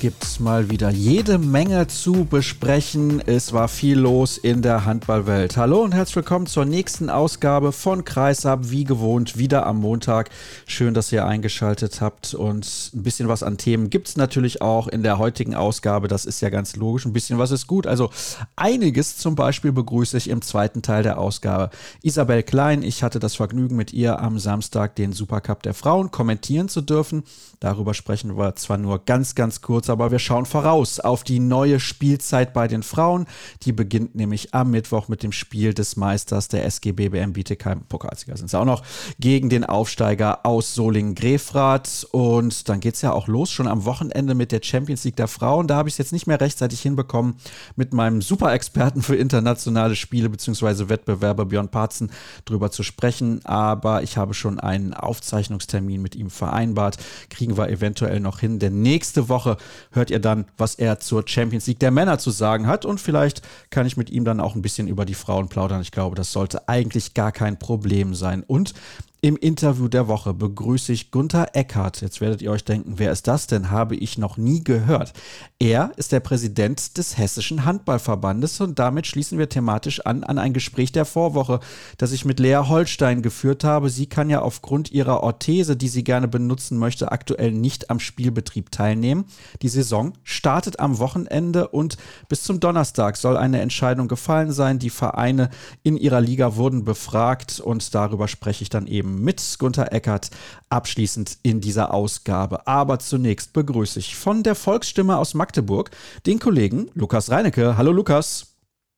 Gibt 0.00 0.40
mal 0.40 0.70
wieder 0.70 0.88
jede 0.88 1.36
Menge 1.36 1.86
zu 1.86 2.24
besprechen. 2.24 3.20
Es 3.26 3.52
war 3.52 3.68
viel 3.68 3.98
los 3.98 4.38
in 4.38 4.62
der 4.62 4.86
Handballwelt. 4.86 5.58
Hallo 5.58 5.82
und 5.82 5.92
herzlich 5.92 6.16
willkommen 6.16 6.46
zur 6.46 6.64
nächsten 6.64 7.10
Ausgabe 7.10 7.70
von 7.70 8.06
Kreisab, 8.06 8.70
wie 8.70 8.84
gewohnt, 8.84 9.36
wieder 9.36 9.66
am 9.66 9.76
Montag. 9.76 10.30
Schön, 10.64 10.94
dass 10.94 11.12
ihr 11.12 11.26
eingeschaltet 11.26 12.00
habt 12.00 12.32
und 12.32 12.90
ein 12.94 13.02
bisschen 13.02 13.28
was 13.28 13.42
an 13.42 13.58
Themen 13.58 13.90
gibt 13.90 14.08
es 14.08 14.16
natürlich 14.16 14.62
auch 14.62 14.88
in 14.88 15.02
der 15.02 15.18
heutigen 15.18 15.54
Ausgabe. 15.54 16.08
Das 16.08 16.24
ist 16.24 16.40
ja 16.40 16.48
ganz 16.48 16.76
logisch. 16.76 17.04
Ein 17.04 17.12
bisschen 17.12 17.36
was 17.36 17.50
ist 17.50 17.66
gut. 17.66 17.86
Also 17.86 18.08
einiges 18.56 19.18
zum 19.18 19.34
Beispiel 19.34 19.70
begrüße 19.72 20.16
ich 20.16 20.30
im 20.30 20.40
zweiten 20.40 20.80
Teil 20.80 21.02
der 21.02 21.18
Ausgabe. 21.18 21.68
Isabel 22.02 22.42
Klein, 22.42 22.82
ich 22.82 23.02
hatte 23.02 23.18
das 23.18 23.34
Vergnügen 23.34 23.76
mit 23.76 23.92
ihr 23.92 24.18
am 24.18 24.38
Samstag 24.38 24.96
den 24.96 25.12
Supercup 25.12 25.62
der 25.62 25.74
Frauen 25.74 26.10
kommentieren 26.10 26.70
zu 26.70 26.80
dürfen. 26.80 27.22
Darüber 27.58 27.92
sprechen 27.92 28.38
wir 28.38 28.56
zwar 28.56 28.78
nur 28.78 29.04
ganz, 29.04 29.34
ganz 29.34 29.60
kurz, 29.60 29.89
aber 29.90 30.10
wir 30.10 30.18
schauen 30.18 30.46
voraus 30.46 31.00
auf 31.00 31.24
die 31.24 31.40
neue 31.40 31.80
Spielzeit 31.80 32.52
bei 32.52 32.68
den 32.68 32.82
Frauen. 32.82 33.26
Die 33.62 33.72
beginnt 33.72 34.14
nämlich 34.14 34.54
am 34.54 34.70
Mittwoch 34.70 35.08
mit 35.08 35.22
dem 35.22 35.32
Spiel 35.32 35.74
des 35.74 35.96
Meisters 35.96 36.48
der 36.48 36.64
SG 36.64 36.92
BBM 36.92 37.32
Bietigheim. 37.32 37.82
Pokalsieger 37.88 38.36
sind 38.36 38.50
sie 38.50 38.58
auch 38.58 38.64
noch 38.64 38.82
gegen 39.18 39.48
den 39.48 39.64
Aufsteiger 39.64 40.46
aus 40.46 40.74
Solingen-Grefrath. 40.74 42.06
Und 42.12 42.68
dann 42.68 42.80
geht 42.80 42.94
es 42.94 43.02
ja 43.02 43.12
auch 43.12 43.28
los, 43.28 43.50
schon 43.50 43.66
am 43.66 43.84
Wochenende 43.84 44.34
mit 44.34 44.52
der 44.52 44.60
Champions 44.62 45.04
League 45.04 45.16
der 45.16 45.28
Frauen. 45.28 45.66
Da 45.66 45.76
habe 45.76 45.88
ich 45.88 45.94
es 45.94 45.98
jetzt 45.98 46.12
nicht 46.12 46.26
mehr 46.26 46.40
rechtzeitig 46.40 46.80
hinbekommen, 46.80 47.34
mit 47.76 47.92
meinem 47.92 48.22
Superexperten 48.22 49.02
für 49.02 49.16
internationale 49.16 49.96
Spiele 49.96 50.28
bzw. 50.28 50.88
Wettbewerbe 50.88 51.46
Björn 51.46 51.68
Parzen 51.68 52.10
drüber 52.44 52.70
zu 52.70 52.82
sprechen. 52.82 53.44
Aber 53.44 54.02
ich 54.02 54.16
habe 54.16 54.34
schon 54.34 54.60
einen 54.60 54.94
Aufzeichnungstermin 54.94 56.00
mit 56.00 56.14
ihm 56.14 56.30
vereinbart. 56.30 56.98
Kriegen 57.28 57.56
wir 57.56 57.68
eventuell 57.68 58.20
noch 58.20 58.40
hin, 58.40 58.58
denn 58.58 58.82
nächste 58.82 59.28
Woche 59.28 59.56
hört 59.92 60.10
ihr 60.10 60.20
dann, 60.20 60.46
was 60.56 60.74
er 60.74 61.00
zur 61.00 61.26
Champions 61.26 61.66
League 61.66 61.80
der 61.80 61.90
Männer 61.90 62.18
zu 62.18 62.30
sagen 62.30 62.66
hat. 62.66 62.84
Und 62.84 63.00
vielleicht 63.00 63.42
kann 63.70 63.86
ich 63.86 63.96
mit 63.96 64.10
ihm 64.10 64.24
dann 64.24 64.40
auch 64.40 64.54
ein 64.54 64.62
bisschen 64.62 64.88
über 64.88 65.04
die 65.04 65.14
Frauen 65.14 65.48
plaudern. 65.48 65.80
Ich 65.80 65.92
glaube, 65.92 66.16
das 66.16 66.32
sollte 66.32 66.68
eigentlich 66.68 67.14
gar 67.14 67.32
kein 67.32 67.58
Problem 67.58 68.14
sein. 68.14 68.42
Und 68.46 68.74
im 69.22 69.36
Interview 69.36 69.88
der 69.88 70.08
Woche 70.08 70.32
begrüße 70.32 70.92
ich 70.92 71.10
Gunther 71.10 71.48
Eckhardt. 71.52 72.00
Jetzt 72.00 72.22
werdet 72.22 72.40
ihr 72.40 72.50
euch 72.50 72.64
denken, 72.64 72.94
wer 72.96 73.12
ist 73.12 73.28
das 73.28 73.46
denn? 73.46 73.70
Habe 73.70 73.94
ich 73.94 74.16
noch 74.16 74.38
nie 74.38 74.64
gehört. 74.64 75.12
Er 75.58 75.92
ist 75.96 76.12
der 76.12 76.20
Präsident 76.20 76.96
des 76.96 77.18
Hessischen 77.18 77.66
Handballverbandes 77.66 78.62
und 78.62 78.78
damit 78.78 79.06
schließen 79.06 79.38
wir 79.38 79.50
thematisch 79.50 80.06
an 80.06 80.24
an 80.24 80.38
ein 80.38 80.54
Gespräch 80.54 80.92
der 80.92 81.04
Vorwoche, 81.04 81.60
das 81.98 82.12
ich 82.12 82.24
mit 82.24 82.40
Lea 82.40 82.62
Holstein 82.66 83.20
geführt 83.20 83.62
habe. 83.62 83.90
Sie 83.90 84.06
kann 84.06 84.30
ja 84.30 84.40
aufgrund 84.40 84.90
ihrer 84.90 85.22
Orthese, 85.22 85.76
die 85.76 85.88
sie 85.88 86.02
gerne 86.02 86.26
benutzen 86.26 86.78
möchte, 86.78 87.12
aktuell 87.12 87.52
nicht 87.52 87.90
am 87.90 88.00
Spielbetrieb 88.00 88.70
teilnehmen. 88.70 89.26
Die 89.60 89.68
Saison 89.68 90.14
startet 90.24 90.80
am 90.80 90.98
Wochenende 90.98 91.68
und 91.68 91.98
bis 92.30 92.42
zum 92.42 92.58
Donnerstag 92.58 93.18
soll 93.18 93.36
eine 93.36 93.60
Entscheidung 93.60 94.08
gefallen 94.08 94.52
sein. 94.52 94.78
Die 94.78 94.88
Vereine 94.88 95.50
in 95.82 95.98
ihrer 95.98 96.22
Liga 96.22 96.56
wurden 96.56 96.84
befragt 96.84 97.60
und 97.60 97.94
darüber 97.94 98.26
spreche 98.26 98.62
ich 98.62 98.70
dann 98.70 98.86
eben 98.86 99.09
mit 99.10 99.56
Gunther 99.58 99.92
Eckert 99.92 100.30
abschließend 100.68 101.38
in 101.42 101.60
dieser 101.60 101.92
Ausgabe. 101.92 102.66
Aber 102.66 102.98
zunächst 102.98 103.52
begrüße 103.52 103.98
ich 103.98 104.16
von 104.16 104.42
der 104.42 104.54
Volksstimme 104.54 105.16
aus 105.16 105.34
Magdeburg 105.34 105.90
den 106.26 106.38
Kollegen 106.38 106.90
Lukas 106.94 107.30
Reinecke. 107.30 107.76
Hallo 107.76 107.92
Lukas. 107.92 108.56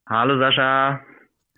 Hallo 0.09 0.37
Sascha. 0.37 0.99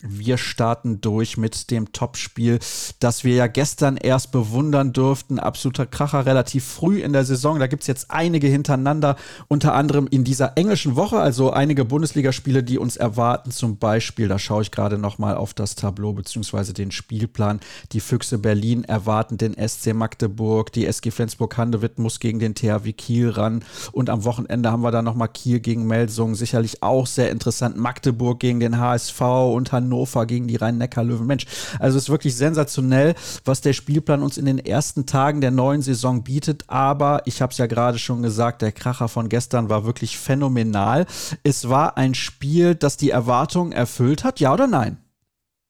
Wir 0.02 0.38
starten 0.38 1.00
durch 1.00 1.38
mit 1.38 1.72
dem 1.72 1.94
Topspiel, 1.94 2.60
das 3.00 3.24
wir 3.24 3.34
ja 3.34 3.48
gestern 3.48 3.96
erst 3.96 4.34
bewundern 4.34 4.92
durften. 4.92 5.40
Absoluter 5.40 5.86
Kracher, 5.86 6.26
relativ 6.26 6.66
früh 6.66 7.00
in 7.00 7.14
der 7.14 7.24
Saison. 7.24 7.60
Da 7.60 7.68
gibt 7.68 7.84
es 7.84 7.88
jetzt 7.88 8.12
einige 8.12 8.48
hintereinander, 8.48 9.16
unter 9.48 9.74
anderem 9.74 10.08
in 10.08 10.26
dieser 10.26 10.58
englischen 10.58 10.98
Woche, 10.98 11.20
also 11.20 11.52
einige 11.52 11.86
Bundesligaspiele, 11.86 12.62
die 12.62 12.78
uns 12.78 12.98
erwarten. 12.98 13.52
Zum 13.52 13.78
Beispiel, 13.78 14.28
da 14.28 14.38
schaue 14.38 14.64
ich 14.64 14.72
gerade 14.72 14.98
nochmal 14.98 15.38
auf 15.38 15.54
das 15.54 15.76
Tableau 15.76 16.12
bzw. 16.12 16.74
den 16.74 16.92
Spielplan. 16.92 17.62
Die 17.94 18.02
Füchse 18.02 18.38
Berlin 18.38 18.84
erwarten 18.84 19.38
den 19.38 19.56
SC 19.56 19.94
Magdeburg, 19.94 20.74
die 20.74 20.88
SG 20.88 21.10
Flensburg-Handewitt 21.10 22.00
muss 22.00 22.20
gegen 22.20 22.40
den 22.40 22.54
THW 22.54 22.92
Kiel 22.92 23.30
ran. 23.30 23.64
Und 23.94 24.10
am 24.10 24.26
Wochenende 24.26 24.74
haben 24.74 24.84
wir 24.84 24.92
dann 24.92 25.06
nochmal 25.06 25.30
Kiel 25.30 25.62
gegen 25.62 25.88
Melsungen. 25.88 26.36
Sicherlich 26.36 26.84
auch 26.84 27.08
sehr 27.08 27.32
interessant. 27.32 27.78
Magdeburg 27.78 28.42
gegen 28.42 28.60
den 28.60 28.78
HSV 28.78 29.22
und 29.22 29.72
Hannover 29.72 29.85
Hannover 29.86 30.26
gegen 30.26 30.48
die 30.48 30.56
Rhein-Neckar-Löwen. 30.56 31.28
Mensch, 31.28 31.46
also 31.80 31.98
es 31.98 32.06
ist 32.06 32.10
wirklich 32.10 32.36
sensationell, 32.36 33.16
was 33.46 33.62
der 33.62 33.74
Spielplan 33.74 34.22
uns 34.22 34.38
in 34.38 34.46
den 34.46 34.60
ersten 34.60 35.06
Tagen 35.06 35.42
der 35.42 35.52
neuen 35.52 35.82
Saison 35.82 36.24
bietet. 36.24 36.66
Aber 36.68 37.22
ich 37.26 37.42
habe 37.42 37.52
es 37.52 37.58
ja 37.58 37.68
gerade 37.68 37.98
schon 37.98 38.22
gesagt, 38.22 38.62
der 38.62 38.72
Kracher 38.72 39.08
von 39.08 39.30
gestern 39.30 39.70
war 39.70 39.86
wirklich 39.86 40.18
phänomenal. 40.18 41.06
Es 41.44 41.70
war 41.70 41.98
ein 41.98 42.16
Spiel, 42.16 42.76
das 42.76 42.98
die 42.98 43.12
Erwartungen 43.12 43.72
erfüllt 43.72 44.24
hat, 44.24 44.40
ja 44.40 44.54
oder 44.54 44.68
nein? 44.68 44.98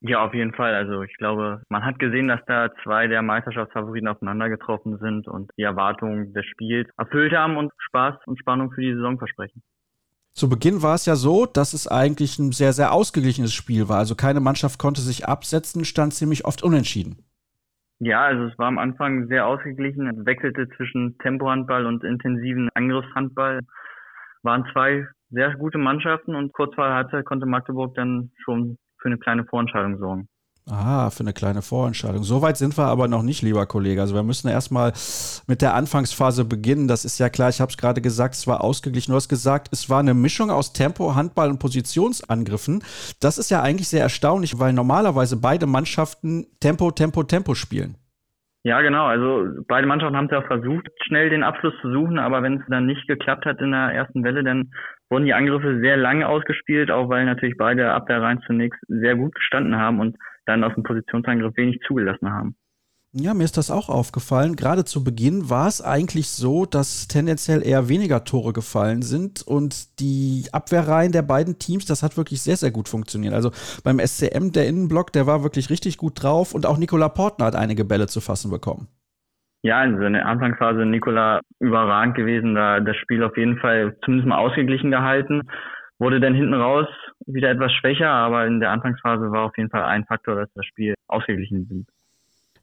Ja, 0.01 0.23
auf 0.23 0.35
jeden 0.35 0.53
Fall. 0.53 0.75
Also 0.75 1.01
ich 1.01 1.15
glaube, 1.17 1.63
man 1.69 1.83
hat 1.83 1.97
gesehen, 1.97 2.27
dass 2.27 2.41
da 2.45 2.69
zwei 2.83 3.07
der 3.07 3.23
Meisterschaftsfavoriten 3.23 4.07
aufeinander 4.07 4.49
getroffen 4.49 4.99
sind 4.99 5.27
und 5.27 5.49
die 5.57 5.63
Erwartungen 5.63 6.31
des 6.33 6.45
Spiels 6.45 6.87
erfüllt 6.97 7.33
haben 7.33 7.57
und 7.57 7.71
Spaß 7.77 8.15
und 8.27 8.37
Spannung 8.37 8.71
für 8.71 8.81
die 8.81 8.93
Saison 8.93 9.17
versprechen. 9.17 9.63
Zu 10.35 10.49
Beginn 10.49 10.83
war 10.83 10.95
es 10.95 11.05
ja 11.05 11.15
so, 11.15 11.45
dass 11.45 11.73
es 11.73 11.87
eigentlich 11.87 12.37
ein 12.39 12.51
sehr, 12.51 12.73
sehr 12.73 12.91
ausgeglichenes 12.91 13.53
Spiel 13.53 13.87
war. 13.87 13.99
Also 13.99 14.15
keine 14.15 14.41
Mannschaft 14.41 14.77
konnte 14.79 14.99
sich 14.99 15.25
absetzen, 15.25 15.85
stand 15.85 16.13
ziemlich 16.13 16.43
oft 16.43 16.61
unentschieden. 16.61 17.23
Ja, 17.99 18.25
also 18.25 18.43
es 18.43 18.57
war 18.59 18.67
am 18.67 18.77
Anfang 18.77 19.27
sehr 19.27 19.47
ausgeglichen, 19.47 20.07
es 20.09 20.25
wechselte 20.25 20.67
zwischen 20.75 21.17
Tempohandball 21.19 21.85
und 21.85 22.03
intensiven 22.03 22.67
Angriffshandball. 22.73 23.61
Waren 24.43 24.65
zwei 24.73 25.07
sehr 25.29 25.55
gute 25.55 25.77
Mannschaften 25.77 26.35
und 26.35 26.51
kurz 26.51 26.75
vor 26.75 26.85
der 26.85 26.95
Halbzeit 26.95 27.25
konnte 27.25 27.45
Magdeburg 27.45 27.95
dann 27.95 28.31
schon 28.43 28.77
für 28.99 29.07
eine 29.07 29.17
kleine 29.17 29.45
Vorentscheidung 29.45 29.97
sorgen. 29.99 30.27
Ah, 30.67 31.11
für 31.11 31.19
eine 31.19 31.33
kleine 31.33 31.61
Vorentscheidung. 31.61 32.23
So 32.23 32.41
weit 32.41 32.57
sind 32.57 32.75
wir 32.75 32.85
aber 32.85 33.07
noch 33.07 33.21
nicht, 33.21 33.43
lieber 33.43 33.67
Kollege. 33.67 34.01
Also 34.01 34.15
wir 34.15 34.23
müssen 34.23 34.47
erstmal 34.47 34.93
mit 35.47 35.61
der 35.61 35.75
Anfangsphase 35.75 36.43
beginnen. 36.43 36.87
Das 36.87 37.05
ist 37.05 37.19
ja 37.19 37.29
klar, 37.29 37.49
ich 37.49 37.61
habe 37.61 37.69
es 37.69 37.77
gerade 37.77 38.01
gesagt, 38.01 38.33
es 38.33 38.47
war 38.47 38.63
ausgeglichen. 38.63 39.11
Du 39.11 39.15
hast 39.15 39.29
gesagt, 39.29 39.67
es 39.71 39.91
war 39.91 39.99
eine 39.99 40.15
Mischung 40.15 40.49
aus 40.49 40.73
Tempo, 40.73 41.13
Handball 41.13 41.51
und 41.51 41.59
Positionsangriffen. 41.59 42.81
Das 43.21 43.37
ist 43.37 43.51
ja 43.51 43.61
eigentlich 43.61 43.89
sehr 43.89 44.01
erstaunlich, 44.01 44.57
weil 44.57 44.73
normalerweise 44.73 45.39
beide 45.39 45.67
Mannschaften 45.67 46.47
Tempo, 46.59 46.89
Tempo, 46.89 47.21
Tempo 47.21 47.53
spielen. 47.53 47.97
Ja, 48.63 48.81
genau. 48.81 49.05
Also 49.05 49.61
beide 49.67 49.85
Mannschaften 49.85 50.17
haben 50.17 50.25
es 50.25 50.31
ja 50.31 50.41
versucht, 50.41 50.87
schnell 51.05 51.29
den 51.29 51.43
Abschluss 51.43 51.75
zu 51.83 51.91
suchen, 51.91 52.17
aber 52.17 52.41
wenn 52.41 52.55
es 52.55 52.63
dann 52.67 52.87
nicht 52.87 53.07
geklappt 53.07 53.45
hat 53.45 53.61
in 53.61 53.69
der 53.69 53.91
ersten 53.91 54.23
Welle, 54.23 54.43
dann 54.43 54.71
wurden 55.11 55.25
die 55.25 55.35
Angriffe 55.35 55.79
sehr 55.79 55.97
lange 55.97 56.27
ausgespielt, 56.27 56.89
auch 56.89 57.07
weil 57.09 57.25
natürlich 57.25 57.57
beide 57.57 57.91
Abwehrreihen 57.91 58.41
zunächst 58.47 58.79
sehr 58.87 59.15
gut 59.15 59.35
gestanden 59.35 59.75
haben 59.75 59.99
und 59.99 60.17
dann 60.45 60.63
aus 60.63 60.73
dem 60.75 60.83
Positionsangriff 60.83 61.55
wenig 61.57 61.79
zugelassen 61.87 62.31
haben. 62.31 62.55
Ja, 63.17 63.33
mir 63.33 63.45
ist 63.45 63.55
das 63.55 63.71
auch 63.71 63.87
aufgefallen. 63.87 64.57
Gerade 64.57 64.83
zu 64.83 65.01
Beginn 65.01 65.49
war 65.49 65.69
es 65.69 65.81
eigentlich 65.81 66.27
so, 66.27 66.65
dass 66.65 67.07
tendenziell 67.07 67.65
eher 67.65 67.87
weniger 67.87 68.25
Tore 68.25 68.51
gefallen 68.51 69.03
sind 69.03 69.41
und 69.41 70.01
die 70.01 70.43
Abwehrreihen 70.51 71.13
der 71.13 71.21
beiden 71.21 71.57
Teams, 71.57 71.85
das 71.85 72.03
hat 72.03 72.17
wirklich 72.17 72.41
sehr, 72.41 72.57
sehr 72.57 72.71
gut 72.71 72.89
funktioniert. 72.89 73.33
Also 73.33 73.51
beim 73.85 73.99
SCM, 73.99 74.51
der 74.51 74.67
Innenblock, 74.67 75.13
der 75.13 75.27
war 75.27 75.43
wirklich 75.43 75.69
richtig 75.69 75.97
gut 75.97 76.21
drauf 76.21 76.53
und 76.53 76.65
auch 76.65 76.77
Nikola 76.77 77.07
Portner 77.07 77.45
hat 77.45 77.55
einige 77.55 77.85
Bälle 77.85 78.07
zu 78.07 78.19
fassen 78.19 78.51
bekommen. 78.51 78.89
Ja, 79.63 79.79
also 79.79 80.03
in 80.03 80.11
der 80.11 80.25
Anfangsphase 80.27 80.85
Nikola 80.85 81.39
überragend 81.61 82.15
gewesen, 82.15 82.53
da 82.53 82.81
das 82.81 82.97
Spiel 82.97 83.23
auf 83.23 83.37
jeden 83.37 83.57
Fall 83.59 83.95
zumindest 84.03 84.27
mal 84.27 84.37
ausgeglichen 84.37 84.91
gehalten. 84.91 85.41
Wurde 85.99 86.19
dann 86.19 86.35
hinten 86.35 86.53
raus 86.53 86.87
wieder 87.25 87.49
etwas 87.49 87.71
schwächer, 87.73 88.09
aber 88.09 88.45
in 88.45 88.59
der 88.59 88.71
Anfangsphase 88.71 89.31
war 89.31 89.45
auf 89.45 89.57
jeden 89.57 89.69
Fall 89.69 89.83
ein 89.83 90.05
Faktor, 90.05 90.35
dass 90.35 90.49
das 90.53 90.65
Spiel 90.65 90.93
ausgeglichen 91.07 91.67
blieb. 91.67 91.87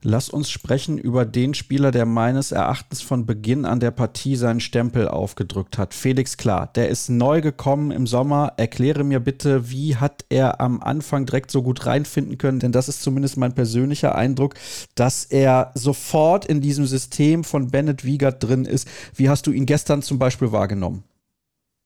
Lass 0.04 0.28
uns 0.28 0.50
sprechen 0.50 0.98
über 0.98 1.24
den 1.24 1.54
Spieler, 1.54 1.92
der 1.92 2.06
meines 2.06 2.50
Erachtens 2.50 3.02
von 3.02 3.24
Beginn 3.24 3.64
an 3.64 3.78
der 3.78 3.92
Partie 3.92 4.34
seinen 4.34 4.58
Stempel 4.58 5.06
aufgedrückt 5.06 5.78
hat. 5.78 5.94
Felix 5.94 6.36
Klar, 6.36 6.70
der 6.74 6.88
ist 6.88 7.08
neu 7.08 7.40
gekommen 7.40 7.92
im 7.92 8.08
Sommer. 8.08 8.54
Erkläre 8.56 9.04
mir 9.04 9.20
bitte, 9.20 9.70
wie 9.70 9.94
hat 9.94 10.24
er 10.28 10.60
am 10.60 10.82
Anfang 10.82 11.24
direkt 11.24 11.52
so 11.52 11.62
gut 11.62 11.86
reinfinden 11.86 12.36
können? 12.36 12.58
Denn 12.58 12.72
das 12.72 12.88
ist 12.88 13.02
zumindest 13.02 13.36
mein 13.36 13.54
persönlicher 13.54 14.16
Eindruck, 14.16 14.54
dass 14.96 15.24
er 15.24 15.70
sofort 15.74 16.46
in 16.46 16.60
diesem 16.60 16.86
System 16.86 17.44
von 17.44 17.70
Bennett 17.70 18.04
Wiegert 18.04 18.42
drin 18.42 18.64
ist. 18.64 18.88
Wie 19.14 19.28
hast 19.28 19.46
du 19.46 19.52
ihn 19.52 19.66
gestern 19.66 20.02
zum 20.02 20.18
Beispiel 20.18 20.50
wahrgenommen? 20.50 21.04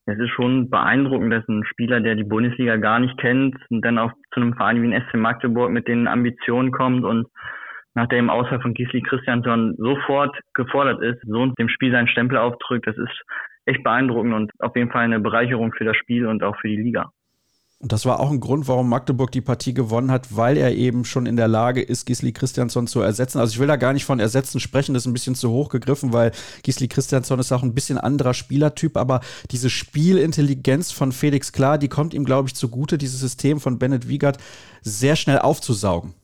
Es 0.07 0.19
ist 0.19 0.31
schon 0.31 0.71
beeindruckend, 0.71 1.33
dass 1.33 1.47
ein 1.49 1.65
Spieler, 1.65 2.01
der 2.01 2.15
die 2.15 2.25
Bundesliga 2.25 2.77
gar 2.77 3.01
nicht 3.01 3.19
kennt 3.19 3.57
dann 3.71 3.99
auch 3.99 4.13
zu 4.33 4.41
einem 4.41 4.55
Verein 4.55 4.83
wie 4.83 4.95
ein 4.95 5.03
SC 5.03 5.17
Magdeburg 5.17 5.71
mit 5.71 5.89
den 5.89 6.07
Ambitionen 6.07 6.71
kommt 6.71 7.05
und 7.05 7.27
nach 7.95 8.09
dem 8.09 8.31
Ausfall 8.31 8.61
von 8.61 8.75
Gisli 8.75 9.03
Christiansson 9.03 9.75
sofort 9.79 10.39
gefordert 10.55 11.03
ist, 11.03 11.21
so 11.27 11.47
dem 11.47 11.69
Spiel 11.69 11.91
seinen 11.91 12.09
Stempel 12.09 12.37
aufdrückt, 12.39 12.87
das 12.87 12.97
ist 12.97 13.23
echt 13.65 13.83
beeindruckend 13.83 14.35
und 14.35 14.53
auf 14.61 14.77
jeden 14.77 14.91
Fall 14.91 15.05
eine 15.05 15.19
Bereicherung 15.19 15.73
für 15.73 15.85
das 15.85 15.97
Spiel 15.97 16.27
und 16.27 16.43
auch 16.43 16.57
für 16.61 16.69
die 16.69 16.77
Liga. 16.77 17.11
Und 17.79 17.93
das 17.93 18.07
war 18.07 18.21
auch 18.21 18.31
ein 18.31 18.41
Grund, 18.41 18.69
warum 18.69 18.89
Magdeburg 18.89 19.31
die 19.33 19.43
Partie 19.43 19.75
gewonnen 19.75 20.11
hat, 20.11 20.35
weil 20.35 20.57
er 20.57 20.75
eben 20.75 21.05
schon 21.05 21.27
in 21.27 21.37
der 21.37 21.47
Lage 21.47 21.83
ist, 21.83 22.07
Gisli 22.07 22.33
Christiansson 22.33 22.87
zu 22.87 23.03
ersetzen. 23.03 23.39
Also 23.39 23.53
ich 23.53 23.59
will 23.59 23.67
da 23.67 23.77
gar 23.77 23.93
nicht 23.93 24.07
von 24.07 24.19
Ersetzen 24.19 24.61
sprechen, 24.61 24.95
das 24.95 25.03
ist 25.03 25.07
ein 25.07 25.13
bisschen 25.13 25.35
zu 25.35 25.51
hoch 25.51 25.69
gegriffen, 25.69 26.15
weil 26.15 26.33
Gisli 26.63 26.89
Christiansson 26.89 27.39
ist 27.39 27.53
auch 27.53 27.63
ein 27.63 27.75
bisschen 27.75 27.99
anderer 27.99 28.33
Spielertyp, 28.33 28.97
aber 28.97 29.21
diese 29.51 29.69
Spielintelligenz 29.69 30.91
von 30.91 31.13
Felix 31.13 31.53
Klar, 31.53 31.77
die 31.77 31.89
kommt 31.89 32.15
ihm, 32.15 32.25
glaube 32.25 32.49
ich, 32.49 32.55
zugute, 32.55 32.97
dieses 32.97 33.21
System 33.21 33.61
von 33.61 33.79
Bennett 33.79 34.09
Wiegert 34.09 34.39
sehr 34.81 35.15
schnell 35.15 35.41
aufzusaugen. 35.41 36.15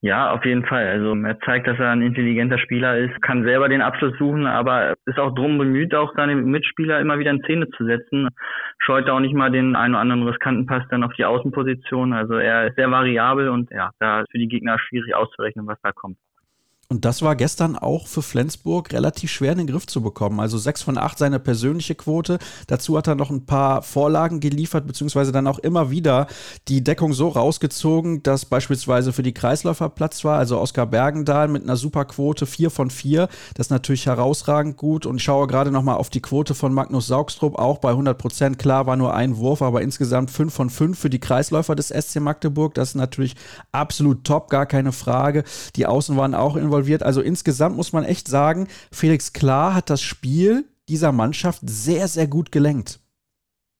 Ja, 0.00 0.30
auf 0.30 0.44
jeden 0.44 0.64
Fall. 0.64 0.86
Also 0.86 1.12
er 1.16 1.40
zeigt, 1.40 1.66
dass 1.66 1.78
er 1.80 1.90
ein 1.90 2.02
intelligenter 2.02 2.58
Spieler 2.58 2.96
ist, 2.98 3.20
kann 3.20 3.42
selber 3.42 3.68
den 3.68 3.82
Abschluss 3.82 4.16
suchen, 4.16 4.46
aber 4.46 4.94
ist 5.06 5.18
auch 5.18 5.34
drum 5.34 5.58
bemüht, 5.58 5.92
auch 5.92 6.14
seine 6.14 6.36
Mitspieler 6.36 7.00
immer 7.00 7.18
wieder 7.18 7.32
in 7.32 7.42
Szene 7.42 7.68
zu 7.70 7.84
setzen. 7.84 8.28
Scheut 8.78 9.10
auch 9.10 9.18
nicht 9.18 9.34
mal 9.34 9.50
den 9.50 9.74
einen 9.74 9.94
oder 9.94 10.00
anderen 10.00 10.22
riskanten 10.22 10.66
Pass 10.66 10.84
dann 10.90 11.02
auf 11.02 11.14
die 11.14 11.24
Außenposition. 11.24 12.12
Also 12.12 12.34
er 12.34 12.68
ist 12.68 12.76
sehr 12.76 12.92
variabel 12.92 13.48
und 13.48 13.70
ja, 13.72 13.90
da 13.98 14.20
ist 14.20 14.30
für 14.30 14.38
die 14.38 14.46
Gegner 14.48 14.78
schwierig 14.78 15.16
auszurechnen, 15.16 15.66
was 15.66 15.80
da 15.82 15.90
kommt. 15.90 16.16
Und 16.90 17.04
das 17.04 17.20
war 17.20 17.36
gestern 17.36 17.76
auch 17.76 18.06
für 18.06 18.22
Flensburg 18.22 18.94
relativ 18.94 19.30
schwer 19.30 19.52
in 19.52 19.58
den 19.58 19.66
Griff 19.66 19.86
zu 19.86 20.00
bekommen. 20.00 20.40
Also 20.40 20.56
sechs 20.56 20.80
von 20.80 20.96
acht 20.96 21.18
seine 21.18 21.38
persönliche 21.38 21.94
Quote. 21.94 22.38
Dazu 22.66 22.96
hat 22.96 23.06
er 23.06 23.14
noch 23.14 23.28
ein 23.28 23.44
paar 23.44 23.82
Vorlagen 23.82 24.40
geliefert, 24.40 24.86
beziehungsweise 24.86 25.30
dann 25.30 25.46
auch 25.46 25.58
immer 25.58 25.90
wieder 25.90 26.28
die 26.66 26.82
Deckung 26.82 27.12
so 27.12 27.28
rausgezogen, 27.28 28.22
dass 28.22 28.46
beispielsweise 28.46 29.12
für 29.12 29.22
die 29.22 29.34
Kreisläufer 29.34 29.90
Platz 29.90 30.24
war. 30.24 30.38
Also 30.38 30.58
Oskar 30.58 30.86
Bergendahl 30.86 31.48
mit 31.48 31.62
einer 31.62 31.76
super 31.76 32.06
Quote 32.06 32.46
vier 32.46 32.70
von 32.70 32.88
vier. 32.88 33.28
Das 33.52 33.66
ist 33.66 33.70
natürlich 33.70 34.06
herausragend 34.06 34.78
gut. 34.78 35.04
Und 35.04 35.16
ich 35.16 35.24
schaue 35.24 35.46
gerade 35.46 35.70
nochmal 35.70 35.96
auf 35.96 36.08
die 36.08 36.22
Quote 36.22 36.54
von 36.54 36.72
Magnus 36.72 37.06
Saugstrup, 37.06 37.58
auch 37.58 37.80
bei 37.80 37.90
100 37.90 38.16
Prozent. 38.16 38.58
Klar 38.58 38.86
war 38.86 38.96
nur 38.96 39.12
ein 39.12 39.36
Wurf, 39.36 39.60
aber 39.60 39.82
insgesamt 39.82 40.30
fünf 40.30 40.54
von 40.54 40.70
fünf 40.70 40.98
für 40.98 41.10
die 41.10 41.20
Kreisläufer 41.20 41.74
des 41.74 41.88
SC 41.88 42.20
Magdeburg. 42.20 42.72
Das 42.72 42.88
ist 42.88 42.94
natürlich 42.94 43.36
absolut 43.72 44.24
top, 44.24 44.48
gar 44.48 44.64
keine 44.64 44.92
Frage. 44.92 45.44
Die 45.76 45.84
Außen 45.84 46.16
waren 46.16 46.34
auch 46.34 46.56
involviert 46.56 46.77
involviert. 46.78 47.02
Also 47.02 47.20
insgesamt 47.20 47.76
muss 47.76 47.92
man 47.92 48.04
echt 48.04 48.28
sagen, 48.28 48.68
Felix 48.92 49.32
Klar 49.32 49.74
hat 49.74 49.90
das 49.90 50.02
Spiel 50.02 50.64
dieser 50.88 51.12
Mannschaft 51.12 51.60
sehr, 51.62 52.08
sehr 52.08 52.26
gut 52.26 52.52
gelenkt. 52.52 53.00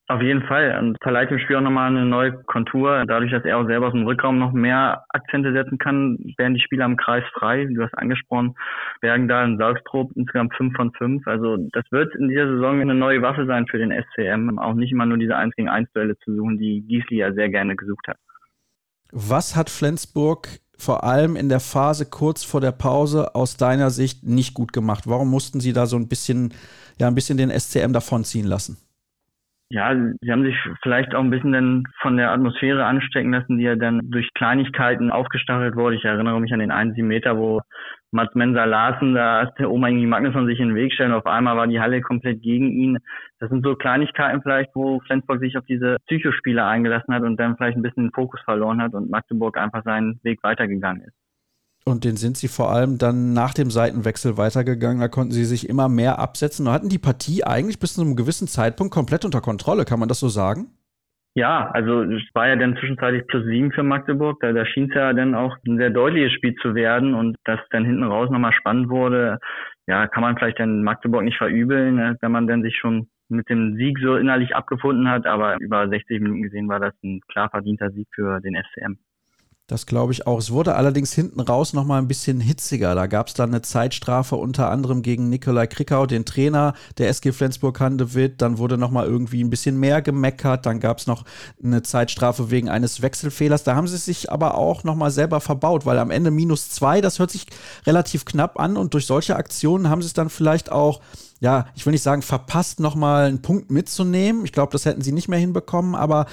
Auf 0.07 0.23
jeden 0.23 0.41
Fall. 0.41 0.75
Und 0.79 0.97
verleiht 1.03 1.29
dem 1.29 1.37
Spiel 1.37 1.55
auch 1.55 1.61
nochmal 1.61 1.89
eine 1.89 2.03
neue 2.03 2.33
Kontur. 2.45 3.05
Dadurch, 3.05 3.31
dass 3.31 3.45
er 3.45 3.59
auch 3.59 3.67
selber 3.67 3.87
aus 3.87 3.93
dem 3.93 4.07
Rückraum 4.07 4.39
noch 4.39 4.51
mehr 4.51 5.05
Akzente 5.09 5.53
setzen 5.53 5.77
kann, 5.77 6.17
werden 6.37 6.55
die 6.55 6.61
Spieler 6.61 6.85
im 6.85 6.97
Kreis 6.97 7.23
frei. 7.35 7.65
Du 7.65 7.83
hast 7.83 7.95
angesprochen, 7.95 8.55
Bergendahl 9.01 9.45
und 9.45 9.59
Salztrop 9.59 10.11
insgesamt 10.15 10.55
5 10.55 10.75
von 10.75 10.91
5. 10.93 11.27
Also 11.27 11.57
das 11.73 11.83
wird 11.91 12.15
in 12.15 12.27
dieser 12.27 12.47
Saison 12.47 12.81
eine 12.81 12.95
neue 12.95 13.21
Waffe 13.21 13.45
sein 13.45 13.67
für 13.67 13.77
den 13.77 13.91
SCM. 13.91 14.57
Auch 14.57 14.73
nicht 14.73 14.91
immer 14.91 15.05
nur 15.05 15.19
diese 15.19 15.35
1 15.35 15.55
gegen 15.55 15.69
1 15.69 15.91
Duelle 15.93 16.17
zu 16.17 16.35
suchen, 16.35 16.57
die 16.57 16.81
Giesli 16.87 17.17
ja 17.17 17.31
sehr 17.31 17.49
gerne 17.49 17.75
gesucht 17.75 18.07
hat. 18.07 18.17
Was 19.11 19.55
hat 19.55 19.69
Flensburg 19.69 20.47
vor 20.79 21.03
allem 21.03 21.35
in 21.35 21.49
der 21.49 21.59
Phase 21.59 22.05
kurz 22.05 22.43
vor 22.43 22.61
der 22.61 22.71
Pause 22.71 23.35
aus 23.35 23.57
deiner 23.57 23.91
Sicht 23.91 24.23
nicht 24.23 24.53
gut 24.53 24.73
gemacht? 24.73 25.07
Warum 25.07 25.29
mussten 25.29 25.59
sie 25.59 25.73
da 25.73 25.85
so 25.85 25.97
ein 25.97 26.07
bisschen, 26.07 26.53
ja, 26.97 27.07
ein 27.07 27.15
bisschen 27.15 27.37
den 27.37 27.51
SCM 27.51 27.91
davonziehen 27.91 28.47
lassen? 28.47 28.77
Ja, 29.71 29.93
sie 29.93 30.31
haben 30.31 30.43
sich 30.43 30.55
vielleicht 30.81 31.13
auch 31.13 31.19
ein 31.19 31.29
bisschen 31.29 31.51
dann 31.51 31.83
von 32.01 32.17
der 32.17 32.31
Atmosphäre 32.31 32.85
anstecken 32.85 33.31
lassen, 33.31 33.59
die 33.59 33.65
ja 33.65 33.75
dann 33.75 34.01
durch 34.09 34.27
Kleinigkeiten 34.33 35.11
aufgestachelt 35.11 35.75
wurde. 35.75 35.95
Ich 35.95 36.05
erinnere 36.05 36.41
mich 36.41 36.51
an 36.51 36.59
den 36.59 36.71
einen 36.71 36.95
Meter, 37.07 37.37
wo 37.37 37.61
Mats 38.11 38.33
Mensa 38.33 38.65
Larsen, 38.65 39.13
da 39.13 39.43
ist 39.43 39.53
der 39.59 39.69
Oma 39.69 39.89
irgendwie 39.89 40.07
Magnusson 40.07 40.47
sich 40.47 40.59
in 40.59 40.69
den 40.69 40.75
Weg 40.75 40.91
stellen. 40.93 41.13
Auf 41.13 41.27
einmal 41.27 41.55
war 41.55 41.67
die 41.67 41.79
Halle 41.79 42.01
komplett 42.01 42.41
gegen 42.41 42.71
ihn. 42.71 42.97
Das 43.39 43.49
sind 43.51 43.63
so 43.63 43.75
Kleinigkeiten 43.75 44.41
vielleicht, 44.41 44.71
wo 44.73 45.01
Flensburg 45.01 45.39
sich 45.39 45.55
auf 45.55 45.65
diese 45.65 45.97
Psychospiele 46.07 46.65
eingelassen 46.65 47.13
hat 47.13 47.21
und 47.21 47.37
dann 47.37 47.55
vielleicht 47.55 47.77
ein 47.77 47.83
bisschen 47.83 48.05
den 48.05 48.13
Fokus 48.13 48.41
verloren 48.41 48.81
hat 48.81 48.95
und 48.95 49.11
Magdeburg 49.11 49.55
einfach 49.57 49.83
seinen 49.83 50.19
Weg 50.23 50.39
weitergegangen 50.41 51.03
ist. 51.03 51.28
Und 51.85 52.03
den 52.03 52.17
sind 52.17 52.37
sie 52.37 52.47
vor 52.47 52.71
allem 52.71 52.97
dann 52.97 53.33
nach 53.33 53.53
dem 53.53 53.71
Seitenwechsel 53.71 54.37
weitergegangen. 54.37 55.01
Da 55.01 55.07
konnten 55.07 55.31
sie 55.31 55.45
sich 55.45 55.67
immer 55.67 55.89
mehr 55.89 56.19
absetzen 56.19 56.67
und 56.67 56.73
hatten 56.73 56.89
die 56.89 56.99
Partie 56.99 57.43
eigentlich 57.43 57.79
bis 57.79 57.95
zu 57.95 58.01
einem 58.01 58.15
gewissen 58.15 58.47
Zeitpunkt 58.47 58.93
komplett 58.93 59.25
unter 59.25 59.41
Kontrolle. 59.41 59.85
Kann 59.85 59.99
man 59.99 60.09
das 60.09 60.19
so 60.19 60.29
sagen? 60.29 60.67
Ja, 61.35 61.69
also 61.71 62.03
es 62.03 62.23
war 62.33 62.47
ja 62.47 62.55
dann 62.55 62.75
zwischenzeitlich 62.75 63.25
plus 63.27 63.45
sieben 63.45 63.71
für 63.71 63.83
Magdeburg. 63.83 64.39
Da, 64.41 64.51
da 64.51 64.65
schien 64.65 64.89
es 64.89 64.95
ja 64.95 65.13
dann 65.13 65.35
auch 65.35 65.55
ein 65.65 65.77
sehr 65.77 65.89
deutliches 65.89 66.33
Spiel 66.33 66.55
zu 66.55 66.75
werden 66.75 67.13
und 67.13 67.37
dass 67.45 67.59
dann 67.69 67.85
hinten 67.85 68.03
raus 68.03 68.29
nochmal 68.29 68.53
spannend 68.53 68.89
wurde, 68.89 69.39
ja, 69.87 70.07
kann 70.07 70.21
man 70.21 70.37
vielleicht 70.37 70.59
dann 70.59 70.83
Magdeburg 70.83 71.23
nicht 71.23 71.37
verübeln, 71.37 71.95
ne, 71.95 72.17
wenn 72.21 72.31
man 72.31 72.47
dann 72.47 72.61
sich 72.61 72.77
schon 72.77 73.09
mit 73.29 73.47
dem 73.49 73.75
Sieg 73.75 73.97
so 73.99 74.17
innerlich 74.17 74.55
abgefunden 74.55 75.07
hat. 75.07 75.25
Aber 75.25 75.57
über 75.59 75.87
60 75.87 76.19
Minuten 76.19 76.43
gesehen 76.43 76.67
war 76.67 76.79
das 76.79 76.93
ein 77.03 77.21
klar 77.27 77.49
verdienter 77.49 77.89
Sieg 77.91 78.07
für 78.13 78.39
den 78.41 78.55
SCM. 78.55 78.97
Das 79.69 79.85
glaube 79.85 80.13
ich 80.13 80.25
auch. 80.25 80.39
Es 80.39 80.49
wurde 80.49 80.73
allerdings 80.73 81.13
hinten 81.13 81.39
raus 81.39 81.73
noch 81.73 81.85
mal 81.85 81.99
ein 81.99 82.07
bisschen 82.07 82.39
hitziger. 82.39 82.95
Da 82.95 83.05
gab 83.05 83.27
es 83.27 83.35
dann 83.35 83.51
eine 83.51 83.61
Zeitstrafe 83.61 84.35
unter 84.35 84.71
anderem 84.71 85.03
gegen 85.03 85.29
Nikolai 85.29 85.67
Krickau, 85.67 86.07
den 86.07 86.25
Trainer 86.25 86.73
der 86.97 87.07
SG 87.09 87.31
Flensburg-Handewitt. 87.31 88.41
Dann 88.41 88.57
wurde 88.57 88.79
noch 88.79 88.89
mal 88.89 89.05
irgendwie 89.05 89.43
ein 89.43 89.51
bisschen 89.51 89.79
mehr 89.79 90.01
gemeckert. 90.01 90.65
Dann 90.65 90.79
gab 90.79 90.97
es 90.97 91.05
noch 91.05 91.23
eine 91.63 91.83
Zeitstrafe 91.83 92.49
wegen 92.49 92.67
eines 92.67 93.03
Wechselfehlers. 93.03 93.63
Da 93.63 93.75
haben 93.75 93.87
sie 93.87 93.97
sich 93.97 94.31
aber 94.31 94.55
auch 94.55 94.83
noch 94.83 94.95
mal 94.95 95.11
selber 95.11 95.39
verbaut, 95.39 95.85
weil 95.85 95.99
am 95.99 96.09
Ende 96.09 96.31
minus 96.31 96.69
zwei, 96.69 96.99
das 96.99 97.19
hört 97.19 97.29
sich 97.29 97.45
relativ 97.85 98.25
knapp 98.25 98.59
an. 98.59 98.75
Und 98.75 98.95
durch 98.95 99.05
solche 99.05 99.35
Aktionen 99.35 99.87
haben 99.87 100.01
sie 100.01 100.07
es 100.07 100.13
dann 100.13 100.31
vielleicht 100.31 100.71
auch 100.71 100.99
ja, 101.41 101.67
ich 101.73 101.85
will 101.85 101.91
nicht 101.91 102.03
sagen, 102.03 102.21
verpasst, 102.21 102.81
nochmal 102.81 103.27
einen 103.27 103.41
Punkt 103.41 103.71
mitzunehmen. 103.71 104.43
Ich 104.43 104.51
glaube, 104.51 104.73
das 104.73 104.83
hätten 104.83 105.01
sie 105.01 105.13
nicht 105.13 105.29
mehr 105.29 105.39
hinbekommen, 105.39 105.95
aber 105.95 106.25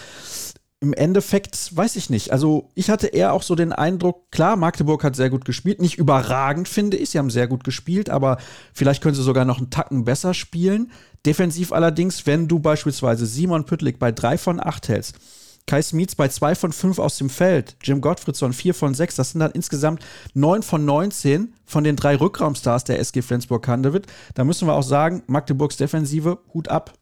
im 0.80 0.92
Endeffekt 0.92 1.74
weiß 1.74 1.96
ich 1.96 2.10
nicht. 2.10 2.32
Also 2.32 2.68
ich 2.74 2.90
hatte 2.90 3.06
eher 3.06 3.32
auch 3.32 3.42
so 3.42 3.54
den 3.54 3.72
Eindruck, 3.72 4.30
klar, 4.30 4.56
Magdeburg 4.56 5.02
hat 5.04 5.16
sehr 5.16 5.30
gut 5.30 5.44
gespielt. 5.44 5.80
Nicht 5.80 5.96
überragend, 5.96 6.68
finde 6.68 6.98
ich. 6.98 7.10
Sie 7.10 7.18
haben 7.18 7.30
sehr 7.30 7.48
gut 7.48 7.64
gespielt, 7.64 8.10
aber 8.10 8.36
vielleicht 8.74 9.02
können 9.02 9.14
sie 9.14 9.22
sogar 9.22 9.46
noch 9.46 9.58
einen 9.58 9.70
Tacken 9.70 10.04
besser 10.04 10.34
spielen. 10.34 10.92
Defensiv 11.24 11.72
allerdings, 11.72 12.26
wenn 12.26 12.46
du 12.46 12.58
beispielsweise 12.58 13.24
Simon 13.24 13.64
Püttlik 13.64 13.98
bei 13.98 14.12
3 14.12 14.36
von 14.36 14.60
8 14.60 14.88
hältst, 14.88 15.18
Kai 15.66 15.82
Smits 15.82 16.14
bei 16.14 16.28
2 16.28 16.54
von 16.54 16.72
5 16.72 16.98
aus 16.98 17.18
dem 17.18 17.30
Feld, 17.30 17.76
Jim 17.82 18.00
Gottfriedson 18.00 18.52
4 18.52 18.72
von 18.74 18.94
6, 18.94 19.16
das 19.16 19.30
sind 19.32 19.40
dann 19.40 19.50
insgesamt 19.50 20.04
9 20.34 20.62
von 20.62 20.84
19 20.84 21.54
von 21.64 21.82
den 21.82 21.96
drei 21.96 22.16
Rückraumstars 22.16 22.84
der 22.84 23.00
SG 23.00 23.22
Flensburg-Handewitt. 23.22 24.06
Da 24.34 24.44
müssen 24.44 24.68
wir 24.68 24.74
auch 24.74 24.82
sagen, 24.82 25.24
Magdeburgs 25.26 25.76
Defensive, 25.76 26.38
Hut 26.54 26.68
ab. 26.68 26.92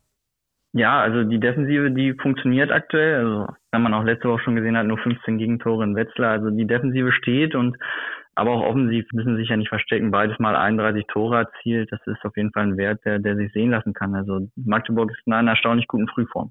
Ja, 0.76 1.00
also 1.00 1.22
die 1.22 1.38
Defensive, 1.38 1.92
die 1.92 2.14
funktioniert 2.14 2.72
aktuell. 2.72 3.14
Also, 3.14 3.46
wenn 3.70 3.82
man 3.82 3.94
auch 3.94 4.02
letzte 4.02 4.28
Woche 4.28 4.42
schon 4.42 4.56
gesehen 4.56 4.76
hat, 4.76 4.86
nur 4.86 4.98
15 4.98 5.38
Gegentore 5.38 5.84
in 5.84 5.94
Wetzlar. 5.94 6.32
Also 6.32 6.50
die 6.50 6.66
Defensive 6.66 7.12
steht 7.12 7.54
und 7.54 7.76
aber 8.34 8.50
auch 8.50 8.62
offensiv 8.62 9.06
müssen 9.12 9.36
sich 9.36 9.48
ja 9.48 9.56
nicht 9.56 9.68
verstecken. 9.68 10.10
Beides 10.10 10.40
mal 10.40 10.56
31 10.56 11.06
Tore 11.06 11.36
erzielt. 11.38 11.92
Das 11.92 12.00
ist 12.06 12.24
auf 12.24 12.36
jeden 12.36 12.50
Fall 12.50 12.64
ein 12.64 12.76
Wert, 12.76 13.04
der, 13.04 13.20
der 13.20 13.36
sich 13.36 13.52
sehen 13.52 13.70
lassen 13.70 13.94
kann. 13.94 14.16
Also 14.16 14.48
Magdeburg 14.56 15.12
ist 15.12 15.20
in 15.26 15.32
einer 15.32 15.52
erstaunlich 15.52 15.86
guten 15.86 16.08
Frühform. 16.08 16.50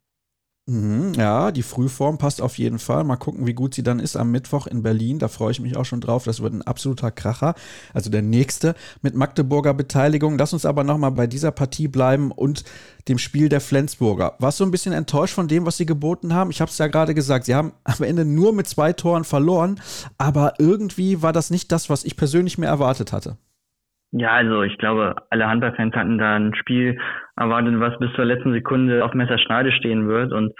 Mhm, 0.65 1.13
ja, 1.15 1.51
die 1.51 1.61
Frühform 1.61 2.17
passt 2.17 2.41
auf 2.41 2.57
jeden 2.57 2.79
Fall. 2.79 3.03
Mal 3.03 3.17
gucken, 3.17 3.45
wie 3.45 3.53
gut 3.53 3.73
sie 3.73 3.83
dann 3.83 3.99
ist 3.99 4.15
am 4.15 4.31
Mittwoch 4.31 4.65
in 4.65 4.81
Berlin. 4.81 5.19
Da 5.19 5.27
freue 5.27 5.51
ich 5.51 5.59
mich 5.59 5.75
auch 5.75 5.83
schon 5.83 5.99
drauf. 5.99 6.23
Das 6.23 6.41
wird 6.41 6.53
ein 6.53 6.61
absoluter 6.61 7.11
Kracher. 7.11 7.53
Also 7.93 8.09
der 8.09 8.21
nächste 8.21 8.73
mit 9.01 9.13
Magdeburger 9.13 9.73
Beteiligung. 9.73 10.37
Lass 10.37 10.53
uns 10.53 10.65
aber 10.65 10.85
nochmal 10.85 11.11
bei 11.11 11.27
dieser 11.27 11.51
Partie 11.51 11.89
bleiben 11.89 12.31
und 12.31 12.63
dem 13.09 13.17
Spiel 13.17 13.49
der 13.49 13.59
Flensburger. 13.59 14.35
Warst 14.39 14.61
du 14.61 14.63
ein 14.63 14.71
bisschen 14.71 14.93
enttäuscht 14.93 15.33
von 15.33 15.49
dem, 15.49 15.65
was 15.65 15.75
sie 15.75 15.85
geboten 15.85 16.33
haben? 16.33 16.49
Ich 16.49 16.61
habe 16.61 16.71
es 16.71 16.77
ja 16.77 16.87
gerade 16.87 17.13
gesagt. 17.13 17.45
Sie 17.45 17.55
haben 17.55 17.73
am 17.83 18.01
Ende 18.01 18.23
nur 18.23 18.53
mit 18.53 18.69
zwei 18.69 18.93
Toren 18.93 19.25
verloren. 19.25 19.81
Aber 20.17 20.53
irgendwie 20.59 21.21
war 21.21 21.33
das 21.33 21.49
nicht 21.49 21.73
das, 21.73 21.89
was 21.89 22.05
ich 22.05 22.15
persönlich 22.15 22.57
mir 22.57 22.67
erwartet 22.67 23.11
hatte. 23.11 23.37
Ja, 24.15 24.29
also 24.29 24.61
ich 24.61 24.77
glaube, 24.77 25.15
alle 25.31 25.47
Handballfans 25.47 25.95
hatten 25.95 26.19
da 26.19 26.35
ein 26.35 26.53
Spiel 26.53 26.99
erwartet, 27.35 27.79
was 27.79 27.97
bis 27.97 28.13
zur 28.13 28.25
letzten 28.25 28.53
Sekunde 28.53 29.03
auf 29.03 29.15
Messerschneide 29.15 29.71
stehen 29.71 30.07
wird. 30.07 30.31
Und 30.31 30.53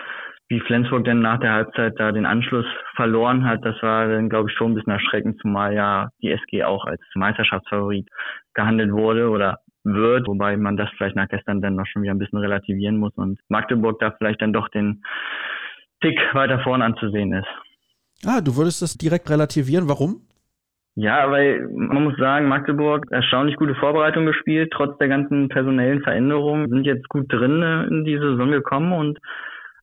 wie 0.50 0.60
Flensburg 0.60 1.06
denn 1.06 1.22
nach 1.22 1.40
der 1.40 1.54
Halbzeit 1.54 1.94
da 2.00 2.12
den 2.12 2.26
Anschluss 2.26 2.66
verloren 2.96 3.46
hat, 3.46 3.64
das 3.64 3.76
war 3.84 4.08
dann, 4.08 4.30
glaube 4.30 4.50
ich, 4.50 4.56
schon 4.58 4.72
ein 4.72 4.76
bisschen 4.76 4.94
erschreckend, 4.94 5.40
zumal 5.40 5.76
ja 5.76 6.10
die 6.24 6.32
SG 6.32 6.64
auch 6.64 6.86
als 6.86 7.02
Meisterschaftsfavorit 7.14 8.10
gehandelt 8.56 8.92
wurde 8.92 9.30
oder 9.30 9.60
wird, 9.84 10.28
wobei 10.28 10.58
man 10.58 10.76
das 10.76 10.90
vielleicht 10.98 11.16
nach 11.16 11.28
gestern 11.28 11.62
dann 11.62 11.76
noch 11.76 11.86
schon 11.86 12.02
wieder 12.02 12.14
ein 12.14 12.20
bisschen 12.20 12.40
relativieren 12.40 12.98
muss 12.98 13.14
und 13.16 13.40
Magdeburg 13.50 14.00
da 14.00 14.16
vielleicht 14.18 14.42
dann 14.42 14.54
doch 14.54 14.68
den 14.70 15.04
Tick 16.02 16.20
weiter 16.34 16.60
vorn 16.60 16.82
anzusehen 16.82 17.34
ist. 17.34 17.48
Ah, 18.26 18.42
du 18.42 18.56
würdest 18.56 18.82
das 18.82 18.98
direkt 18.98 19.30
relativieren. 19.30 19.88
Warum? 19.88 20.22
Ja, 20.96 21.32
weil 21.32 21.68
man 21.72 22.04
muss 22.04 22.18
sagen, 22.18 22.48
Magdeburg 22.48 23.08
erstaunlich 23.10 23.56
gute 23.56 23.74
Vorbereitung 23.74 24.28
gespielt, 24.28 24.72
trotz 24.72 24.96
der 25.00 25.08
ganzen 25.08 25.50
personellen 25.50 26.02
Veränderungen, 26.02 26.70
sind 26.70 26.86
jetzt 26.86 27.10
gut 27.10 27.32
drin 27.34 27.64
in 27.90 28.06
die 28.06 28.18
Saison 28.18 28.52
gekommen 28.52 28.94
und 28.94 29.18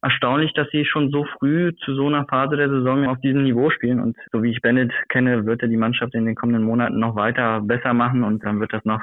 erstaunlich, 0.02 0.52
dass 0.54 0.68
sie 0.70 0.84
schon 0.84 1.10
so 1.10 1.24
früh 1.38 1.72
zu 1.84 1.94
so 1.94 2.06
einer 2.06 2.26
Phase 2.26 2.56
der 2.56 2.68
Saison 2.68 3.08
auf 3.08 3.20
diesem 3.20 3.42
Niveau 3.42 3.70
spielen. 3.70 4.00
Und 4.00 4.16
so 4.32 4.42
wie 4.42 4.50
ich 4.50 4.62
Bennett 4.62 4.92
kenne, 5.08 5.46
wird 5.46 5.62
er 5.62 5.68
die 5.68 5.76
Mannschaft 5.76 6.14
in 6.14 6.26
den 6.26 6.36
kommenden 6.36 6.64
Monaten 6.64 6.98
noch 7.00 7.16
weiter 7.16 7.60
besser 7.60 7.92
machen 7.92 8.22
und 8.22 8.44
dann 8.44 8.60
wird 8.60 8.72
das 8.72 8.84
noch 8.84 9.02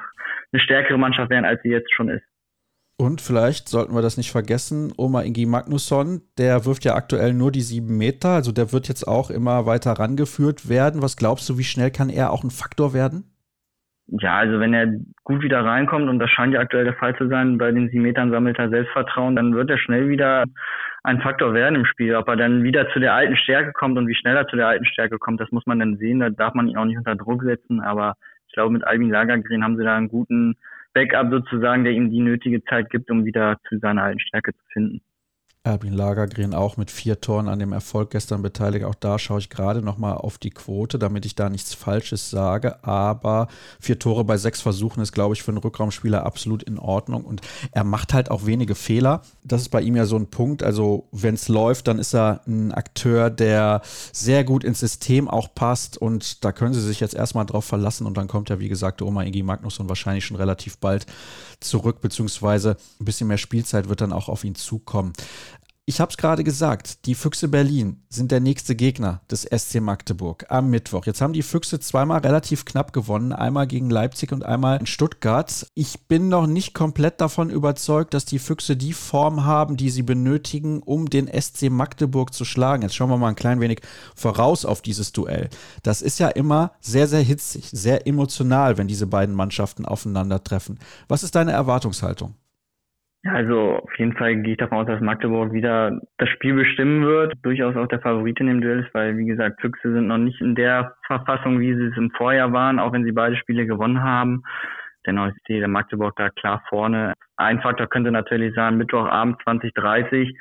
eine 0.54 0.62
stärkere 0.62 0.98
Mannschaft 0.98 1.30
werden, 1.30 1.46
als 1.46 1.62
sie 1.62 1.70
jetzt 1.70 1.94
schon 1.94 2.10
ist. 2.10 2.24
Und 3.00 3.22
vielleicht 3.22 3.70
sollten 3.70 3.94
wir 3.94 4.01
das 4.01 4.18
nicht 4.18 4.32
vergessen, 4.32 4.92
Oma 4.98 5.22
Ingi 5.22 5.46
Magnusson, 5.46 6.22
der 6.39 6.66
wirft 6.66 6.84
ja 6.84 6.96
aktuell 6.96 7.34
nur 7.34 7.51
die 7.51 7.62
sieben 7.62 7.96
Meter, 7.98 8.30
also 8.30 8.51
der 8.51 8.74
wird 8.74 8.88
jetzt 8.88 9.08
auch 9.08 9.30
immer 9.30 9.68
weiter 9.68 9.92
rangeführt 9.92 10.68
werden. 10.68 11.04
Was 11.04 11.16
glaubst 11.16 11.48
du, 11.48 11.60
wie 11.60 11.63
schnell 11.63 11.92
kann 11.92 12.10
er 12.10 12.32
auch 12.32 12.44
ein 12.44 12.50
Faktor 12.50 12.96
werden? 12.96 13.25
Ja, 14.08 14.38
also 14.38 14.60
wenn 14.60 14.74
er 14.74 14.88
gut 15.25 15.44
wieder 15.44 15.63
reinkommt, 15.63 16.10
und 16.10 16.18
das 16.18 16.32
scheint 16.32 16.54
ja 16.54 16.62
aktuell 16.62 16.86
der 16.86 16.96
Fall 16.96 17.16
zu 17.18 17.27
sein, 17.27 17.60
bei 17.60 17.72
den 17.72 17.89
sieben 17.89 18.04
Metern 18.04 18.32
sammelt 18.32 18.58
er 18.58 18.70
Selbstvertrauen, 18.70 19.36
dann 19.36 19.54
wird 19.54 19.70
er 19.70 19.77
schnell 19.77 20.10
wieder 20.10 20.46
ein 21.04 21.22
Faktor 21.22 21.54
werden 21.54 21.75
im 21.75 21.86
Spiel. 21.86 22.16
Ob 22.16 22.27
er 22.27 22.36
dann 22.36 22.63
wieder 22.63 22.89
zu 22.89 23.00
der 23.00 23.13
alten 23.13 23.38
Stärke 23.38 23.74
kommt 23.74 23.98
und 23.98 24.08
wie 24.08 24.16
schnell 24.16 24.36
er 24.36 24.48
zu 24.48 24.56
der 24.56 24.68
alten 24.68 24.86
Stärke 24.86 25.20
kommt, 25.20 25.39
das 25.39 25.51
muss 25.51 25.66
man 25.66 25.80
dann 25.80 25.98
sehen. 25.98 26.20
Da 26.20 26.30
darf 26.30 26.54
man 26.54 26.68
ihn 26.68 26.77
auch 26.77 26.86
nicht 26.86 26.98
unter 26.98 27.16
Druck 27.16 27.44
setzen. 27.44 27.80
Aber 27.80 28.16
ich 28.48 28.54
glaube, 28.54 28.74
mit 28.74 28.86
Albin 28.86 29.10
Lagergren 29.10 29.63
haben 29.63 29.77
sie 29.77 29.84
da 29.84 29.96
einen 29.96 30.10
guten 30.10 30.56
Backup 30.98 31.30
sozusagen, 31.30 31.84
der 31.84 31.94
ihm 31.94 32.10
die 32.10 32.22
nötige 32.22 32.63
Zeit 32.63 32.89
gibt, 32.89 33.12
um 33.12 33.24
wieder 33.24 33.60
zu 33.70 33.77
seiner 33.77 34.01
alten 34.01 34.20
Stärke 34.20 34.51
zu 34.54 34.63
finden. 34.74 35.01
Erwin 35.68 35.92
Lagergren 35.92 36.54
auch 36.54 36.78
mit 36.78 36.90
vier 36.92 37.20
Toren 37.20 37.50
an 37.50 37.60
dem 37.60 37.74
Erfolg 37.74 38.12
gestern 38.12 38.42
beteiligt. 38.42 38.86
Auch 38.86 38.96
da 38.96 39.20
schaue 39.20 39.40
ich 39.40 39.50
gerade 39.50 39.82
nochmal 39.82 40.16
auf 40.16 40.38
die 40.38 40.50
Quote, 40.50 40.98
damit 40.98 41.26
ich 41.26 41.36
da 41.36 41.50
nichts 41.50 41.74
Falsches 41.74 42.30
sage. 42.30 42.84
Aber 42.86 43.50
vier 43.80 44.00
Tore 44.00 44.24
bei 44.24 44.38
sechs 44.38 44.62
Versuchen 44.62 45.02
ist, 45.02 45.12
glaube 45.12 45.36
ich, 45.36 45.44
für 45.44 45.52
einen 45.52 45.58
Rückraumspieler 45.58 46.26
absolut 46.26 46.64
in 46.64 46.80
Ordnung. 46.80 47.26
Und 47.26 47.42
er 47.72 47.84
macht 47.84 48.14
halt 48.14 48.32
auch 48.32 48.46
wenige 48.46 48.76
Fehler. 48.76 49.24
Das 49.44 49.62
ist 49.62 49.70
bei 49.70 49.82
ihm 49.82 49.98
ja 49.98 50.06
so 50.06 50.16
ein 50.16 50.28
Punkt. 50.28 50.64
Also, 50.64 51.10
wenn 51.12 51.36
es 51.36 51.50
läuft, 51.50 51.90
dann 51.90 52.00
ist 52.00 52.16
er 52.16 52.42
ein 52.48 52.72
Akteur, 52.72 53.30
der 53.30 53.82
sehr 54.14 54.46
gut 54.46 54.64
ins 54.64 54.80
System 54.80 55.28
auch 55.28 55.54
passt. 55.54 55.98
Und 55.98 56.46
da 56.46 56.54
können 56.54 56.74
sie 56.74 56.82
sich 56.82 57.02
jetzt 57.02 57.14
erstmal 57.14 57.46
drauf 57.46 57.66
verlassen. 57.66 58.08
Und 58.08 58.16
dann 58.16 58.30
kommt 58.30 58.50
ja, 58.50 58.60
wie 58.60 58.70
gesagt, 58.70 59.02
Oma 59.02 59.24
Ingi 59.24 59.44
Magnus 59.44 59.80
und 59.80 59.90
wahrscheinlich 59.90 60.26
schon 60.26 60.38
relativ 60.38 60.78
bald 60.78 61.06
zurück, 61.60 62.00
beziehungsweise 62.02 62.78
ein 63.02 63.06
bisschen 63.06 63.28
mehr 63.28 63.38
Spielzeit 63.38 63.90
wird 63.90 64.02
dann 64.02 64.14
auch 64.14 64.30
auf 64.30 64.44
ihn 64.44 64.56
zukommen. 64.56 65.14
Ich 65.89 66.01
habe 66.01 66.10
es 66.10 66.17
gerade 66.17 66.44
gesagt, 66.44 67.06
die 67.06 67.15
Füchse 67.15 67.48
Berlin 67.48 68.03
sind 68.10 68.29
der 68.34 68.41
nächste 68.41 68.75
Gegner 68.75 69.22
des 69.32 69.44
SC 69.44 69.79
Magdeburg 69.79 70.46
am 70.50 70.70
Mittwoch. 70.70 71.06
Jetzt 71.06 71.22
haben 71.22 71.32
die 71.32 71.44
Füchse 71.44 71.79
zweimal 71.79 72.20
relativ 72.20 72.65
knapp 72.65 72.91
gewonnen, 72.91 73.32
einmal 73.32 73.67
gegen 73.67 73.89
Leipzig 73.89 74.34
und 74.34 74.46
einmal 74.46 74.82
in 74.82 74.86
Stuttgart. 74.86 75.65
Ich 75.75 76.01
bin 76.10 76.27
noch 76.27 76.46
nicht 76.46 76.74
komplett 76.74 77.22
davon 77.22 77.50
überzeugt, 77.50 78.13
dass 78.13 78.25
die 78.25 78.38
Füchse 78.38 78.75
die 78.75 78.91
Form 78.91 79.46
haben, 79.46 79.77
die 79.77 79.89
sie 79.89 80.03
benötigen, 80.03 80.84
um 80.84 81.10
den 81.10 81.29
SC 81.29 81.70
Magdeburg 81.70 82.34
zu 82.34 82.44
schlagen. 82.44 82.84
Jetzt 82.84 82.96
schauen 82.96 83.10
wir 83.10 83.17
mal 83.17 83.29
ein 83.29 83.36
klein 83.36 83.62
wenig 83.62 83.79
voraus 84.13 84.65
auf 84.65 84.82
dieses 84.82 85.13
Duell. 85.13 85.50
Das 85.84 86.01
ist 86.01 86.20
ja 86.20 86.27
immer 86.27 86.74
sehr, 86.82 87.08
sehr 87.08 87.22
hitzig, 87.22 87.70
sehr 87.72 88.06
emotional, 88.06 88.77
wenn 88.77 88.89
diese 88.89 89.08
beiden 89.08 89.34
Mannschaften 89.34 89.86
aufeinandertreffen. 89.86 90.79
Was 91.08 91.24
ist 91.24 91.36
deine 91.36 91.53
Erwartungshaltung? 91.53 92.36
Ja, 93.28 93.34
also 93.34 93.80
auf 93.84 93.94
jeden 93.98 94.14
Fall 94.14 94.38
gehe 94.38 94.54
ich 94.54 94.58
davon 94.58 94.78
aus, 94.78 94.88
dass 94.88 95.02
Magdeburg 95.02 95.52
wieder 95.52 96.00
das 96.18 96.30
Spiel 96.30 96.54
bestimmen 96.54 97.06
wird. 97.06 97.34
Durchaus 97.42 97.76
auch 97.76 97.88
der 97.88 98.00
Favorit 98.00 98.40
in 98.40 98.48
dem 98.48 98.62
Duell 98.62 98.80
ist, 98.80 98.94
weil 98.94 99.18
wie 99.18 99.26
gesagt, 99.26 99.60
Füchse 99.60 99.92
sind 99.92 100.08
noch 100.08 100.18
nicht 100.18 100.40
in 100.40 100.56
der 100.56 100.96
Verfassung, 101.06 101.60
wie 101.60 101.74
sie 101.76 101.88
es 101.88 101.98
im 101.98 102.10
Vorjahr 102.12 102.54
waren, 102.54 102.80
auch 102.80 102.94
wenn 102.94 103.04
sie 103.04 103.12
beide 103.12 103.36
Spiele 103.36 103.66
gewonnen 103.66 104.02
haben. 104.02 104.44
Dennoch 105.06 105.28
ist 105.28 105.40
der 105.50 105.68
Magdeburg 105.68 106.16
da 106.16 106.30
klar 106.30 106.64
vorne. 106.70 107.16
Ein 107.36 107.60
Faktor 107.60 107.88
könnte 107.88 108.12
natürlich 108.12 108.56
sein, 108.56 108.78
Mittwochabend 108.78 109.42
2030. 109.44 110.34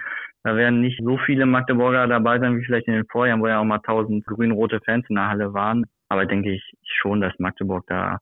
Da 0.45 0.55
werden 0.55 0.81
nicht 0.81 1.01
so 1.03 1.19
viele 1.19 1.45
Magdeburger 1.45 2.07
dabei 2.07 2.39
sein 2.39 2.57
wie 2.57 2.65
vielleicht 2.65 2.87
in 2.87 2.95
den 2.95 3.07
Vorjahren, 3.11 3.43
wo 3.43 3.49
ja 3.49 3.59
auch 3.59 3.65
mal 3.65 3.81
tausend 3.81 4.25
grün-rote 4.27 4.79
Fans 4.85 5.05
in 5.09 5.17
der 5.17 5.29
Halle 5.29 5.53
waren. 5.55 5.87
Aber 6.09 6.25
denke 6.25 6.53
ich 6.53 6.63
schon, 6.85 7.21
dass 7.21 7.37
Magdeburg 7.41 7.83
da 7.89 8.19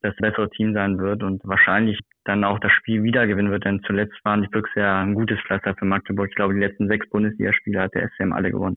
das 0.00 0.16
bessere 0.16 0.48
Team 0.48 0.72
sein 0.72 0.98
wird 0.98 1.22
und 1.22 1.42
wahrscheinlich 1.44 2.00
dann 2.26 2.44
auch 2.44 2.58
das 2.58 2.72
Spiel 2.72 3.02
wieder 3.02 3.26
gewinnen 3.26 3.50
wird, 3.50 3.64
denn 3.64 3.82
zuletzt 3.86 4.16
waren 4.24 4.42
die 4.42 4.48
Füchse 4.52 4.80
ja 4.80 5.00
ein 5.00 5.14
gutes 5.14 5.40
Pflaster 5.40 5.74
für 5.76 5.84
Magdeburg. 5.84 6.28
Ich 6.28 6.36
glaube, 6.36 6.54
die 6.54 6.60
letzten 6.60 6.88
sechs 6.88 7.08
Bundesligaspiele 7.10 7.80
hat 7.80 7.94
der 7.94 8.08
SCM 8.10 8.32
alle 8.32 8.50
gewonnen. 8.50 8.76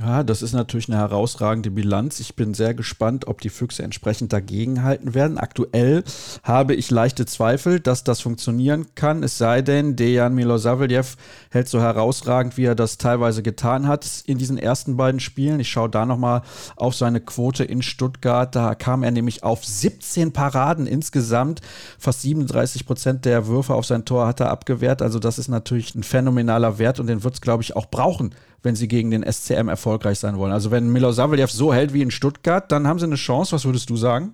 Ja, 0.00 0.22
das 0.22 0.40
ist 0.40 0.54
natürlich 0.54 0.88
eine 0.88 0.96
herausragende 0.96 1.70
Bilanz. 1.70 2.20
Ich 2.20 2.34
bin 2.34 2.54
sehr 2.54 2.72
gespannt, 2.72 3.26
ob 3.26 3.42
die 3.42 3.50
Füchse 3.50 3.82
entsprechend 3.82 4.32
dagegenhalten 4.32 5.12
werden. 5.12 5.36
Aktuell 5.36 6.04
habe 6.42 6.74
ich 6.74 6.90
leichte 6.90 7.26
Zweifel, 7.26 7.80
dass 7.80 8.02
das 8.02 8.22
funktionieren 8.22 8.86
kann, 8.94 9.22
es 9.22 9.36
sei 9.36 9.60
denn, 9.60 9.96
Dejan 9.96 10.34
Milosavljev 10.34 11.16
hält 11.50 11.68
so 11.68 11.82
herausragend, 11.82 12.56
wie 12.56 12.64
er 12.64 12.74
das 12.74 12.96
teilweise 12.96 13.42
getan 13.42 13.86
hat 13.86 14.06
in 14.24 14.38
diesen 14.38 14.56
ersten 14.56 14.96
beiden 14.96 15.20
Spielen. 15.20 15.60
Ich 15.60 15.68
schaue 15.68 15.90
da 15.90 16.06
nochmal 16.06 16.40
auf 16.76 16.94
seine 16.94 17.20
Quote 17.20 17.64
in 17.64 17.82
Stuttgart. 17.82 18.56
Da 18.56 18.74
kam 18.74 19.02
er 19.02 19.10
nämlich 19.10 19.42
auf 19.42 19.66
17 19.66 20.32
Paraden 20.32 20.86
insgesamt. 20.86 21.60
Fast 21.98 22.22
37 22.22 22.86
Prozent 22.86 23.26
der 23.26 23.48
Würfe 23.48 23.74
auf 23.74 23.84
sein 23.84 24.06
Tor 24.06 24.26
hat 24.26 24.40
er 24.40 24.48
abgewehrt. 24.48 25.02
Also 25.02 25.18
das 25.18 25.38
ist 25.38 25.48
natürlich 25.48 25.94
ein 25.94 26.04
phänomenaler 26.04 26.78
Wert 26.78 27.00
und 27.00 27.06
den 27.06 27.22
wird 27.22 27.34
es, 27.34 27.42
glaube 27.42 27.62
ich, 27.62 27.76
auch 27.76 27.90
brauchen 27.90 28.34
wenn 28.62 28.74
sie 28.74 28.88
gegen 28.88 29.10
den 29.10 29.22
SCM 29.22 29.68
erfolgreich 29.68 30.18
sein 30.18 30.36
wollen. 30.36 30.52
Also 30.52 30.70
wenn 30.70 30.92
Milosavljev 30.92 31.50
so 31.50 31.72
hält 31.72 31.94
wie 31.94 32.02
in 32.02 32.10
Stuttgart, 32.10 32.70
dann 32.70 32.86
haben 32.86 32.98
sie 32.98 33.06
eine 33.06 33.16
Chance. 33.16 33.54
Was 33.54 33.64
würdest 33.64 33.90
du 33.90 33.96
sagen? 33.96 34.32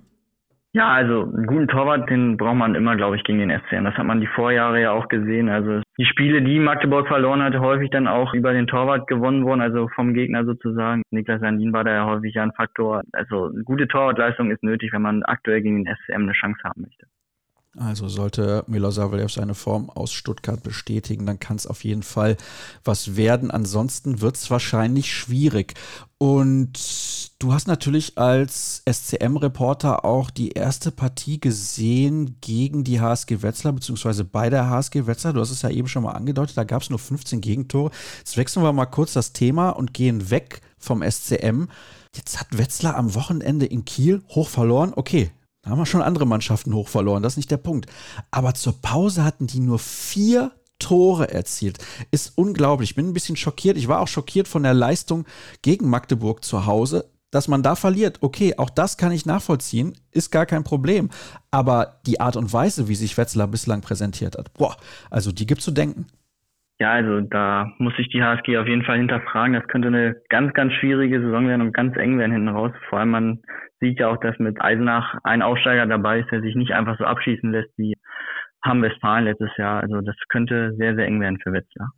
Ja, 0.77 0.93
also 0.93 1.23
einen 1.23 1.47
guten 1.47 1.69
Torwart, 1.69 2.11
den 2.11 2.37
braucht 2.37 2.57
man 2.57 2.75
immer, 2.75 2.97
glaube 2.97 3.17
ich, 3.17 3.25
gegen 3.25 3.39
den 3.39 3.51
SCM. 3.51 3.85
Das 3.85 3.95
hat 3.95 4.05
man 4.05 4.21
die 4.21 4.27
Vorjahre 4.27 4.83
ja 4.83 4.93
auch 4.93 5.09
gesehen. 5.09 5.49
Also 5.49 5.81
die 5.97 6.05
Spiele, 6.05 6.43
die 6.43 6.59
Magdeburg 6.59 7.09
verloren 7.09 7.43
hatte, 7.43 7.61
häufig 7.61 7.89
dann 7.91 8.07
auch 8.07 8.35
über 8.35 8.53
den 8.53 8.67
Torwart 8.67 9.07
gewonnen 9.07 9.47
wurden, 9.47 9.63
also 9.63 9.89
vom 9.95 10.13
Gegner 10.13 10.45
sozusagen. 10.45 11.01
Niklas 11.11 11.41
Sandin 11.41 11.73
war 11.73 11.85
da 11.85 11.93
ja 11.93 12.05
häufig 12.05 12.39
ein 12.39 12.53
Faktor. 12.53 13.01
Also 13.13 13.47
eine 13.47 13.65
gute 13.65 13.89
Torwartleistung 13.89 14.51
ist 14.51 14.63
nötig, 14.63 14.93
wenn 14.93 15.01
man 15.01 15.23
aktuell 15.23 15.63
gegen 15.63 15.83
den 15.83 15.97
SCM 15.97 16.25
eine 16.25 16.33
Chance 16.33 16.61
haben 16.63 16.83
möchte. 16.83 17.07
Also 17.79 18.09
sollte 18.09 18.65
Milosavljev 18.69 19.31
seine 19.31 19.55
Form 19.55 19.91
aus 19.91 20.13
Stuttgart 20.13 20.63
bestätigen, 20.63 21.27
dann 21.27 21.39
kann 21.39 21.57
es 21.57 21.67
auf 21.67 21.85
jeden 21.85 22.03
Fall 22.03 22.37
was 22.85 23.17
werden. 23.17 23.51
Ansonsten 23.51 24.21
wird 24.21 24.37
es 24.37 24.51
wahrscheinlich 24.51 25.13
schwierig. 25.13 25.75
Und 26.19 26.73
du 27.39 27.53
hast 27.53 27.69
natürlich 27.69 28.17
als 28.17 28.83
SCM-Reporter 28.91 30.07
auch 30.07 30.31
die 30.31 30.53
erste 30.53 30.91
Partie 30.91 31.39
gesehen 31.39 32.37
gegen 32.41 32.85
die 32.85 33.01
HSG 33.01 33.43
Wetzlar, 33.43 33.75
beziehungsweise 33.75 34.25
bei 34.25 34.49
der 34.49 34.71
HSG 34.71 35.07
Wetzlar. 35.07 35.35
Du 35.35 35.41
hast 35.41 35.51
es 35.51 35.61
ja 35.61 35.69
eben 35.69 35.89
schon 35.89 36.05
mal 36.05 36.13
angedeutet, 36.13 36.57
da 36.57 36.65
gab 36.65 36.81
es 36.81 36.89
nur 36.89 36.99
15 36.99 37.43
Gegentore. 37.43 37.91
Jetzt 38.19 38.39
wechseln 38.39 38.63
wir 38.63 38.73
mal 38.73 38.87
kurz 38.87 39.13
das 39.13 39.35
Thema 39.35 39.71
und 39.71 39.93
gehen 39.93 40.31
weg 40.31 40.63
vom 40.79 41.03
SCM. 41.03 41.67
Jetzt 42.15 42.41
hat 42.41 42.57
Wetzlar 42.57 42.97
am 42.97 43.15
Wochenende 43.15 43.67
in 43.67 43.85
Kiel 43.85 44.23
hoch 44.31 44.49
verloren. 44.49 44.95
Okay, 44.97 45.31
da 45.67 45.73
haben 45.73 45.79
wir 45.79 45.87
schon 45.87 46.01
andere 46.01 46.27
Mannschaften 46.27 46.73
hoch 46.75 46.87
verloren, 46.87 47.25
das 47.25 47.33
ist 47.33 47.39
nicht 47.39 47.51
der 47.51 47.57
Punkt. 47.57 47.91
Aber 48.31 48.55
zur 48.55 48.81
Pause 48.81 49.25
hatten 49.25 49.49
die 49.49 49.59
nur 49.59 49.81
vier 49.81 50.53
Tore 50.79 51.33
erzielt. 51.33 51.79
Ist 52.13 52.35
unglaublich. 52.37 52.91
Ich 52.91 52.97
bin 52.97 53.09
ein 53.09 53.13
bisschen 53.13 53.35
schockiert. 53.35 53.77
Ich 53.77 53.89
war 53.89 53.99
auch 53.99 54.07
schockiert 54.07 54.47
von 54.47 54.63
der 54.63 54.75
Leistung 54.75 55.25
gegen 55.63 55.91
Magdeburg 55.91 56.45
zu 56.45 56.67
Hause. 56.67 57.11
Dass 57.33 57.49
man 57.49 57.65
da 57.65 57.75
verliert, 57.75 58.19
okay, 58.21 58.57
auch 58.57 58.71
das 58.71 58.97
kann 58.97 59.11
ich 59.11 59.27
nachvollziehen, 59.27 59.99
ist 60.13 60.31
gar 60.31 60.47
kein 60.47 60.63
Problem. 60.63 61.11
Aber 61.51 61.99
die 62.07 62.21
Art 62.21 62.37
und 62.37 62.53
Weise, 62.53 62.87
wie 62.87 62.95
sich 62.95 63.19
Wetzlar 63.19 63.49
bislang 63.49 63.81
präsentiert 63.81 64.39
hat, 64.39 64.55
boah, 64.55 64.77
also 65.11 65.33
die 65.33 65.47
gibt 65.47 65.63
zu 65.63 65.73
denken. 65.73 66.07
Ja, 66.79 66.93
also 66.93 67.21
da 67.23 67.73
muss 67.79 67.97
sich 67.97 68.09
die 68.11 68.23
HSG 68.23 68.59
auf 68.59 68.67
jeden 68.67 68.85
Fall 68.85 68.99
hinterfragen. 68.99 69.55
Das 69.55 69.67
könnte 69.67 69.89
eine 69.89 70.17
ganz, 70.29 70.53
ganz 70.53 70.75
schwierige 70.75 71.21
Saison 71.21 71.49
werden 71.49 71.63
und 71.63 71.73
ganz 71.73 71.97
eng 71.97 72.19
werden 72.19 72.33
hinten 72.33 72.49
raus. 72.49 72.73
Vor 72.91 72.99
allem 72.99 73.11
man 73.11 73.43
sieht 73.81 73.99
ja 73.99 74.09
auch, 74.09 74.19
dass 74.19 74.39
mit 74.39 74.61
Eisenach 74.61 75.17
ein 75.25 75.41
Aufsteiger 75.43 75.87
dabei 75.87 76.21
ist, 76.21 76.31
der 76.31 76.43
sich 76.43 76.55
nicht 76.55 76.73
einfach 76.73 76.99
so 76.99 77.05
abschießen 77.05 77.51
lässt 77.51 77.71
wie 77.79 77.95
Hamm-Westfalen 78.65 79.25
letztes 79.25 79.57
Jahr. 79.57 79.81
Also 79.83 80.03
das 80.03 80.17
könnte 80.29 80.75
sehr, 80.77 80.95
sehr 80.97 81.07
eng 81.07 81.21
werden 81.21 81.39
für 81.43 81.53
Wetzlar. 81.53 81.91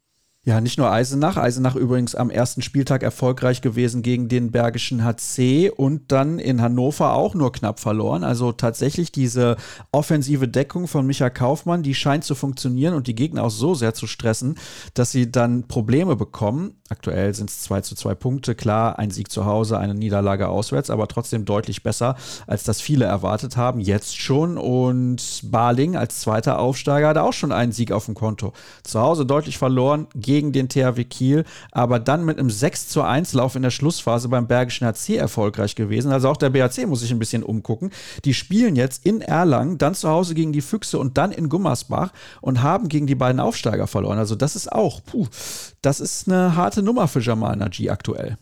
Ja, 0.49 0.63
nicht 0.63 0.79
nur 0.79 0.91
Eisenach. 0.91 1.37
Eisenach 1.37 1.77
übrigens 1.77 2.15
am 2.15 2.31
ersten 2.31 2.63
Spieltag 2.63 3.03
erfolgreich 3.03 3.61
gewesen 3.61 4.01
gegen 4.01 4.31
den 4.31 4.51
Bergischen 4.51 5.05
HC 5.05 5.69
und 5.69 6.11
dann 6.11 6.39
in 6.39 6.63
Hannover 6.63 7.13
auch 7.13 7.35
nur 7.35 7.53
knapp 7.53 7.81
verloren. 7.81 8.25
Also 8.25 8.53
tatsächlich 8.53 9.13
diese 9.13 9.59
offensive 9.93 10.49
Deckung 10.49 10.89
von 10.89 11.07
Micha 11.07 11.29
Kaufmann, 11.29 11.83
die 11.83 11.95
scheint 11.95 12.25
zu 12.25 12.35
funktionieren 12.35 12.95
und 12.95 13.09
die 13.09 13.15
Gegner 13.15 13.45
auch 13.45 13.51
so 13.51 13.75
sehr 13.75 13.93
zu 13.93 14.07
stressen, 14.07 14.55
dass 14.95 15.13
sie 15.13 15.31
dann 15.31 15.69
Probleme 15.69 16.17
bekommen. 16.17 16.77
Aktuell 16.89 17.35
sind 17.35 17.51
es 17.51 17.61
2 17.65 17.83
zu 17.83 17.95
2 17.95 18.15
Punkte. 18.15 18.55
Klar, 18.55 18.99
ein 18.99 19.11
Sieg 19.11 19.31
zu 19.31 19.45
Hause, 19.45 19.79
eine 19.79 19.95
Niederlage 19.95 20.49
auswärts, 20.49 20.89
aber 20.89 21.09
trotzdem 21.09 21.45
deutlich 21.45 21.83
besser, 21.83 22.17
als 22.47 22.65
das 22.65 22.81
viele 22.81 23.05
erwartet 23.05 23.59
haben. 23.59 23.81
Jetzt 23.81 24.19
schon. 24.19 24.57
Und 24.57 25.43
Barling 25.43 25.95
als 25.95 26.21
zweiter 26.21 26.59
Aufsteiger 26.59 27.09
hat 27.09 27.19
auch 27.19 27.35
schon 27.35 27.53
einen 27.53 27.73
Sieg 27.73 27.93
auf 27.93 28.07
dem 28.07 28.15
Konto. 28.15 28.55
Zu 28.83 29.01
Hause 29.01 29.27
deutlich 29.27 29.59
verloren 29.59 30.07
gegen 30.15 30.38
gegen 30.39 30.53
den 30.53 30.69
THW 30.69 31.03
Kiel, 31.05 31.45
aber 31.73 31.99
dann 31.99 32.25
mit 32.25 32.39
einem 32.39 32.51
6 32.51 32.89
zu 32.89 33.03
1 33.03 33.35
Lauf 33.35 33.57
in 33.57 33.63
der 33.63 33.71
Schlussphase 33.71 34.29
beim 34.29 34.47
Bergischen 34.47 34.87
HC 34.87 35.17
erfolgreich 35.17 35.75
gewesen. 35.75 36.13
Also 36.13 36.29
auch 36.29 36.37
der 36.37 36.51
BHC 36.51 36.87
muss 36.87 37.01
sich 37.01 37.11
ein 37.11 37.19
bisschen 37.19 37.43
umgucken. 37.43 37.91
Die 38.25 38.35
spielen 38.35 38.77
jetzt 38.77 39.05
in 39.05 39.21
Erlangen, 39.21 39.79
dann 39.79 39.95
zu 39.95 40.09
Hause 40.09 40.35
gegen 40.35 40.53
die 40.53 40.61
Füchse 40.61 40.99
und 40.99 41.19
dann 41.19 41.33
in 41.33 41.49
Gummersbach 41.49 42.13
und 42.41 42.63
haben 42.63 42.89
gegen 42.89 43.07
die 43.07 43.17
beiden 43.17 43.41
Aufsteiger 43.41 43.87
verloren. 43.87 44.19
Also 44.19 44.37
das 44.37 44.55
ist 44.55 44.71
auch, 44.71 45.01
puh, 45.05 45.27
das 45.83 46.01
ist 46.01 46.29
eine 46.29 46.55
harte 46.55 46.83
Nummer 46.83 47.09
für 47.09 47.21
Jamal 47.21 47.57
Naji 47.57 47.91
aktuell. 47.91 48.37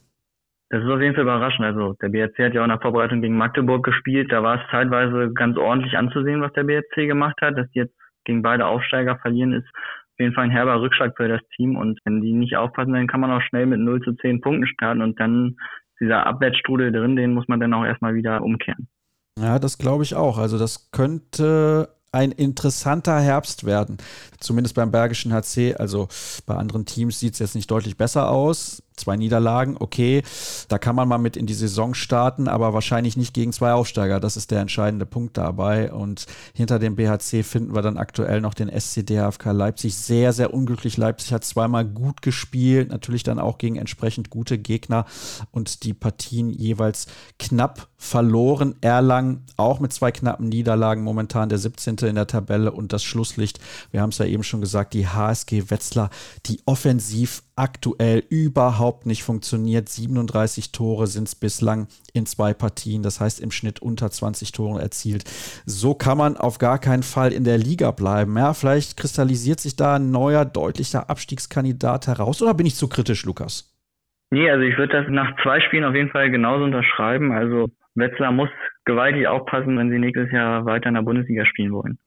Das 0.69 0.83
ist 0.83 0.91
auf 0.91 1.01
jeden 1.01 1.15
Fall 1.15 1.23
überraschend. 1.23 1.65
Also 1.65 1.95
der 2.03 2.09
BRC 2.09 2.39
hat 2.39 2.55
ja 2.55 2.63
auch 2.63 2.67
der 2.67 2.81
Vorbereitung 2.81 3.23
gegen 3.23 3.37
Magdeburg 3.37 3.85
gespielt. 3.85 4.33
Da 4.33 4.43
war 4.43 4.57
es 4.57 4.71
zeitweise 4.71 5.33
ganz 5.33 5.57
ordentlich 5.57 5.97
anzusehen, 5.97 6.43
was 6.43 6.53
der 6.53 6.65
BRC 6.65 7.07
gemacht 7.07 7.37
hat. 7.41 7.57
Dass 7.57 7.71
die 7.71 7.79
jetzt 7.79 7.95
gegen 8.25 8.43
beide 8.43 8.67
Aufsteiger 8.67 9.17
verlieren, 9.17 9.53
ist 9.53 9.69
auf 10.17 10.21
jeden 10.21 10.35
Fall 10.35 10.45
ein 10.45 10.51
herber 10.51 10.81
Rückschlag 10.81 11.15
für 11.17 11.29
das 11.29 11.43
Team. 11.57 11.77
Und 11.77 12.01
wenn 12.05 12.23
die 12.23 12.33
nicht 12.33 12.57
aufpassen, 12.57 12.95
dann 12.95 13.07
kann 13.07 13.21
man 13.21 13.31
auch 13.31 13.43
schnell 13.43 13.67
mit 13.67 13.81
0 13.81 14.01
zu 14.01 14.15
10 14.15 14.41
Punkten 14.41 14.67
starten 14.67 15.03
und 15.03 15.21
dann 15.21 15.57
dieser 16.01 16.27
Abwärtsstrudel 16.27 16.91
drin, 16.91 17.17
den 17.17 17.35
muss 17.35 17.49
man 17.49 17.61
dann 17.61 17.75
auch 17.75 17.85
erstmal 17.85 18.15
wieder 18.15 18.43
umkehren. 18.43 18.89
Ja, 19.39 19.59
das 19.59 19.77
glaube 19.77 20.05
ich 20.05 20.15
auch. 20.15 20.39
Also 20.39 20.59
das 20.59 20.91
könnte 20.91 21.91
ein 22.13 22.33
interessanter 22.33 23.21
Herbst 23.21 23.67
werden. 23.67 23.99
Zumindest 24.41 24.75
beim 24.75 24.91
Bergischen 24.91 25.35
HC. 25.35 25.75
Also 25.75 26.09
bei 26.47 26.55
anderen 26.55 26.87
Teams 26.87 27.21
sieht 27.21 27.35
es 27.35 27.39
jetzt 27.39 27.55
nicht 27.55 27.71
deutlich 27.71 27.99
besser 27.99 28.31
aus 28.31 28.83
zwei 28.97 29.17
Niederlagen, 29.17 29.77
okay, 29.79 30.23
da 30.69 30.79
kann 30.79 30.97
man 30.97 31.09
mal 31.09 31.19
mit 31.19 31.37
in 31.37 31.47
die 31.47 31.55
Saison 31.55 31.95
starten, 31.95 32.49
aber 32.49 32.75
wahrscheinlich 32.75 33.17
nicht 33.17 33.35
gegen 33.35 33.53
zwei 33.53 33.73
Aufsteiger. 33.73 34.21
Das 34.21 34.37
ist 34.37 34.51
der 34.51 34.61
entscheidende 34.61 35.07
Punkt 35.07 35.37
dabei. 35.37 35.93
Und 35.93 36.27
hinter 36.55 36.79
dem 36.79 36.97
BHC 36.97 37.43
finden 37.43 37.75
wir 37.75 37.83
dann 37.83 37.99
aktuell 37.99 38.41
noch 38.41 38.55
den 38.55 38.69
SCDHFK 38.69 39.53
Leipzig. 39.53 39.95
Sehr, 39.95 40.33
sehr 40.33 40.53
unglücklich. 40.53 40.97
Leipzig 40.97 41.33
hat 41.33 41.45
zweimal 41.45 41.85
gut 41.85 42.23
gespielt, 42.23 42.91
natürlich 42.91 43.23
dann 43.23 43.39
auch 43.39 43.59
gegen 43.59 43.77
entsprechend 43.77 44.31
gute 44.31 44.59
Gegner 44.59 45.07
und 45.51 45.85
die 45.85 45.95
Partien 45.95 46.51
jeweils 46.51 47.07
knapp 47.39 47.89
verloren. 47.97 48.75
Erlangen 48.81 49.45
auch 49.57 49.81
mit 49.81 49.93
zwei 49.93 50.13
knappen 50.13 50.49
Niederlagen, 50.49 51.03
momentan 51.03 51.49
der 51.49 51.59
17. 51.59 51.97
in 51.99 52.15
der 52.15 52.27
Tabelle 52.27 52.73
und 52.73 52.93
das 52.93 53.03
Schlusslicht. 53.05 53.59
Wir 53.91 54.01
haben 54.01 54.11
es 54.11 54.19
ja 54.19 54.27
eben 54.27 54.43
schon 54.43 54.61
gesagt, 54.61 54.95
die 54.95 55.09
HSG 55.09 55.71
Wetzlar, 55.71 56.11
die 56.47 56.61
offensiv 56.67 57.43
aktuell 57.57 58.23
überhaupt 58.29 58.86
nicht 59.05 59.23
funktioniert. 59.23 59.89
37 59.89 60.73
Tore 60.73 61.07
sind 61.07 61.29
es 61.29 61.35
bislang 61.35 61.89
in 62.13 62.27
zwei 62.27 62.55
Partien, 62.55 63.03
das 63.03 63.21
heißt 63.21 63.41
im 63.41 63.51
Schnitt 63.51 63.81
unter 63.81 64.11
20 64.11 64.53
Tore 64.53 64.81
erzielt. 64.81 65.25
So 65.67 65.95
kann 65.95 66.19
man 66.19 66.37
auf 66.37 66.59
gar 66.59 66.79
keinen 66.79 67.03
Fall 67.03 67.33
in 67.33 67.45
der 67.45 67.59
Liga 67.59 67.91
bleiben. 67.91 68.37
Ja, 68.37 68.55
vielleicht 68.55 68.97
kristallisiert 68.97 69.61
sich 69.61 69.77
da 69.77 69.97
ein 69.97 70.11
neuer, 70.11 70.45
deutlicher 70.45 71.11
Abstiegskandidat 71.11 72.07
heraus 72.07 72.43
oder 72.43 72.55
bin 72.55 72.67
ich 72.67 72.77
zu 72.77 72.89
kritisch, 72.89 73.25
Lukas? 73.25 73.73
Nee, 74.31 74.51
also 74.51 74.65
ich 74.65 74.77
würde 74.77 75.03
das 75.03 75.07
nach 75.09 75.37
zwei 75.43 75.61
Spielen 75.61 75.85
auf 75.85 75.95
jeden 75.95 76.11
Fall 76.11 76.31
genauso 76.31 76.65
unterschreiben. 76.65 77.33
Also 77.33 77.69
Wetzlar 77.95 78.33
muss 78.33 78.51
gewaltig 78.85 79.27
aufpassen, 79.27 79.79
wenn 79.79 79.91
sie 79.91 79.99
nächstes 79.99 80.31
Jahr 80.33 80.65
weiter 80.65 80.89
in 80.89 80.95
der 80.95 81.03
Bundesliga 81.03 81.45
spielen 81.47 81.73
wollen. 81.73 81.99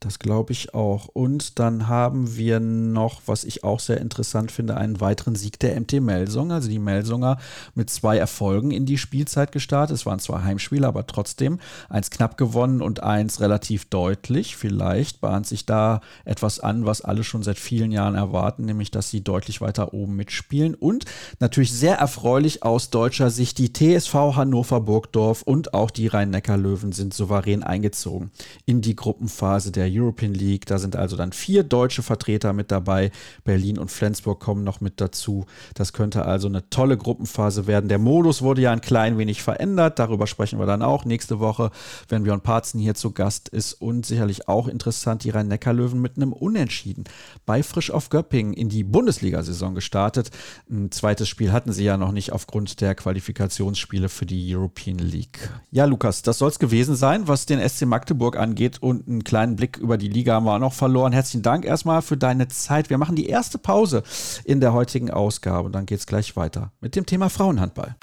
Das 0.00 0.18
glaube 0.18 0.52
ich 0.52 0.74
auch. 0.74 1.08
Und 1.08 1.58
dann 1.58 1.88
haben 1.88 2.36
wir 2.36 2.60
noch, 2.60 3.22
was 3.26 3.44
ich 3.44 3.64
auch 3.64 3.80
sehr 3.80 4.00
interessant 4.00 4.52
finde, 4.52 4.76
einen 4.76 5.00
weiteren 5.00 5.34
Sieg 5.34 5.58
der 5.58 5.78
MT 5.80 6.00
Melsung. 6.00 6.52
Also 6.52 6.68
die 6.68 6.78
Melsunger 6.78 7.38
mit 7.74 7.90
zwei 7.90 8.18
Erfolgen 8.18 8.70
in 8.70 8.86
die 8.86 8.98
Spielzeit 8.98 9.52
gestartet. 9.52 9.96
Es 9.96 10.06
waren 10.06 10.18
zwar 10.18 10.44
Heimspiele, 10.44 10.86
aber 10.86 11.06
trotzdem 11.06 11.58
eins 11.88 12.10
knapp 12.10 12.36
gewonnen 12.36 12.82
und 12.82 13.02
eins 13.02 13.40
relativ 13.40 13.86
deutlich. 13.86 14.56
Vielleicht 14.56 15.20
bahnt 15.20 15.46
sich 15.46 15.66
da 15.66 16.00
etwas 16.24 16.60
an, 16.60 16.86
was 16.86 17.00
alle 17.00 17.24
schon 17.24 17.42
seit 17.42 17.58
vielen 17.58 17.92
Jahren 17.92 18.14
erwarten, 18.14 18.64
nämlich 18.64 18.90
dass 18.90 19.10
sie 19.10 19.22
deutlich 19.22 19.60
weiter 19.60 19.94
oben 19.94 20.16
mitspielen. 20.16 20.74
Und 20.74 21.04
natürlich 21.40 21.72
sehr 21.72 21.96
erfreulich 21.96 22.62
aus 22.62 22.90
deutscher 22.90 23.30
Sicht, 23.30 23.58
die 23.58 23.72
TSV 23.72 24.14
Hannover 24.36 24.80
Burgdorf 24.80 25.42
und 25.42 25.74
auch 25.74 25.90
die 25.90 26.06
Rhein-Neckar-Löwen 26.06 26.92
sind 26.92 27.14
souverän 27.14 27.62
eingezogen 27.62 28.30
in 28.64 28.80
die 28.80 28.96
Gruppenphase 28.96 29.72
der 29.72 29.85
European 29.90 30.34
League. 30.34 30.66
Da 30.66 30.78
sind 30.78 30.96
also 30.96 31.16
dann 31.16 31.32
vier 31.32 31.62
deutsche 31.62 32.02
Vertreter 32.02 32.52
mit 32.52 32.70
dabei. 32.70 33.10
Berlin 33.44 33.78
und 33.78 33.90
Flensburg 33.90 34.40
kommen 34.40 34.64
noch 34.64 34.80
mit 34.80 35.00
dazu. 35.00 35.46
Das 35.74 35.92
könnte 35.92 36.24
also 36.24 36.48
eine 36.48 36.68
tolle 36.70 36.96
Gruppenphase 36.96 37.66
werden. 37.66 37.88
Der 37.88 37.98
Modus 37.98 38.42
wurde 38.42 38.62
ja 38.62 38.72
ein 38.72 38.80
klein 38.80 39.18
wenig 39.18 39.42
verändert. 39.42 39.98
Darüber 39.98 40.26
sprechen 40.26 40.58
wir 40.58 40.66
dann 40.66 40.82
auch 40.82 41.04
nächste 41.04 41.40
Woche, 41.40 41.70
wenn 42.08 42.24
Björn 42.24 42.40
Parzen 42.40 42.78
hier 42.78 42.94
zu 42.94 43.12
Gast 43.12 43.48
ist. 43.48 43.74
Und 43.74 44.06
sicherlich 44.06 44.48
auch 44.48 44.68
interessant, 44.68 45.24
die 45.24 45.30
Rhein-Neckar-Löwen 45.30 46.00
mit 46.00 46.16
einem 46.16 46.32
Unentschieden 46.32 47.04
bei 47.44 47.62
Frisch 47.62 47.90
auf 47.90 48.08
Göppingen 48.08 48.52
in 48.52 48.68
die 48.68 48.84
Bundesliga-Saison 48.84 49.74
gestartet. 49.74 50.30
Ein 50.70 50.90
zweites 50.90 51.28
Spiel 51.28 51.52
hatten 51.52 51.72
sie 51.72 51.84
ja 51.84 51.96
noch 51.96 52.12
nicht 52.12 52.32
aufgrund 52.32 52.80
der 52.80 52.94
Qualifikationsspiele 52.94 54.08
für 54.08 54.26
die 54.26 54.54
European 54.54 54.98
League. 54.98 55.50
Ja, 55.70 55.84
Lukas, 55.84 56.22
das 56.22 56.38
soll 56.38 56.48
es 56.48 56.58
gewesen 56.58 56.96
sein, 56.96 57.28
was 57.28 57.46
den 57.46 57.66
SC 57.66 57.86
Magdeburg 57.86 58.36
angeht 58.36 58.82
und 58.82 59.08
einen 59.08 59.24
kleinen 59.24 59.56
Blick 59.56 59.75
über 59.78 59.98
die 59.98 60.08
Liga 60.08 60.34
haben 60.34 60.46
wir 60.46 60.54
auch 60.54 60.58
noch 60.58 60.72
verloren. 60.72 61.12
Herzlichen 61.12 61.42
Dank 61.42 61.64
erstmal 61.64 62.02
für 62.02 62.16
deine 62.16 62.48
Zeit. 62.48 62.90
Wir 62.90 62.98
machen 62.98 63.16
die 63.16 63.26
erste 63.26 63.58
Pause 63.58 64.02
in 64.44 64.60
der 64.60 64.72
heutigen 64.72 65.10
Ausgabe 65.10 65.66
und 65.66 65.72
dann 65.72 65.86
geht 65.86 65.98
es 65.98 66.06
gleich 66.06 66.36
weiter 66.36 66.72
mit 66.80 66.96
dem 66.96 67.06
Thema 67.06 67.28
Frauenhandball. 67.28 67.96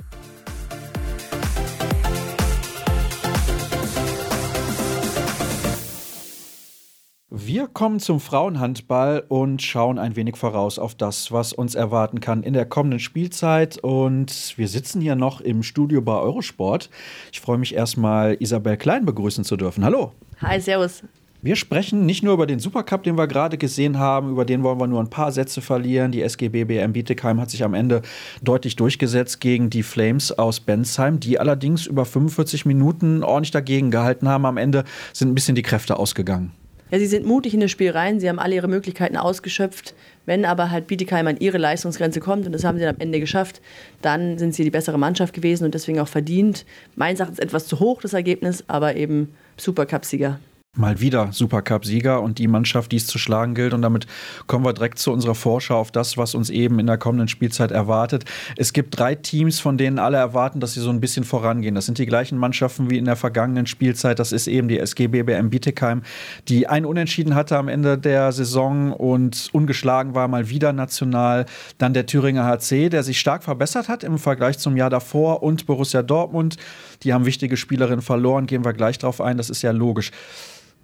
Wir 7.35 7.67
kommen 7.67 7.99
zum 7.99 8.19
Frauenhandball 8.19 9.25
und 9.27 9.61
schauen 9.63 9.97
ein 9.97 10.15
wenig 10.15 10.37
voraus 10.37 10.77
auf 10.77 10.93
das, 10.93 11.31
was 11.31 11.51
uns 11.51 11.73
erwarten 11.73 12.19
kann 12.19 12.43
in 12.43 12.53
der 12.53 12.65
kommenden 12.65 12.99
Spielzeit. 12.99 13.79
Und 13.79 14.53
wir 14.55 14.67
sitzen 14.67 15.01
hier 15.01 15.15
noch 15.15 15.41
im 15.41 15.63
Studio 15.63 16.01
bei 16.03 16.13
Eurosport. 16.13 16.91
Ich 17.31 17.41
freue 17.41 17.57
mich 17.57 17.73
erstmal, 17.73 18.37
Isabel 18.39 18.77
Klein 18.77 19.05
begrüßen 19.05 19.43
zu 19.43 19.57
dürfen. 19.57 19.83
Hallo. 19.83 20.11
Hi, 20.41 20.61
Servus. 20.61 21.03
Wir 21.45 21.57
sprechen 21.57 22.05
nicht 22.05 22.23
nur 22.23 22.35
über 22.35 22.47
den 22.47 22.59
Supercup, 22.59 23.03
den 23.03 23.17
wir 23.17 23.27
gerade 23.27 23.57
gesehen 23.57 23.99
haben, 23.99 24.29
über 24.29 24.45
den 24.45 24.63
wollen 24.63 24.79
wir 24.79 24.87
nur 24.87 25.01
ein 25.01 25.09
paar 25.09 25.33
Sätze 25.33 25.59
verlieren. 25.59 26.13
Die 26.13 26.21
SGB 26.21 26.63
BM 26.63 26.93
Bietigheim 26.93 27.41
hat 27.41 27.49
sich 27.49 27.65
am 27.65 27.73
Ende 27.73 28.01
deutlich 28.41 28.77
durchgesetzt 28.77 29.41
gegen 29.41 29.69
die 29.69 29.83
Flames 29.83 30.31
aus 30.31 30.61
Bensheim, 30.61 31.19
die 31.19 31.39
allerdings 31.39 31.85
über 31.85 32.05
45 32.05 32.65
Minuten 32.65 33.23
ordentlich 33.23 33.51
dagegen 33.51 33.91
gehalten 33.91 34.29
haben. 34.29 34.45
Am 34.45 34.55
Ende 34.55 34.85
sind 35.11 35.31
ein 35.31 35.35
bisschen 35.35 35.55
die 35.55 35.63
Kräfte 35.63 35.99
ausgegangen. 35.99 36.53
Ja, 36.91 36.99
sie 36.99 37.07
sind 37.07 37.25
mutig 37.25 37.53
in 37.53 37.59
das 37.59 37.71
Spiel 37.71 37.91
rein, 37.91 38.21
sie 38.21 38.29
haben 38.29 38.39
alle 38.39 38.55
ihre 38.55 38.69
Möglichkeiten 38.69 39.17
ausgeschöpft. 39.17 39.95
Wenn 40.25 40.45
aber 40.45 40.71
halt 40.71 40.87
Bietigheim 40.87 41.27
an 41.27 41.35
ihre 41.39 41.57
Leistungsgrenze 41.57 42.21
kommt, 42.21 42.45
und 42.45 42.53
das 42.53 42.63
haben 42.63 42.77
sie 42.77 42.85
dann 42.85 42.95
am 42.95 43.01
Ende 43.01 43.19
geschafft, 43.19 43.61
dann 44.01 44.37
sind 44.37 44.55
sie 44.55 44.63
die 44.63 44.71
bessere 44.71 44.97
Mannschaft 44.97 45.33
gewesen 45.33 45.65
und 45.65 45.73
deswegen 45.73 45.99
auch 45.99 46.07
verdient. 46.07 46.65
Meines 46.95 47.19
Erachtens 47.19 47.39
etwas 47.39 47.67
zu 47.67 47.81
hoch 47.81 48.01
das 48.01 48.13
Ergebnis, 48.13 48.63
aber 48.67 48.95
eben 48.95 49.33
Supercup-Sieger 49.57 50.39
mal 50.75 50.99
wieder 50.99 51.31
Supercup-Sieger 51.31 52.19
und 52.19 52.39
die 52.39 52.47
Mannschaft, 52.47 52.91
die 52.91 52.95
es 52.95 53.05
zu 53.05 53.19
schlagen 53.19 53.53
gilt. 53.53 53.75
Und 53.75 53.83
damit 53.83 54.07
kommen 54.47 54.65
wir 54.65 54.73
direkt 54.73 54.97
zu 54.97 55.11
unserer 55.11 55.35
Vorschau 55.35 55.77
auf 55.77 55.91
das, 55.91 56.17
was 56.17 56.33
uns 56.33 56.49
eben 56.49 56.79
in 56.79 56.87
der 56.87 56.97
kommenden 56.97 57.27
Spielzeit 57.27 57.69
erwartet. 57.69 58.25
Es 58.57 58.73
gibt 58.73 58.97
drei 58.97 59.13
Teams, 59.13 59.59
von 59.59 59.77
denen 59.77 59.99
alle 59.99 60.17
erwarten, 60.17 60.59
dass 60.59 60.73
sie 60.73 60.79
so 60.79 60.89
ein 60.89 60.99
bisschen 60.99 61.25
vorangehen. 61.25 61.75
Das 61.75 61.85
sind 61.85 61.99
die 61.99 62.07
gleichen 62.07 62.39
Mannschaften 62.39 62.89
wie 62.89 62.97
in 62.97 63.05
der 63.05 63.15
vergangenen 63.15 63.67
Spielzeit. 63.67 64.17
Das 64.17 64.31
ist 64.31 64.47
eben 64.47 64.67
die 64.67 64.79
SG 64.79 65.09
BBM 65.09 65.51
Bietigheim, 65.51 66.01
die 66.47 66.65
ein 66.65 66.85
Unentschieden 66.85 67.35
hatte 67.35 67.55
am 67.57 67.67
Ende 67.67 67.99
der 67.99 68.31
Saison 68.31 68.93
und 68.93 69.49
ungeschlagen 69.51 70.15
war, 70.15 70.27
mal 70.27 70.49
wieder 70.49 70.73
national. 70.73 71.45
Dann 71.77 71.93
der 71.93 72.07
Thüringer 72.07 72.45
HC, 72.45 72.89
der 72.89 73.03
sich 73.03 73.19
stark 73.19 73.43
verbessert 73.43 73.89
hat 73.89 74.03
im 74.03 74.17
Vergleich 74.17 74.57
zum 74.57 74.75
Jahr 74.75 74.89
davor 74.89 75.43
und 75.43 75.67
Borussia 75.67 76.01
Dortmund. 76.01 76.57
Die 77.03 77.13
haben 77.13 77.27
wichtige 77.27 77.57
Spielerinnen 77.57 78.01
verloren, 78.01 78.47
gehen 78.47 78.65
wir 78.65 78.73
gleich 78.73 78.97
drauf 78.97 79.21
ein. 79.21 79.37
Das 79.37 79.51
ist 79.51 79.61
ja 79.61 79.69
logisch 79.69 80.09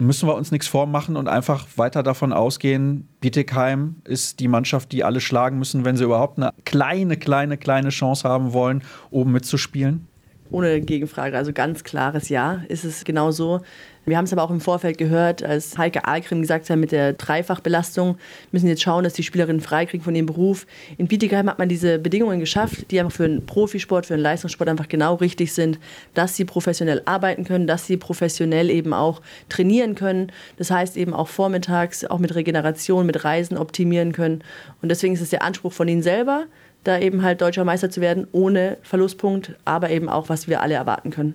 müssen 0.00 0.28
wir 0.28 0.34
uns 0.34 0.50
nichts 0.50 0.66
vormachen 0.66 1.16
und 1.16 1.28
einfach 1.28 1.66
weiter 1.76 2.02
davon 2.02 2.32
ausgehen, 2.32 3.08
Bietigheim 3.20 3.96
ist 4.04 4.40
die 4.40 4.48
Mannschaft, 4.48 4.92
die 4.92 5.04
alle 5.04 5.20
schlagen 5.20 5.58
müssen, 5.58 5.84
wenn 5.84 5.96
sie 5.96 6.04
überhaupt 6.04 6.38
eine 6.38 6.52
kleine, 6.64 7.16
kleine, 7.16 7.58
kleine 7.58 7.90
Chance 7.90 8.28
haben 8.28 8.52
wollen, 8.52 8.82
oben 9.10 9.32
mitzuspielen? 9.32 10.06
Ohne 10.50 10.80
Gegenfrage, 10.80 11.36
also 11.36 11.52
ganz 11.52 11.84
klares 11.84 12.28
Ja 12.28 12.62
ist 12.68 12.84
es 12.84 13.04
genau 13.04 13.30
so. 13.30 13.60
Wir 14.06 14.16
haben 14.16 14.24
es 14.24 14.32
aber 14.32 14.42
auch 14.42 14.50
im 14.50 14.60
Vorfeld 14.60 14.98
gehört, 14.98 15.42
als 15.42 15.76
Heike 15.76 16.06
Ahlgrim 16.06 16.40
gesagt 16.40 16.68
hat, 16.70 16.78
mit 16.78 16.90
der 16.90 17.12
Dreifachbelastung 17.12 18.16
müssen 18.50 18.66
jetzt 18.66 18.82
schauen, 18.82 19.04
dass 19.04 19.12
die 19.12 19.22
Spielerinnen 19.22 19.60
freikriegen 19.60 20.02
von 20.02 20.14
ihrem 20.14 20.26
Beruf. 20.26 20.66
In 20.96 21.06
Bietigheim 21.06 21.48
hat 21.48 21.58
man 21.58 21.68
diese 21.68 21.98
Bedingungen 21.98 22.40
geschafft, 22.40 22.90
die 22.90 22.98
einfach 22.98 23.12
für 23.12 23.24
einen 23.24 23.44
Profisport, 23.44 24.06
für 24.06 24.14
einen 24.14 24.22
Leistungssport 24.22 24.68
einfach 24.68 24.88
genau 24.88 25.16
richtig 25.16 25.52
sind, 25.52 25.78
dass 26.14 26.34
sie 26.34 26.46
professionell 26.46 27.02
arbeiten 27.04 27.44
können, 27.44 27.66
dass 27.66 27.86
sie 27.86 27.98
professionell 27.98 28.70
eben 28.70 28.94
auch 28.94 29.20
trainieren 29.50 29.94
können. 29.94 30.32
Das 30.56 30.70
heißt 30.70 30.96
eben 30.96 31.12
auch 31.12 31.28
vormittags, 31.28 32.04
auch 32.04 32.18
mit 32.18 32.34
Regeneration, 32.34 33.06
mit 33.06 33.22
Reisen 33.22 33.58
optimieren 33.58 34.12
können. 34.12 34.42
Und 34.80 34.88
deswegen 34.88 35.14
ist 35.14 35.20
es 35.20 35.30
der 35.30 35.42
Anspruch 35.42 35.72
von 35.72 35.86
ihnen 35.86 36.02
selber, 36.02 36.46
da 36.84 36.98
eben 36.98 37.22
halt 37.22 37.40
deutscher 37.40 37.64
Meister 37.64 37.90
zu 37.90 38.00
werden, 38.00 38.26
ohne 38.32 38.78
Verlustpunkt, 38.82 39.54
aber 39.64 39.90
eben 39.90 40.08
auch, 40.08 40.28
was 40.28 40.48
wir 40.48 40.60
alle 40.62 40.74
erwarten 40.74 41.10
können. 41.10 41.34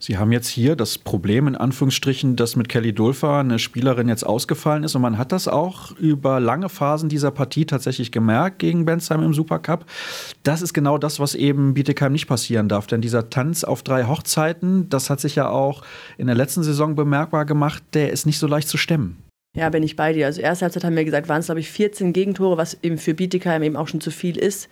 Sie 0.00 0.16
haben 0.16 0.32
jetzt 0.32 0.48
hier 0.48 0.76
das 0.76 0.96
Problem 0.96 1.48
in 1.48 1.56
Anführungsstrichen, 1.56 2.36
dass 2.36 2.56
mit 2.56 2.68
Kelly 2.68 2.92
Dulfer 2.92 3.38
eine 3.38 3.58
Spielerin 3.58 4.08
jetzt 4.08 4.24
ausgefallen 4.24 4.84
ist 4.84 4.94
und 4.94 5.02
man 5.02 5.18
hat 5.18 5.32
das 5.32 5.48
auch 5.48 5.92
über 5.96 6.40
lange 6.40 6.68
Phasen 6.68 7.08
dieser 7.08 7.30
Partie 7.30 7.66
tatsächlich 7.66 8.12
gemerkt 8.12 8.60
gegen 8.60 8.84
Bensheim 8.84 9.22
im 9.22 9.34
Supercup. 9.34 9.84
Das 10.44 10.62
ist 10.62 10.72
genau 10.72 10.98
das, 10.98 11.18
was 11.18 11.34
eben 11.34 11.74
Bietigheim 11.74 12.12
nicht 12.12 12.28
passieren 12.28 12.68
darf, 12.68 12.86
denn 12.86 13.00
dieser 13.00 13.28
Tanz 13.30 13.64
auf 13.64 13.82
drei 13.82 14.04
Hochzeiten, 14.04 14.88
das 14.88 15.10
hat 15.10 15.20
sich 15.20 15.34
ja 15.34 15.48
auch 15.48 15.82
in 16.16 16.26
der 16.26 16.36
letzten 16.36 16.62
Saison 16.62 16.94
bemerkbar 16.94 17.44
gemacht, 17.44 17.82
der 17.94 18.12
ist 18.12 18.24
nicht 18.24 18.38
so 18.38 18.46
leicht 18.46 18.68
zu 18.68 18.76
stemmen. 18.76 19.27
Ja, 19.54 19.70
bin 19.70 19.82
ich 19.82 19.96
bei 19.96 20.12
dir. 20.12 20.26
Also 20.26 20.40
erste 20.40 20.66
Halbzeit 20.66 20.84
haben 20.84 20.94
wir 20.94 21.04
gesagt, 21.04 21.28
waren 21.28 21.40
es 21.40 21.46
glaube 21.46 21.60
ich 21.60 21.70
14 21.70 22.12
Gegentore, 22.12 22.56
was 22.56 22.78
eben 22.82 22.98
für 22.98 23.14
Bietigheim 23.14 23.62
eben 23.62 23.76
auch 23.76 23.88
schon 23.88 24.00
zu 24.00 24.10
viel 24.10 24.36
ist. 24.38 24.68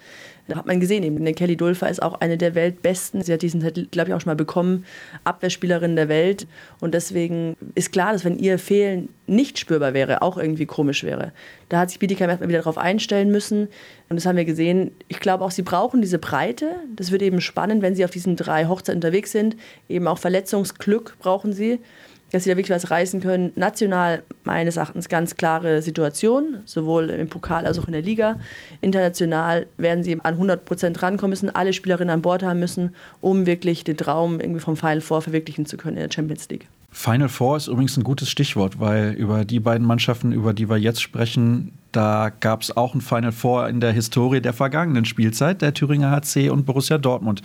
Da 0.49 0.57
hat 0.57 0.67
man 0.67 0.79
gesehen, 0.79 1.03
eben 1.03 1.25
Kelly 1.35 1.57
Dulfer 1.57 1.89
ist 1.89 2.01
auch 2.01 2.21
eine 2.21 2.39
der 2.39 2.55
Weltbesten. 2.55 3.21
Sie 3.23 3.33
hat 3.33 3.43
diesen 3.43 3.63
Titel, 3.63 3.89
glaube 3.91 4.11
ich, 4.11 4.15
auch 4.15 4.21
schon 4.21 4.31
mal 4.31 4.37
bekommen, 4.37 4.85
Abwehrspielerin 5.25 5.97
der 5.97 6.09
Welt. 6.09 6.47
Und 6.81 6.95
deswegen 6.95 7.57
ist 7.75 7.91
klar, 7.91 8.13
dass 8.13 8.25
wenn 8.25 8.39
ihr 8.39 8.59
Fehlen 8.61 9.09
nicht 9.27 9.59
spürbar 9.59 9.93
wäre, 9.93 10.23
auch 10.23 10.39
irgendwie 10.39 10.67
komisch 10.67 11.03
wäre. 11.03 11.33
Da 11.69 11.81
hat 11.81 11.91
sich 11.91 11.99
Bietigheim 11.99 12.31
erstmal 12.31 12.49
wieder 12.49 12.61
darauf 12.61 12.79
einstellen 12.79 13.33
müssen. 13.33 13.67
Und 14.09 14.17
das 14.17 14.27
haben 14.27 14.37
wir 14.37 14.45
gesehen. 14.45 14.93
Ich 15.09 15.19
glaube 15.19 15.45
auch, 15.45 15.51
sie 15.51 15.63
brauchen 15.63 16.01
diese 16.01 16.21
Breite. 16.21 16.77
Das 16.95 17.11
wird 17.11 17.23
eben 17.23 17.41
spannend, 17.41 17.83
wenn 17.83 17.97
sie 17.97 18.05
auf 18.05 18.13
diesen 18.13 18.37
drei 18.37 18.67
Hochzeiten 18.67 18.99
unterwegs 18.99 19.33
sind. 19.33 19.57
Eben 19.89 20.07
auch 20.07 20.19
Verletzungsglück 20.19 21.17
brauchen 21.19 21.55
sie 21.55 21.81
dass 22.33 22.45
sie 22.45 22.51
da 22.51 22.57
wirklich 22.57 22.75
was 22.75 22.91
reißen 22.91 23.21
können. 23.21 23.53
National 23.55 24.23
meines 24.45 24.77
Erachtens 24.77 25.09
ganz 25.09 25.37
klare 25.37 25.83
Situation, 25.83 26.59
sowohl 26.65 27.11
im 27.11 27.29
Pokal 27.29 27.67
als 27.67 27.79
auch 27.79 27.87
in 27.87 27.93
der 27.93 28.03
Liga. 28.03 28.39
International 28.81 29.67
werden 29.77 30.03
sie 30.03 30.15
an 30.21 30.35
100 30.35 30.65
Prozent 30.65 31.03
rankommen 31.03 31.31
müssen, 31.31 31.51
alle 31.51 31.73
Spielerinnen 31.73 32.13
an 32.13 32.23
Bord 32.23 32.43
haben 32.43 32.61
müssen, 32.61 32.95
um 33.21 33.47
wirklich 33.47 33.85
den 33.85 33.97
Traum 33.97 34.41
irgendwie 34.41 34.61
vom 34.61 34.77
Final 34.77 35.01
Four 35.01 35.23
verwirklichen 35.23 35.67
zu 35.67 35.77
können 35.77 35.97
in 35.97 36.03
der 36.03 36.13
Champions 36.13 36.49
League. 36.49 36.69
Final 36.91 37.29
Four 37.29 37.59
ist 37.59 37.69
übrigens 37.69 37.97
ein 37.97 38.05
gutes 38.05 38.31
Stichwort, 38.31 38.81
weil 38.81 39.13
über 39.13 39.45
die 39.45 39.61
beiden 39.61 39.87
Mannschaften, 39.87 40.33
über 40.33 40.55
die 40.55 40.69
wir 40.71 40.79
jetzt 40.79 41.03
sprechen, 41.03 41.73
da 41.97 42.31
gab 42.41 42.61
es 42.61 42.77
auch 42.77 42.95
ein 42.95 43.01
Final 43.01 43.33
Four 43.33 43.69
in 43.69 43.81
der 43.81 43.91
Historie 43.91 44.43
der 44.43 44.53
vergangenen 44.53 45.07
Spielzeit. 45.07 45.63
Der 45.63 45.73
Thüringer 45.73 46.11
HC 46.11 46.51
und 46.51 46.67
Borussia 46.67 46.99
Dortmund 46.99 47.41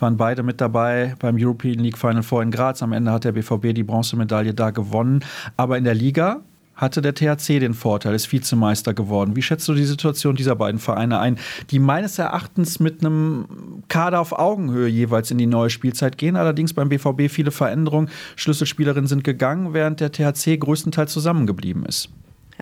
waren 0.00 0.16
beide 0.16 0.42
mit 0.42 0.60
dabei 0.60 1.14
beim 1.20 1.36
European 1.38 1.78
League 1.78 1.96
Final 1.96 2.24
Four 2.24 2.42
in 2.42 2.50
Graz. 2.50 2.82
Am 2.82 2.92
Ende 2.92 3.12
hat 3.12 3.22
der 3.22 3.30
BVB 3.30 3.72
die 3.72 3.84
Bronzemedaille 3.84 4.54
da 4.54 4.70
gewonnen. 4.70 5.20
Aber 5.56 5.78
in 5.78 5.84
der 5.84 5.94
Liga 5.94 6.40
hatte 6.74 7.00
der 7.00 7.14
THC 7.14 7.60
den 7.60 7.74
Vorteil, 7.74 8.12
ist 8.12 8.32
Vizemeister 8.32 8.92
geworden. 8.92 9.36
Wie 9.36 9.42
schätzt 9.42 9.68
du 9.68 9.74
die 9.74 9.84
Situation 9.84 10.34
dieser 10.34 10.56
beiden 10.56 10.80
Vereine 10.80 11.20
ein, 11.20 11.38
die 11.70 11.78
meines 11.78 12.18
Erachtens 12.18 12.80
mit 12.80 13.04
einem 13.04 13.84
Kader 13.86 14.20
auf 14.20 14.32
Augenhöhe 14.32 14.88
jeweils 14.88 15.30
in 15.30 15.38
die 15.38 15.46
neue 15.46 15.70
Spielzeit 15.70 16.18
gehen, 16.18 16.34
allerdings 16.34 16.74
beim 16.74 16.88
BVB 16.88 17.30
viele 17.30 17.52
Veränderungen, 17.52 18.10
Schlüsselspielerinnen 18.34 19.06
sind 19.06 19.22
gegangen, 19.22 19.74
während 19.74 20.00
der 20.00 20.10
THC 20.10 20.58
größtenteils 20.58 21.12
zusammengeblieben 21.12 21.86
ist? 21.86 22.10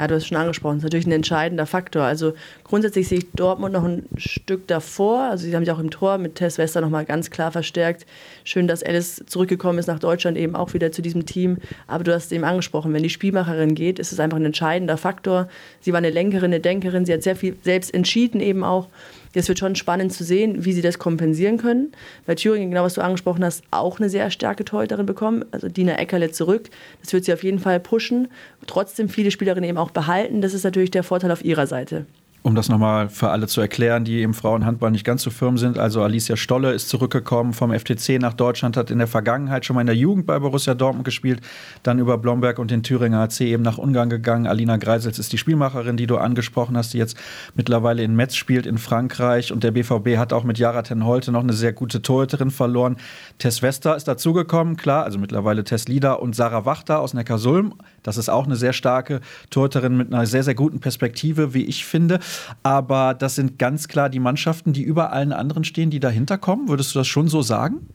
Ja, 0.01 0.07
du 0.07 0.15
hast 0.15 0.23
es 0.23 0.29
schon 0.29 0.39
angesprochen, 0.39 0.77
das 0.77 0.79
ist 0.79 0.85
natürlich 0.85 1.07
ein 1.09 1.13
entscheidender 1.13 1.67
Faktor. 1.67 2.05
Also 2.05 2.33
grundsätzlich 2.65 3.07
sehe 3.07 3.19
ich 3.19 3.27
Dortmund 3.33 3.75
noch 3.75 3.85
ein 3.85 4.07
Stück 4.17 4.67
davor. 4.67 5.25
Also 5.25 5.45
sie 5.45 5.55
haben 5.55 5.63
sich 5.63 5.75
auch 5.75 5.79
im 5.79 5.91
Tor 5.91 6.17
mit 6.17 6.37
Tess 6.37 6.57
Wester 6.57 6.81
nochmal 6.81 7.05
ganz 7.05 7.31
klar 7.31 7.53
verstärkt. 7.53 8.07
Schön, 8.43 8.67
dass 8.67 8.83
Alice 8.83 9.23
zurückgekommen 9.27 9.79
ist 9.79 9.89
nach 9.89 9.99
Deutschland, 9.99 10.39
eben 10.39 10.57
auch 10.57 10.73
wieder 10.73 10.91
zu 10.91 11.03
diesem 11.03 11.27
Team. 11.27 11.59
Aber 11.87 12.03
du 12.03 12.15
hast 12.15 12.25
es 12.25 12.33
eben 12.33 12.45
angesprochen, 12.45 12.95
wenn 12.95 13.03
die 13.03 13.11
Spielmacherin 13.11 13.75
geht, 13.75 13.99
ist 13.99 14.11
es 14.11 14.21
einfach 14.21 14.39
ein 14.39 14.47
entscheidender 14.47 14.97
Faktor. 14.97 15.49
Sie 15.83 15.93
war 15.93 15.99
eine 15.99 16.09
Lenkerin, 16.09 16.47
eine 16.47 16.61
Denkerin, 16.61 17.05
sie 17.05 17.13
hat 17.13 17.23
sehr 17.23 17.37
viel 17.37 17.57
selbst 17.61 17.93
entschieden 17.93 18.41
eben 18.41 18.65
auch. 18.65 18.89
Es 19.33 19.49
wird 19.49 19.59
schon 19.59 19.77
spannend 19.77 20.13
zu 20.13 20.25
sehen, 20.25 20.65
wie 20.65 20.73
sie 20.73 20.83
das 20.83 20.99
kompensieren 20.99 21.57
können. 21.57 21.93
Weil 22.27 22.37
Thüringen, 22.37 22.71
genau 22.71 22.85
was 22.85 22.95
du 22.95 23.01
angesprochen 23.01 23.45
hast, 23.45 23.63
auch 23.71 24.01
eine 24.01 24.09
sehr 24.09 24.31
starke 24.31 24.65
Torhüterin 24.65 25.07
bekommen. 25.07 25.45
Also 25.53 25.69
Dina 25.69 25.99
Eckerle 25.99 26.33
zurück. 26.33 26.69
Das 27.03 27.13
wird 27.13 27.25
sie 27.25 27.33
auf 27.33 27.45
jeden 27.45 27.59
Fall 27.59 27.81
pushen. 27.81 28.29
Trotzdem 28.67 29.09
viele 29.09 29.31
Spielerinnen 29.31 29.69
eben 29.69 29.79
auch 29.79 29.91
behalten. 29.91 30.41
Das 30.41 30.55
ist 30.55 30.65
natürlich 30.65 30.91
der 30.91 31.05
Vorteil 31.05 31.31
auf 31.31 31.45
ihrer 31.45 31.67
Seite. 31.67 32.07
Um 32.43 32.55
das 32.55 32.71
nochmal 32.71 33.11
für 33.11 33.29
alle 33.29 33.49
zu 33.49 33.61
erklären, 33.61 34.05
die 34.05 34.23
im 34.23 34.33
Frauenhandball 34.33 34.91
nicht 34.91 35.05
ganz 35.05 35.23
so 35.23 35.29
firm 35.29 35.59
sind. 35.59 35.79
Also 35.79 36.03
Alicia 36.03 36.37
Stolle 36.37 36.73
ist 36.73 36.89
zurückgekommen 36.89 37.53
vom 37.53 37.71
FTC 37.71 38.19
nach 38.19 38.33
Deutschland, 38.33 38.79
hat 38.79 38.91
in 38.91 38.97
der 38.97 39.07
Vergangenheit 39.07 39.67
schon 39.67 39.75
mal 39.75 39.83
in 39.83 39.87
der 39.87 39.97
Jugend 39.97 40.25
bei 40.25 40.39
Borussia 40.39 40.73
Dortmund 40.73 41.05
gespielt, 41.05 41.43
dann 41.83 41.99
über 41.99 42.17
Blomberg 42.17 42.59
und 42.59 42.71
den 42.71 42.83
Thüringer 42.83 43.21
AC 43.21 43.43
eben 43.43 43.63
nach 43.63 43.77
Ungarn 43.77 44.09
gegangen. 44.09 44.47
Alina 44.47 44.79
Greisels 44.79 45.19
ist 45.19 45.35
die 45.35 45.39
Spielmacherin, 45.39 45.99
die 45.99 46.07
du 46.07 46.17
angesprochen 46.17 46.79
hast, 46.79 46.95
die 46.95 46.99
jetzt 46.99 47.19
mittlerweile 47.57 48.03
in 48.03 48.17
Metz 48.17 48.37
spielt 48.37 48.65
in 48.65 48.79
Frankreich. 48.79 49.53
Und 49.53 49.63
der 49.63 49.73
BVB 49.73 50.17
hat 50.17 50.33
auch 50.33 50.45
mit 50.45 50.59
Jara 50.59 50.81
Ten 50.81 51.05
Holte 51.05 51.33
noch 51.33 51.43
eine 51.43 51.53
sehr 51.53 51.75
gute 51.75 52.01
Torhüterin 52.01 52.51
verloren. 52.51 52.97
Tess 53.37 53.61
Wester 53.61 53.97
ist 53.97 54.09
dazugekommen, 54.09 54.79
klar, 54.79 55.05
also 55.05 55.19
mittlerweile 55.19 55.63
Tess 55.63 55.89
Lieder 55.89 56.23
und 56.23 56.35
Sarah 56.35 56.65
Wachter 56.65 57.01
aus 57.01 57.13
Neckarsulm. 57.13 57.75
Das 58.03 58.17
ist 58.17 58.31
auch 58.31 58.47
eine 58.47 58.57
sehr 58.57 58.73
starke 58.73 59.21
Torhüterin 59.51 59.95
mit 59.95 60.11
einer 60.11 60.25
sehr, 60.25 60.43
sehr 60.43 60.55
guten 60.55 60.81
Perspektive, 60.81 61.53
wie 61.53 61.67
ich 61.67 61.85
finde. 61.85 62.19
Aber 62.63 63.15
das 63.15 63.35
sind 63.35 63.59
ganz 63.59 63.89
klar 63.89 64.09
die 64.09 64.21
Mannschaften, 64.21 64.73
die 64.73 64.83
über 64.83 65.13
allen 65.13 65.33
anderen 65.33 65.65
stehen, 65.65 65.91
die 65.91 66.01
dahinter 66.01 66.39
kommen. 66.39 66.69
Würdest 66.69 66.95
du 66.95 66.99
das 66.99 67.09
schon 67.09 67.29
so 67.29 67.43
sagen? 67.43 67.87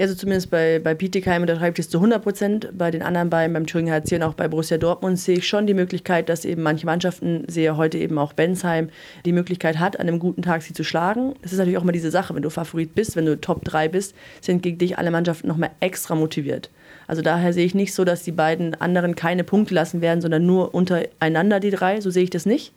Ja, 0.00 0.06
also 0.06 0.14
zumindest 0.14 0.50
bei, 0.50 0.78
bei 0.78 0.94
Bietigheim 0.94 1.44
ich 1.44 1.78
es 1.78 1.90
zu 1.90 1.98
100 1.98 2.22
Prozent. 2.22 2.70
Bei 2.72 2.90
den 2.90 3.02
anderen 3.02 3.28
beiden, 3.28 3.52
beim 3.52 3.66
Thüringer 3.66 3.92
HC 3.92 4.16
und 4.16 4.22
auch 4.22 4.32
bei 4.32 4.48
Borussia 4.48 4.78
Dortmund, 4.78 5.18
sehe 5.18 5.36
ich 5.36 5.46
schon 5.46 5.66
die 5.66 5.74
Möglichkeit, 5.74 6.30
dass 6.30 6.46
eben 6.46 6.62
manche 6.62 6.86
Mannschaften, 6.86 7.44
sehe 7.48 7.76
heute 7.76 7.98
eben 7.98 8.18
auch 8.18 8.32
Bensheim, 8.32 8.88
die 9.26 9.32
Möglichkeit 9.32 9.78
hat, 9.78 10.00
an 10.00 10.08
einem 10.08 10.18
guten 10.18 10.40
Tag 10.40 10.62
sie 10.62 10.72
zu 10.72 10.84
schlagen. 10.84 11.34
Das 11.42 11.52
ist 11.52 11.58
natürlich 11.58 11.76
auch 11.76 11.84
mal 11.84 11.92
diese 11.92 12.10
Sache, 12.10 12.34
wenn 12.34 12.40
du 12.40 12.48
Favorit 12.48 12.94
bist, 12.94 13.14
wenn 13.14 13.26
du 13.26 13.38
Top 13.38 13.62
3 13.62 13.88
bist, 13.88 14.14
sind 14.40 14.62
gegen 14.62 14.78
dich 14.78 14.96
alle 14.96 15.10
Mannschaften 15.10 15.48
nochmal 15.48 15.72
extra 15.80 16.14
motiviert. 16.14 16.70
Also 17.06 17.20
daher 17.20 17.52
sehe 17.52 17.66
ich 17.66 17.74
nicht 17.74 17.92
so, 17.92 18.04
dass 18.04 18.22
die 18.22 18.32
beiden 18.32 18.80
anderen 18.80 19.16
keine 19.16 19.44
Punkte 19.44 19.74
lassen 19.74 20.00
werden, 20.00 20.22
sondern 20.22 20.46
nur 20.46 20.74
untereinander 20.74 21.60
die 21.60 21.70
drei. 21.70 22.00
So 22.00 22.08
sehe 22.08 22.22
ich 22.22 22.30
das 22.30 22.46
nicht. 22.46 22.72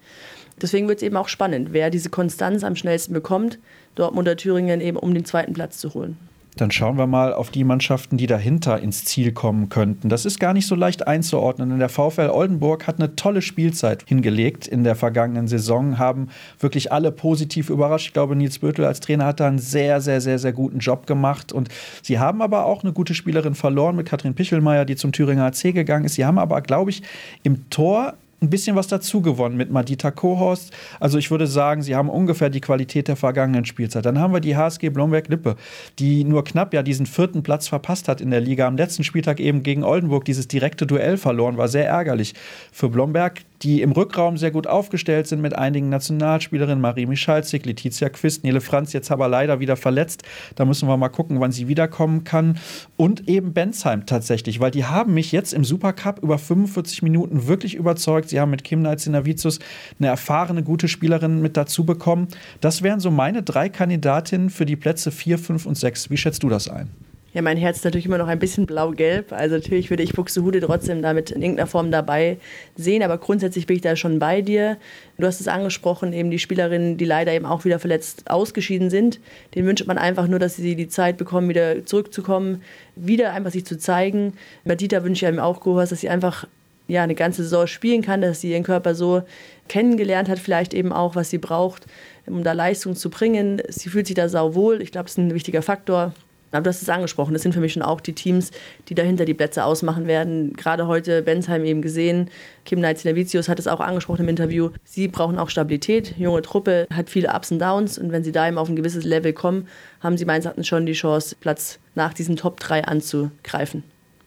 Deswegen 0.63 0.87
wird 0.87 0.99
es 0.99 1.03
eben 1.03 1.17
auch 1.17 1.27
spannend, 1.27 1.73
wer 1.73 1.89
diese 1.89 2.09
Konstanz 2.09 2.63
am 2.63 2.77
schnellsten 2.77 3.13
bekommt, 3.13 3.59
Dortmund 3.95 4.27
oder 4.27 4.37
Thüringen 4.37 4.79
eben 4.79 4.97
um 4.97 5.13
den 5.13 5.25
zweiten 5.25 5.53
Platz 5.53 5.77
zu 5.77 5.93
holen. 5.93 6.17
Dann 6.55 6.69
schauen 6.69 6.97
wir 6.97 7.07
mal 7.07 7.33
auf 7.33 7.49
die 7.49 7.63
Mannschaften, 7.63 8.15
die 8.17 8.27
dahinter 8.27 8.79
ins 8.79 9.05
Ziel 9.05 9.31
kommen 9.31 9.69
könnten. 9.69 10.09
Das 10.09 10.23
ist 10.23 10.39
gar 10.39 10.53
nicht 10.53 10.67
so 10.67 10.75
leicht 10.75 11.07
einzuordnen. 11.07 11.69
Denn 11.69 11.79
der 11.79 11.89
VfL 11.89 12.29
Oldenburg 12.29 12.85
hat 12.85 12.99
eine 12.99 13.15
tolle 13.15 13.41
Spielzeit 13.41 14.03
hingelegt 14.07 14.67
in 14.67 14.83
der 14.83 14.95
vergangenen 14.95 15.47
Saison, 15.47 15.97
haben 15.97 16.29
wirklich 16.59 16.91
alle 16.91 17.11
positiv 17.11 17.69
überrascht. 17.69 18.07
Ich 18.07 18.13
glaube, 18.13 18.35
Nils 18.35 18.59
Bötel 18.59 18.85
als 18.85 18.99
Trainer 18.99 19.25
hat 19.25 19.39
da 19.39 19.47
einen 19.47 19.59
sehr, 19.59 19.99
sehr, 19.99 20.21
sehr, 20.21 20.37
sehr 20.37 20.53
guten 20.53 20.79
Job 20.79 21.07
gemacht. 21.07 21.51
Und 21.51 21.69
sie 22.03 22.19
haben 22.19 22.41
aber 22.41 22.65
auch 22.65 22.83
eine 22.83 22.93
gute 22.93 23.15
Spielerin 23.15 23.55
verloren 23.55 23.95
mit 23.95 24.07
Katrin 24.07 24.35
Pichelmeier, 24.35 24.85
die 24.85 24.95
zum 24.95 25.11
Thüringer 25.11 25.45
AC 25.45 25.73
gegangen 25.73 26.05
ist. 26.05 26.15
Sie 26.15 26.25
haben 26.25 26.37
aber, 26.37 26.61
glaube 26.61 26.91
ich, 26.91 27.01
im 27.41 27.67
Tor 27.71 28.13
ein 28.43 28.49
bisschen 28.49 28.75
was 28.75 28.87
dazu 28.87 29.21
gewonnen 29.21 29.57
mit 29.57 29.71
Madita 29.71 30.11
Kohorst. 30.11 30.71
Also 30.99 31.17
ich 31.17 31.31
würde 31.31 31.47
sagen, 31.47 31.81
sie 31.81 31.95
haben 31.95 32.09
ungefähr 32.09 32.49
die 32.49 32.61
Qualität 32.61 33.07
der 33.07 33.15
vergangenen 33.15 33.65
Spielzeit. 33.65 34.05
Dann 34.05 34.19
haben 34.19 34.33
wir 34.33 34.41
die 34.41 34.55
HSG 34.55 34.89
Blomberg-Lippe, 34.89 35.55
die 35.97 36.23
nur 36.23 36.43
knapp 36.43 36.73
ja 36.73 36.83
diesen 36.83 37.05
vierten 37.05 37.41
Platz 37.41 37.67
verpasst 37.67 38.07
hat 38.07 38.21
in 38.21 38.29
der 38.29 38.41
Liga. 38.41 38.67
Am 38.67 38.77
letzten 38.77 39.03
Spieltag 39.03 39.39
eben 39.39 39.63
gegen 39.63 39.83
Oldenburg 39.83 40.25
dieses 40.25 40.47
direkte 40.47 40.85
Duell 40.85 41.17
verloren, 41.17 41.57
war 41.57 41.69
sehr 41.69 41.87
ärgerlich 41.87 42.33
für 42.71 42.89
Blomberg 42.89 43.41
die 43.63 43.81
im 43.81 43.93
Rückraum 43.93 44.37
sehr 44.37 44.51
gut 44.51 44.67
aufgestellt 44.67 45.27
sind 45.27 45.41
mit 45.41 45.55
einigen 45.55 45.89
Nationalspielerinnen, 45.89 46.81
Marie 46.81 47.05
Michalzik, 47.05 47.65
Letizia 47.65 48.09
Quist, 48.09 48.43
Nele 48.43 48.59
Franz, 48.59 48.91
jetzt 48.91 49.09
aber 49.09 49.27
leider 49.27 49.59
wieder 49.59 49.77
verletzt. 49.77 50.23
Da 50.55 50.65
müssen 50.65 50.87
wir 50.87 50.97
mal 50.97 51.09
gucken, 51.09 51.39
wann 51.39 51.51
sie 51.51 51.67
wiederkommen 51.67 52.25
kann. 52.25 52.57
Und 52.97 53.29
eben 53.29 53.53
Bensheim 53.53 54.05
tatsächlich, 54.05 54.59
weil 54.59 54.71
die 54.71 54.85
haben 54.85 55.13
mich 55.13 55.31
jetzt 55.31 55.53
im 55.53 55.63
Supercup 55.63 56.21
über 56.21 56.37
45 56.37 57.01
Minuten 57.03 57.47
wirklich 57.47 57.75
überzeugt. 57.75 58.29
Sie 58.29 58.39
haben 58.39 58.51
mit 58.51 58.63
Kim 58.63 58.81
Neitzinavicius 58.81 59.59
eine 59.97 60.09
erfahrene, 60.09 60.63
gute 60.63 60.87
Spielerin 60.87 61.41
mit 61.41 61.55
dazu 61.55 61.85
bekommen. 61.85 62.27
Das 62.59 62.81
wären 62.81 62.99
so 62.99 63.11
meine 63.11 63.43
drei 63.43 63.69
Kandidatinnen 63.69 64.49
für 64.49 64.65
die 64.65 64.75
Plätze 64.75 65.11
4, 65.11 65.39
5 65.39 65.65
und 65.65 65.75
6. 65.75 66.09
Wie 66.09 66.17
schätzt 66.17 66.43
du 66.43 66.49
das 66.49 66.67
ein? 66.67 66.89
Ja, 67.33 67.41
mein 67.41 67.57
Herz 67.57 67.77
ist 67.77 67.85
natürlich 67.85 68.05
immer 68.05 68.19
noch 68.19 68.27
ein 68.27 68.37
bisschen 68.37 68.67
blau-gelb. 68.67 69.31
Also 69.31 69.55
natürlich 69.55 69.89
würde 69.89 70.03
ich 70.03 70.13
Buxtehude 70.13 70.61
trotzdem 70.61 71.01
damit 71.01 71.31
in 71.31 71.41
irgendeiner 71.41 71.65
Form 71.65 71.89
dabei 71.89 72.37
sehen, 72.75 73.01
aber 73.01 73.17
grundsätzlich 73.17 73.65
bin 73.65 73.77
ich 73.77 73.81
da 73.81 73.95
schon 73.95 74.19
bei 74.19 74.41
dir. 74.41 74.77
Du 75.17 75.25
hast 75.25 75.41
es 75.41 75.47
angesprochen, 75.47 76.13
eben 76.13 76.29
die 76.29 76.37
Spielerinnen, 76.37 76.97
die 76.97 77.05
leider 77.05 77.33
eben 77.33 77.47
auch 77.47 77.65
wieder 77.65 77.79
verletzt 77.79 78.29
ausgeschieden 78.29 78.91
sind. 78.91 79.19
Den 79.55 79.65
wünscht 79.65 79.87
man 79.87 79.97
einfach 79.97 80.27
nur, 80.27 80.37
dass 80.37 80.57
sie 80.57 80.75
die 80.75 80.87
Zeit 80.87 81.17
bekommen, 81.17 81.49
wieder 81.49 81.83
zurückzukommen, 81.87 82.61
wieder 82.95 83.33
einfach 83.33 83.51
sich 83.51 83.65
zu 83.65 83.79
zeigen. 83.79 84.33
Bei 84.63 84.75
Dieter 84.75 85.03
wünsche 85.03 85.25
ich 85.25 85.27
einem 85.27 85.39
auch 85.39 85.59
Gehors, 85.61 85.89
dass 85.89 86.01
sie 86.01 86.09
einfach 86.09 86.45
ja, 86.87 87.01
eine 87.01 87.15
ganze 87.15 87.41
Saison 87.41 87.65
spielen 87.65 88.03
kann, 88.03 88.21
dass 88.21 88.41
sie 88.41 88.51
ihren 88.51 88.63
Körper 88.63 88.93
so 88.93 89.23
kennengelernt 89.69 90.29
hat, 90.29 90.37
vielleicht 90.37 90.75
eben 90.75 90.93
auch, 90.93 91.15
was 91.15 91.31
sie 91.31 91.39
braucht, 91.39 91.87
um 92.27 92.43
da 92.43 92.51
Leistung 92.51 92.95
zu 92.95 93.09
bringen. 93.09 93.59
Sie 93.69 93.89
fühlt 93.89 94.05
sich 94.05 94.15
da 94.15 94.29
sauwohl. 94.29 94.83
Ich 94.83 94.91
glaube, 94.91 95.05
das 95.05 95.13
ist 95.13 95.17
ein 95.17 95.33
wichtiger 95.33 95.63
Faktor. 95.63 96.13
Du 96.61 96.69
hast 96.69 96.83
es 96.83 96.89
angesprochen, 96.89 97.33
das 97.33 97.41
sind 97.41 97.53
für 97.53 97.59
mich 97.59 97.73
schon 97.73 97.81
auch 97.81 97.99
die 97.99 98.13
Teams, 98.13 98.51
die 98.87 98.95
dahinter 98.95 99.25
die 99.25 99.33
Plätze 99.33 99.65
ausmachen 99.65 100.05
werden. 100.05 100.53
Gerade 100.53 100.85
heute 100.85 101.23
Bensheim 101.23 101.65
eben 101.65 101.81
gesehen, 101.81 102.29
Kim 102.65 102.79
Neitz-Levitius 102.79 103.49
hat 103.49 103.57
es 103.57 103.67
auch 103.67 103.79
angesprochen 103.79 104.21
im 104.21 104.29
Interview. 104.29 104.69
Sie 104.83 105.07
brauchen 105.07 105.39
auch 105.39 105.49
Stabilität. 105.49 106.15
Junge 106.17 106.43
Truppe 106.43 106.87
hat 106.93 107.09
viele 107.09 107.33
Ups 107.33 107.51
und 107.51 107.59
Downs 107.59 107.97
und 107.97 108.11
wenn 108.11 108.23
sie 108.23 108.31
da 108.31 108.47
eben 108.47 108.59
auf 108.59 108.69
ein 108.69 108.75
gewisses 108.75 109.03
Level 109.03 109.33
kommen, 109.33 109.67
haben 110.01 110.17
sie 110.17 110.25
meines 110.25 110.45
Erachtens 110.45 110.67
schon 110.67 110.85
die 110.85 110.93
Chance, 110.93 111.35
Platz 111.39 111.79
nach 111.95 112.13
diesen 112.13 112.35
Top 112.35 112.59
3 112.59 112.85
anzugreifen. 112.85 113.83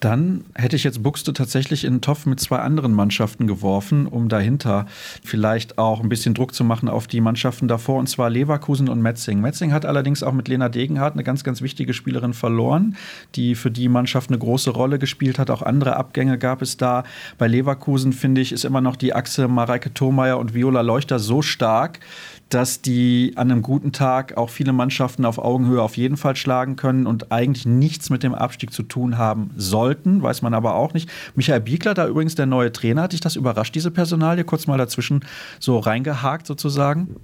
Dann 0.06 0.44
hätte 0.54 0.76
ich 0.76 0.84
jetzt 0.84 1.02
Buxte 1.02 1.32
tatsächlich 1.32 1.82
in 1.82 1.94
den 1.94 2.00
Topf 2.00 2.26
mit 2.26 2.38
zwei 2.38 2.58
anderen 2.58 2.92
Mannschaften 2.92 3.48
geworfen, 3.48 4.06
um 4.06 4.28
dahinter 4.28 4.86
vielleicht 5.24 5.78
auch 5.78 6.00
ein 6.00 6.08
bisschen 6.08 6.32
Druck 6.32 6.54
zu 6.54 6.62
machen 6.62 6.88
auf 6.88 7.08
die 7.08 7.20
Mannschaften 7.20 7.66
davor, 7.66 7.98
und 7.98 8.08
zwar 8.08 8.30
Leverkusen 8.30 8.88
und 8.88 9.02
Metzing. 9.02 9.40
Metzing 9.40 9.72
hat 9.72 9.84
allerdings 9.84 10.22
auch 10.22 10.32
mit 10.32 10.46
Lena 10.46 10.68
Degenhardt 10.68 11.14
eine 11.14 11.24
ganz, 11.24 11.42
ganz 11.42 11.60
wichtige 11.60 11.92
Spielerin 11.92 12.34
verloren, 12.34 12.96
die 13.34 13.56
für 13.56 13.72
die 13.72 13.88
Mannschaft 13.88 14.30
eine 14.30 14.38
große 14.38 14.70
Rolle 14.70 15.00
gespielt 15.00 15.40
hat. 15.40 15.50
Auch 15.50 15.62
andere 15.62 15.96
Abgänge 15.96 16.38
gab 16.38 16.62
es 16.62 16.76
da. 16.76 17.02
Bei 17.36 17.48
Leverkusen, 17.48 18.12
finde 18.12 18.42
ich, 18.42 18.52
ist 18.52 18.64
immer 18.64 18.80
noch 18.80 18.94
die 18.94 19.12
Achse 19.12 19.48
Mareike 19.48 19.92
Thomeier 19.92 20.38
und 20.38 20.54
Viola 20.54 20.82
Leuchter 20.82 21.18
so 21.18 21.42
stark, 21.42 21.98
dass 22.48 22.80
die 22.80 23.32
an 23.34 23.50
einem 23.50 23.62
guten 23.62 23.90
Tag 23.90 24.36
auch 24.36 24.50
viele 24.50 24.72
Mannschaften 24.72 25.24
auf 25.24 25.38
Augenhöhe 25.38 25.82
auf 25.82 25.96
jeden 25.96 26.16
Fall 26.16 26.36
schlagen 26.36 26.76
können 26.76 27.06
und 27.06 27.32
eigentlich 27.32 27.66
nichts 27.66 28.08
mit 28.08 28.22
dem 28.22 28.34
Abstieg 28.34 28.72
zu 28.72 28.84
tun 28.84 29.18
haben 29.18 29.50
sollten, 29.56 30.22
weiß 30.22 30.42
man 30.42 30.54
aber 30.54 30.76
auch 30.76 30.94
nicht. 30.94 31.10
Michael 31.34 31.60
Biegler, 31.60 31.94
da 31.94 32.06
übrigens 32.06 32.36
der 32.36 32.46
neue 32.46 32.70
Trainer, 32.70 33.02
hat 33.02 33.12
dich 33.12 33.20
das 33.20 33.34
überrascht, 33.34 33.74
diese 33.74 33.90
Personalie? 33.90 34.44
Kurz 34.44 34.68
mal 34.68 34.78
dazwischen 34.78 35.24
so 35.58 35.78
reingehakt 35.78 36.46
sozusagen? 36.46 37.16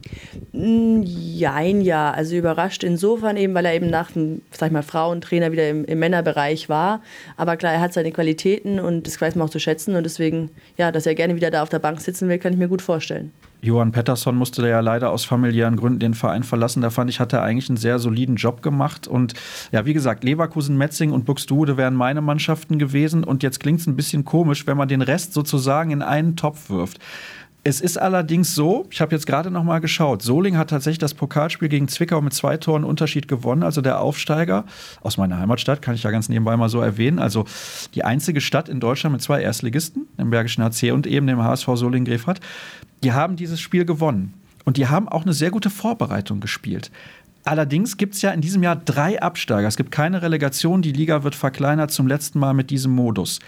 Jein, 0.52 1.82
ja. 1.82 2.10
Also 2.10 2.34
überrascht 2.34 2.82
insofern 2.82 3.36
eben, 3.36 3.54
weil 3.54 3.66
er 3.66 3.74
eben 3.74 3.90
nach 3.90 4.10
dem, 4.10 4.42
sag 4.50 4.66
ich 4.66 4.72
mal, 4.72 4.82
Frauentrainer 4.82 5.52
wieder 5.52 5.68
im, 5.70 5.84
im 5.84 5.98
Männerbereich 6.00 6.68
war. 6.68 7.00
Aber 7.36 7.56
klar, 7.56 7.72
er 7.72 7.80
hat 7.80 7.92
seine 7.92 8.10
Qualitäten 8.10 8.80
und 8.80 9.06
das 9.06 9.20
weiß 9.20 9.36
man 9.36 9.46
auch 9.46 9.50
zu 9.50 9.60
schätzen 9.60 9.94
und 9.94 10.02
deswegen, 10.02 10.50
ja, 10.76 10.90
dass 10.90 11.06
er 11.06 11.14
gerne 11.14 11.36
wieder 11.36 11.52
da 11.52 11.62
auf 11.62 11.68
der 11.68 11.78
Bank 11.78 12.00
sitzen 12.00 12.28
will, 12.28 12.38
kann 12.38 12.52
ich 12.52 12.58
mir 12.58 12.68
gut 12.68 12.82
vorstellen. 12.82 13.32
Johann 13.64 13.92
Pettersson 13.92 14.34
musste 14.34 14.68
ja 14.68 14.80
leider 14.80 15.10
aus 15.10 15.24
familiären 15.24 15.76
Gründen 15.76 16.00
den 16.00 16.14
Verein 16.14 16.42
verlassen. 16.42 16.82
Da 16.82 16.90
fand 16.90 17.08
ich, 17.08 17.20
hat 17.20 17.32
er 17.32 17.42
eigentlich 17.42 17.68
einen 17.68 17.76
sehr 17.76 18.00
soliden 18.00 18.34
Job 18.34 18.60
gemacht. 18.60 19.06
Und 19.06 19.34
ja, 19.70 19.86
wie 19.86 19.94
gesagt, 19.94 20.24
Leverkusen, 20.24 20.76
Metzing 20.76 21.12
und 21.12 21.24
Buxtehude 21.24 21.76
wären 21.76 21.94
meine 21.94 22.20
Mannschaften 22.22 22.80
gewesen. 22.80 23.22
Und 23.22 23.44
jetzt 23.44 23.60
klingt 23.60 23.78
es 23.78 23.86
ein 23.86 23.94
bisschen 23.94 24.24
komisch, 24.24 24.66
wenn 24.66 24.76
man 24.76 24.88
den 24.88 25.00
Rest 25.00 25.32
sozusagen 25.32 25.92
in 25.92 26.02
einen 26.02 26.34
Topf 26.34 26.70
wirft. 26.70 26.98
Es 27.64 27.80
ist 27.80 27.96
allerdings 27.96 28.56
so, 28.56 28.86
ich 28.90 29.00
habe 29.00 29.14
jetzt 29.14 29.24
gerade 29.24 29.48
noch 29.48 29.62
mal 29.62 29.78
geschaut, 29.78 30.20
Soling 30.22 30.56
hat 30.56 30.70
tatsächlich 30.70 30.98
das 30.98 31.14
Pokalspiel 31.14 31.68
gegen 31.68 31.86
Zwickau 31.86 32.20
mit 32.20 32.32
zwei 32.32 32.56
Toren 32.56 32.82
Unterschied 32.82 33.28
gewonnen, 33.28 33.62
also 33.62 33.80
der 33.80 34.00
Aufsteiger 34.00 34.64
aus 35.00 35.16
meiner 35.16 35.38
Heimatstadt, 35.38 35.80
kann 35.80 35.94
ich 35.94 36.02
ja 36.02 36.10
ganz 36.10 36.28
nebenbei 36.28 36.56
mal 36.56 36.68
so 36.68 36.80
erwähnen, 36.80 37.20
also 37.20 37.44
die 37.94 38.02
einzige 38.02 38.40
Stadt 38.40 38.68
in 38.68 38.80
Deutschland 38.80 39.12
mit 39.12 39.22
zwei 39.22 39.42
Erstligisten, 39.42 40.08
dem 40.18 40.30
Bergischen 40.30 40.64
HC 40.64 40.90
und 40.90 41.06
eben 41.06 41.28
dem 41.28 41.40
HSV 41.40 41.68
Soling-Grefrath, 41.72 42.40
die 43.04 43.12
haben 43.12 43.36
dieses 43.36 43.60
Spiel 43.60 43.84
gewonnen 43.84 44.34
und 44.64 44.76
die 44.76 44.88
haben 44.88 45.08
auch 45.08 45.22
eine 45.22 45.32
sehr 45.32 45.52
gute 45.52 45.70
Vorbereitung 45.70 46.40
gespielt. 46.40 46.90
Allerdings 47.44 47.96
gibt 47.96 48.14
es 48.14 48.22
ja 48.22 48.32
in 48.32 48.40
diesem 48.40 48.64
Jahr 48.64 48.76
drei 48.76 49.22
Absteiger. 49.22 49.68
Es 49.68 49.76
gibt 49.76 49.92
keine 49.92 50.22
Relegation, 50.22 50.82
die 50.82 50.92
Liga 50.92 51.22
wird 51.22 51.36
verkleinert 51.36 51.92
zum 51.92 52.08
letzten 52.08 52.40
Mal 52.40 52.54
mit 52.54 52.70
diesem 52.70 52.92
Modus. 52.92 53.38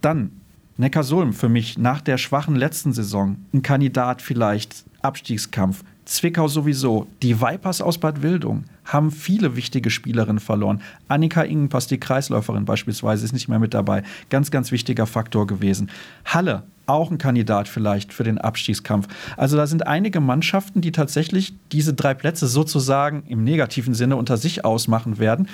Dann 0.00 0.40
Neckarsulm 0.76 1.32
für 1.32 1.48
mich 1.48 1.78
nach 1.78 2.00
der 2.00 2.18
schwachen 2.18 2.56
letzten 2.56 2.92
Saison 2.92 3.36
ein 3.52 3.62
Kandidat 3.62 4.22
vielleicht 4.22 4.84
Abstiegskampf. 5.02 5.84
Zwickau 6.04 6.48
sowieso. 6.48 7.06
Die 7.22 7.40
Vipers 7.40 7.80
aus 7.80 7.98
Bad 7.98 8.22
Wildung 8.22 8.64
haben 8.84 9.10
viele 9.10 9.56
wichtige 9.56 9.88
Spielerinnen 9.88 10.40
verloren. 10.40 10.82
Annika 11.08 11.42
Ingenpass, 11.42 11.86
die 11.86 11.98
Kreisläuferin 11.98 12.64
beispielsweise, 12.64 13.24
ist 13.24 13.32
nicht 13.32 13.48
mehr 13.48 13.58
mit 13.58 13.72
dabei. 13.72 14.02
Ganz, 14.30 14.50
ganz 14.50 14.72
wichtiger 14.72 15.06
Faktor 15.06 15.46
gewesen. 15.46 15.90
Halle, 16.24 16.64
auch 16.86 17.10
ein 17.10 17.18
Kandidat 17.18 17.68
vielleicht 17.68 18.12
für 18.12 18.24
den 18.24 18.38
Abstiegskampf. 18.38 19.06
Also 19.36 19.56
da 19.56 19.66
sind 19.66 19.86
einige 19.86 20.20
Mannschaften, 20.20 20.80
die 20.80 20.92
tatsächlich 20.92 21.54
diese 21.72 21.94
drei 21.94 22.14
Plätze 22.14 22.46
sozusagen 22.46 23.22
im 23.28 23.44
negativen 23.44 23.94
Sinne 23.94 24.16
unter 24.16 24.36
sich 24.36 24.64
ausmachen 24.64 25.18
werden. 25.18 25.48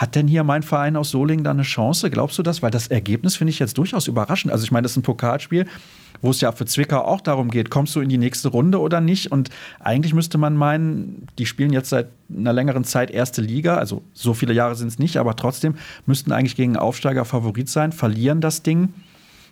Hat 0.00 0.14
denn 0.14 0.26
hier 0.26 0.44
mein 0.44 0.62
Verein 0.62 0.96
aus 0.96 1.10
Solingen 1.10 1.44
da 1.44 1.50
eine 1.50 1.60
Chance? 1.60 2.08
Glaubst 2.08 2.38
du 2.38 2.42
das? 2.42 2.62
Weil 2.62 2.70
das 2.70 2.86
Ergebnis 2.86 3.36
finde 3.36 3.50
ich 3.50 3.58
jetzt 3.58 3.76
durchaus 3.76 4.08
überraschend. 4.08 4.50
Also 4.50 4.64
ich 4.64 4.72
meine, 4.72 4.84
das 4.84 4.92
ist 4.92 4.96
ein 4.96 5.02
Pokalspiel, 5.02 5.66
wo 6.22 6.30
es 6.30 6.40
ja 6.40 6.52
für 6.52 6.64
Zwickau 6.64 7.02
auch 7.04 7.20
darum 7.20 7.50
geht, 7.50 7.68
kommst 7.68 7.94
du 7.94 8.00
in 8.00 8.08
die 8.08 8.16
nächste 8.16 8.48
Runde 8.48 8.80
oder 8.80 9.02
nicht? 9.02 9.30
Und 9.30 9.50
eigentlich 9.78 10.14
müsste 10.14 10.38
man 10.38 10.56
meinen, 10.56 11.26
die 11.38 11.44
spielen 11.44 11.70
jetzt 11.74 11.90
seit 11.90 12.08
einer 12.34 12.54
längeren 12.54 12.84
Zeit 12.84 13.10
erste 13.10 13.42
Liga, 13.42 13.74
also 13.74 14.00
so 14.14 14.32
viele 14.32 14.54
Jahre 14.54 14.74
sind 14.74 14.88
es 14.88 14.98
nicht, 14.98 15.18
aber 15.18 15.36
trotzdem 15.36 15.74
müssten 16.06 16.32
eigentlich 16.32 16.56
gegen 16.56 16.78
Aufsteiger 16.78 17.26
Favorit 17.26 17.68
sein, 17.68 17.92
verlieren 17.92 18.40
das 18.40 18.62
Ding. 18.62 18.94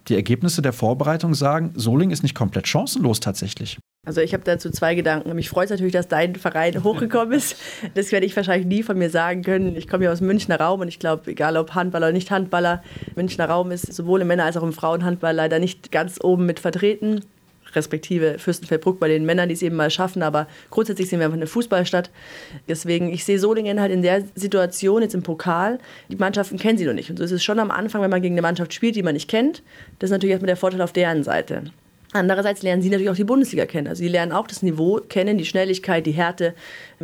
Die 0.09 0.15
Ergebnisse 0.15 0.63
der 0.63 0.73
Vorbereitung 0.73 1.35
sagen, 1.35 1.73
Soling 1.75 2.09
ist 2.11 2.23
nicht 2.23 2.35
komplett 2.35 2.67
chancenlos 2.67 3.21
tatsächlich. 3.21 3.79
Also 4.09 4.23
ich 4.23 4.33
habe 4.33 4.43
dazu 4.43 4.71
zwei 4.71 4.95
Gedanken. 4.95 5.35
Mich 5.35 5.51
freut 5.51 5.67
es 5.67 5.71
natürlich, 5.71 5.93
dass 5.93 6.09
dein 6.09 6.35
Verein 6.35 6.83
hochgekommen 6.85 7.33
ist. 7.35 7.57
Das 7.95 8.11
werde 8.11 8.25
ich 8.25 8.35
wahrscheinlich 8.35 8.67
nie 8.67 8.83
von 8.83 8.97
mir 8.97 9.11
sagen 9.11 9.43
können. 9.43 9.77
Ich 9.77 9.87
komme 9.87 10.05
ja 10.05 10.13
aus 10.13 10.19
dem 10.19 10.29
Münchner 10.29 10.59
Raum 10.59 10.81
und 10.81 10.89
ich 10.89 10.99
glaube, 10.99 11.31
egal 11.31 11.59
ob 11.59 11.75
Handballer 11.75 12.07
oder 12.07 12.15
nicht 12.15 12.31
Handballer, 12.31 12.83
Münchner 13.17 13.51
Raum 13.51 13.71
ist 13.71 13.93
sowohl 13.93 14.23
im 14.23 14.29
Männer- 14.29 14.45
als 14.45 14.57
auch 14.57 14.63
im 14.63 14.73
Frauenhandball 14.73 15.35
leider 15.35 15.59
nicht 15.59 15.93
ganz 15.93 16.19
oben 16.23 16.47
mit 16.47 16.59
vertreten 16.59 17.21
respektive 17.75 18.39
Fürstenfeldbruck 18.39 18.99
bei 18.99 19.09
den 19.09 19.27
Männern, 19.27 19.51
die 19.51 19.55
es 19.55 19.61
eben 19.61 19.77
mal 19.77 19.91
schaffen, 19.91 20.23
aber 20.23 20.47
grundsätzlich 20.71 21.11
sind 21.11 21.19
wir 21.19 21.27
einfach 21.27 21.37
eine 21.37 21.47
Fußballstadt. 21.47 22.11
Deswegen, 22.67 23.13
ich 23.13 23.27
sehe 23.27 23.39
Solingen 23.39 23.79
halt 23.79 23.93
in 23.93 24.01
der 24.01 24.25
Situation 24.35 25.03
jetzt 25.03 25.15
im 25.15 25.23
Pokal, 25.23 25.79
die 26.09 26.17
Mannschaften 26.17 26.59
kennen 26.59 26.79
sie 26.79 26.87
noch 26.87 26.95
nicht. 26.95 27.11
Und 27.11 27.19
so 27.19 27.25
ist 27.25 27.33
es 27.33 27.45
schon 27.45 27.59
am 27.59 27.71
Anfang, 27.71 28.01
wenn 28.01 28.11
man 28.11 28.23
gegen 28.23 28.35
eine 28.35 28.43
Mannschaft 28.43 28.73
spielt, 28.73 28.97
die 28.97 29.03
man 29.03 29.13
nicht 29.13 29.29
kennt, 29.29 29.63
das 29.99 30.09
ist 30.09 30.13
natürlich 30.13 30.33
erstmal 30.33 30.47
der 30.47 30.57
Vorteil 30.57 30.81
auf 30.81 30.95
deren 30.95 31.23
Seite. 31.23 31.65
Andererseits 32.13 32.63
lernen 32.63 32.81
sie 32.81 32.89
natürlich 32.89 33.11
auch 33.11 33.17
die 33.17 33.25
Bundesliga 33.25 33.67
kennen. 33.67 33.87
Also 33.87 34.03
sie 34.03 34.09
lernen 34.09 34.33
auch 34.33 34.47
das 34.47 34.63
Niveau 34.63 35.01
kennen, 35.09 35.37
die 35.37 35.45
Schnelligkeit, 35.45 36.07
die 36.07 36.13
Härte. 36.13 36.55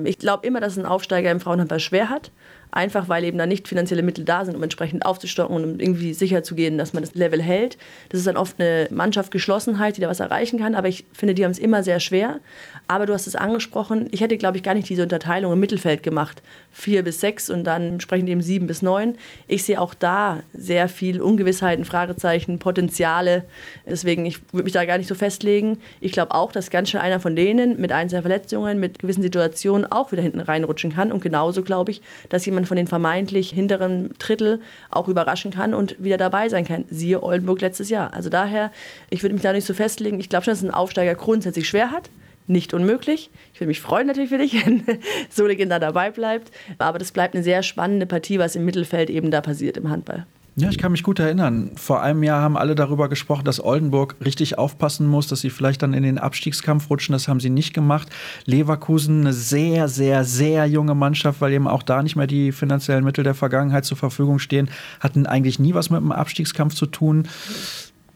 Ich 0.02 0.18
glaube 0.18 0.46
immer, 0.46 0.60
dass 0.60 0.78
ein 0.78 0.86
Aufsteiger 0.86 1.30
im 1.30 1.40
Frauenhandball 1.40 1.80
schwer 1.80 2.08
hat 2.08 2.30
einfach 2.74 3.08
weil 3.08 3.24
eben 3.24 3.38
da 3.38 3.46
nicht 3.46 3.68
finanzielle 3.68 4.02
Mittel 4.02 4.24
da 4.24 4.44
sind, 4.44 4.56
um 4.56 4.62
entsprechend 4.62 5.06
aufzustocken 5.06 5.56
und 5.56 5.64
um 5.64 5.80
irgendwie 5.80 6.12
sicher 6.12 6.42
zu 6.42 6.54
gehen, 6.54 6.76
dass 6.78 6.92
man 6.92 7.02
das 7.02 7.14
Level 7.14 7.40
hält. 7.40 7.78
Das 8.08 8.18
ist 8.18 8.26
dann 8.26 8.36
oft 8.36 8.60
eine 8.60 8.88
Mannschaftsgeschlossenheit, 8.90 9.96
die 9.96 10.00
da 10.00 10.08
was 10.08 10.20
erreichen 10.20 10.58
kann, 10.58 10.74
aber 10.74 10.88
ich 10.88 11.04
finde, 11.12 11.34
die 11.34 11.44
haben 11.44 11.52
es 11.52 11.58
immer 11.58 11.82
sehr 11.82 12.00
schwer. 12.00 12.40
Aber 12.86 13.06
du 13.06 13.14
hast 13.14 13.26
es 13.26 13.36
angesprochen, 13.36 14.08
ich 14.10 14.20
hätte, 14.20 14.36
glaube 14.36 14.58
ich, 14.58 14.62
gar 14.62 14.74
nicht 14.74 14.88
diese 14.88 15.02
Unterteilung 15.02 15.52
im 15.52 15.60
Mittelfeld 15.60 16.02
gemacht. 16.02 16.42
Vier 16.70 17.02
bis 17.02 17.20
sechs 17.20 17.48
und 17.48 17.64
dann 17.64 17.94
entsprechend 17.94 18.28
eben 18.28 18.42
sieben 18.42 18.66
bis 18.66 18.82
neun. 18.82 19.16
Ich 19.46 19.64
sehe 19.64 19.80
auch 19.80 19.94
da 19.94 20.40
sehr 20.52 20.88
viel 20.88 21.22
Ungewissheiten, 21.22 21.84
Fragezeichen, 21.84 22.58
Potenziale. 22.58 23.44
Deswegen, 23.86 24.26
ich 24.26 24.40
würde 24.52 24.64
mich 24.64 24.72
da 24.72 24.84
gar 24.84 24.98
nicht 24.98 25.08
so 25.08 25.14
festlegen. 25.14 25.78
Ich 26.00 26.12
glaube 26.12 26.34
auch, 26.34 26.52
dass 26.52 26.70
ganz 26.70 26.90
schön 26.90 27.00
einer 27.00 27.20
von 27.20 27.36
denen 27.36 27.80
mit 27.80 27.92
einzelnen 27.92 28.22
Verletzungen, 28.22 28.80
mit 28.80 28.98
gewissen 28.98 29.22
Situationen 29.22 29.90
auch 29.90 30.12
wieder 30.12 30.22
hinten 30.22 30.40
reinrutschen 30.40 30.92
kann. 30.92 31.10
Und 31.10 31.22
genauso 31.22 31.62
glaube 31.62 31.92
ich, 31.92 32.02
dass 32.28 32.44
jemand 32.44 32.63
von 32.66 32.76
den 32.76 32.86
vermeintlich 32.86 33.50
hinteren 33.50 34.14
Drittel 34.18 34.60
auch 34.90 35.08
überraschen 35.08 35.50
kann 35.50 35.74
und 35.74 36.02
wieder 36.02 36.16
dabei 36.16 36.48
sein 36.48 36.64
kann. 36.64 36.84
Siehe 36.90 37.22
Oldenburg 37.22 37.60
letztes 37.60 37.90
Jahr. 37.90 38.12
Also 38.14 38.30
daher, 38.30 38.70
ich 39.10 39.22
würde 39.22 39.34
mich 39.34 39.42
da 39.42 39.52
nicht 39.52 39.66
so 39.66 39.74
festlegen. 39.74 40.20
Ich 40.20 40.28
glaube 40.28 40.44
schon, 40.44 40.52
dass 40.52 40.62
ein 40.62 40.70
Aufsteiger 40.70 41.14
grundsätzlich 41.14 41.68
schwer 41.68 41.90
hat 41.90 42.10
nicht 42.46 42.74
unmöglich. 42.74 43.30
Ich 43.52 43.60
würde 43.60 43.68
mich 43.68 43.80
freuen 43.80 44.06
natürlich 44.06 44.30
für 44.30 44.38
dich, 44.38 44.52
wenn 44.66 44.84
Solingen 45.30 45.68
da 45.68 45.78
dabei 45.78 46.10
bleibt. 46.10 46.50
Aber 46.78 46.98
das 46.98 47.12
bleibt 47.12 47.34
eine 47.34 47.42
sehr 47.42 47.62
spannende 47.62 48.06
Partie, 48.06 48.38
was 48.38 48.56
im 48.56 48.64
Mittelfeld 48.64 49.10
eben 49.10 49.30
da 49.30 49.40
passiert 49.40 49.76
im 49.76 49.90
Handball. 49.90 50.26
Ja, 50.56 50.68
ich 50.68 50.78
kann 50.78 50.92
mich 50.92 51.02
gut 51.02 51.18
erinnern. 51.18 51.72
Vor 51.74 52.00
einem 52.00 52.22
Jahr 52.22 52.40
haben 52.40 52.56
alle 52.56 52.76
darüber 52.76 53.08
gesprochen, 53.08 53.44
dass 53.44 53.62
Oldenburg 53.62 54.14
richtig 54.24 54.56
aufpassen 54.56 55.08
muss, 55.08 55.26
dass 55.26 55.40
sie 55.40 55.50
vielleicht 55.50 55.82
dann 55.82 55.94
in 55.94 56.04
den 56.04 56.16
Abstiegskampf 56.16 56.90
rutschen. 56.90 57.12
Das 57.12 57.26
haben 57.26 57.40
sie 57.40 57.50
nicht 57.50 57.74
gemacht. 57.74 58.08
Leverkusen, 58.44 59.22
eine 59.22 59.32
sehr, 59.32 59.88
sehr, 59.88 60.22
sehr 60.22 60.66
junge 60.66 60.94
Mannschaft, 60.94 61.40
weil 61.40 61.52
eben 61.54 61.66
auch 61.66 61.82
da 61.82 62.00
nicht 62.04 62.14
mehr 62.14 62.28
die 62.28 62.52
finanziellen 62.52 63.02
Mittel 63.02 63.24
der 63.24 63.34
Vergangenheit 63.34 63.84
zur 63.84 63.96
Verfügung 63.96 64.38
stehen, 64.38 64.70
hatten 65.00 65.26
eigentlich 65.26 65.58
nie 65.58 65.74
was 65.74 65.90
mit 65.90 66.00
dem 66.00 66.12
Abstiegskampf 66.12 66.74
zu 66.74 66.86
tun. 66.86 67.26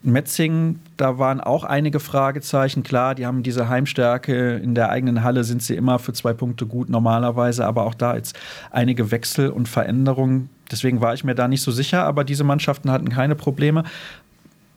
Metzing, 0.03 0.79
da 0.97 1.19
waren 1.19 1.41
auch 1.41 1.65
einige 1.65 1.99
Fragezeichen. 1.99 2.83
Klar, 2.85 3.15
die 3.15 3.27
haben 3.27 3.43
diese 3.43 3.69
Heimstärke. 3.69 4.57
In 4.57 4.75
der 4.75 4.91
eigenen 4.91 5.25
Halle 5.25 5.43
sind 5.43 5.63
sie 5.63 5.75
immer 5.75 5.99
für 5.99 6.13
zwei 6.13 6.33
Punkte 6.33 6.67
gut 6.67 6.89
normalerweise, 6.89 7.67
aber 7.67 7.85
auch 7.85 7.95
da 7.95 8.15
jetzt 8.15 8.39
einige 8.71 9.11
Wechsel 9.11 9.51
und 9.51 9.69
Veränderungen. 9.69 10.51
Deswegen 10.71 11.01
war 11.01 11.15
ich 11.15 11.25
mir 11.25 11.35
da 11.35 11.49
nicht 11.49 11.63
so 11.63 11.73
sicher, 11.73 12.05
aber 12.05 12.23
diese 12.25 12.45
Mannschaften 12.45 12.93
hatten 12.93 13.09
keine 13.09 13.35
Probleme. 13.35 13.85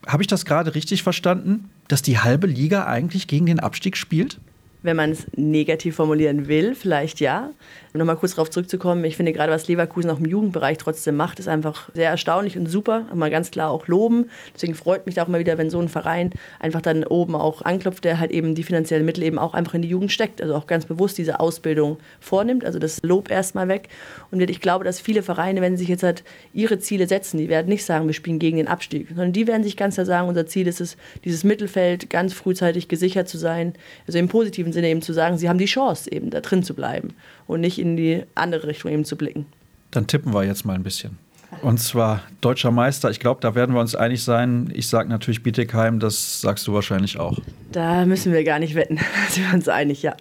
Habe 0.06 0.22
ich 0.22 0.26
das 0.26 0.44
gerade 0.44 0.74
richtig 0.74 1.04
verstanden, 1.04 1.70
dass 1.86 2.02
die 2.02 2.18
halbe 2.18 2.48
Liga 2.48 2.86
eigentlich 2.86 3.28
gegen 3.28 3.46
den 3.46 3.60
Abstieg 3.60 3.96
spielt? 3.96 4.38
Wenn 4.82 4.96
man 4.96 5.12
es 5.12 5.26
negativ 5.36 5.94
formulieren 5.94 6.48
will, 6.48 6.74
vielleicht 6.74 7.20
ja. 7.20 7.50
Um 7.94 7.98
nochmal 7.98 8.16
kurz 8.16 8.34
darauf 8.34 8.48
zurückzukommen, 8.48 9.04
ich 9.04 9.16
finde 9.16 9.34
gerade, 9.34 9.52
was 9.52 9.68
Leverkusen 9.68 10.08
auch 10.08 10.18
im 10.18 10.24
Jugendbereich 10.24 10.78
trotzdem 10.78 11.14
macht, 11.14 11.38
ist 11.38 11.48
einfach 11.48 11.90
sehr 11.92 12.08
erstaunlich 12.08 12.56
und 12.56 12.66
super. 12.66 13.04
Mal 13.14 13.30
ganz 13.30 13.50
klar 13.50 13.70
auch 13.70 13.86
loben. 13.86 14.30
Deswegen 14.54 14.74
freut 14.74 15.04
mich 15.04 15.20
auch 15.20 15.28
mal 15.28 15.40
wieder, 15.40 15.58
wenn 15.58 15.68
so 15.68 15.78
ein 15.78 15.90
Verein 15.90 16.30
einfach 16.58 16.80
dann 16.80 17.04
oben 17.04 17.34
auch 17.34 17.60
anklopft, 17.60 18.04
der 18.04 18.18
halt 18.18 18.30
eben 18.30 18.54
die 18.54 18.62
finanziellen 18.62 19.04
Mittel 19.04 19.22
eben 19.24 19.38
auch 19.38 19.52
einfach 19.52 19.74
in 19.74 19.82
die 19.82 19.88
Jugend 19.88 20.10
steckt. 20.10 20.40
Also 20.40 20.54
auch 20.54 20.66
ganz 20.66 20.86
bewusst 20.86 21.18
diese 21.18 21.38
Ausbildung 21.38 21.98
vornimmt. 22.18 22.64
Also 22.64 22.78
das 22.78 23.02
Lob 23.02 23.30
erstmal 23.30 23.68
weg. 23.68 23.90
Und 24.30 24.40
ich 24.40 24.62
glaube, 24.62 24.86
dass 24.86 24.98
viele 24.98 25.22
Vereine, 25.22 25.60
wenn 25.60 25.76
sie 25.76 25.82
sich 25.82 25.88
jetzt 25.88 26.02
halt 26.02 26.24
ihre 26.54 26.78
Ziele 26.78 27.06
setzen, 27.06 27.36
die 27.36 27.50
werden 27.50 27.68
nicht 27.68 27.84
sagen, 27.84 28.06
wir 28.06 28.14
spielen 28.14 28.38
gegen 28.38 28.56
den 28.56 28.68
Abstieg, 28.68 29.08
sondern 29.08 29.34
die 29.34 29.46
werden 29.46 29.64
sich 29.64 29.76
ganz 29.76 29.94
klar 29.94 30.06
sagen, 30.06 30.28
unser 30.28 30.46
Ziel 30.46 30.66
ist 30.66 30.80
es, 30.80 30.96
dieses 31.26 31.44
Mittelfeld 31.44 32.08
ganz 32.08 32.32
frühzeitig 32.32 32.88
gesichert 32.88 33.28
zu 33.28 33.36
sein. 33.36 33.74
Also 34.06 34.18
im 34.18 34.28
positiven 34.28 34.72
Sinne 34.72 34.88
eben 34.88 35.02
zu 35.02 35.12
sagen, 35.12 35.36
sie 35.36 35.50
haben 35.50 35.58
die 35.58 35.66
Chance, 35.66 36.10
eben 36.10 36.30
da 36.30 36.40
drin 36.40 36.62
zu 36.62 36.72
bleiben 36.72 37.14
und 37.46 37.60
nicht 37.60 37.78
in 37.78 37.96
die 37.96 38.22
andere 38.34 38.66
Richtung 38.68 38.90
eben 38.90 39.04
zu 39.04 39.16
blicken. 39.16 39.46
Dann 39.90 40.06
tippen 40.06 40.32
wir 40.32 40.44
jetzt 40.44 40.64
mal 40.64 40.74
ein 40.74 40.82
bisschen. 40.82 41.18
Und 41.60 41.78
zwar 41.78 42.22
deutscher 42.40 42.70
Meister. 42.70 43.10
Ich 43.10 43.20
glaube, 43.20 43.40
da 43.42 43.54
werden 43.54 43.74
wir 43.74 43.80
uns 43.80 43.94
einig 43.94 44.24
sein. 44.24 44.72
Ich 44.74 44.88
sage 44.88 45.08
natürlich 45.08 45.42
Bietigheim, 45.42 46.00
das 46.00 46.40
sagst 46.40 46.66
du 46.66 46.72
wahrscheinlich 46.72 47.18
auch. 47.18 47.38
Da 47.72 48.06
müssen 48.06 48.32
wir 48.32 48.42
gar 48.42 48.58
nicht 48.58 48.74
wetten. 48.74 48.96
Da 49.26 49.30
sind 49.30 49.46
wir 49.46 49.54
uns 49.54 49.68
einig, 49.68 50.02
ja. 50.02 50.16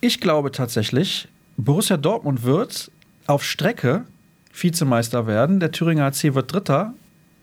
Ich 0.00 0.20
glaube 0.20 0.52
tatsächlich, 0.52 1.26
Borussia 1.56 1.96
Dortmund 1.96 2.44
wird 2.44 2.90
auf 3.26 3.42
Strecke 3.42 4.04
Vizemeister 4.52 5.26
werden. 5.26 5.60
Der 5.60 5.72
Thüringer 5.72 6.04
AC 6.04 6.34
wird 6.34 6.52
Dritter. 6.52 6.94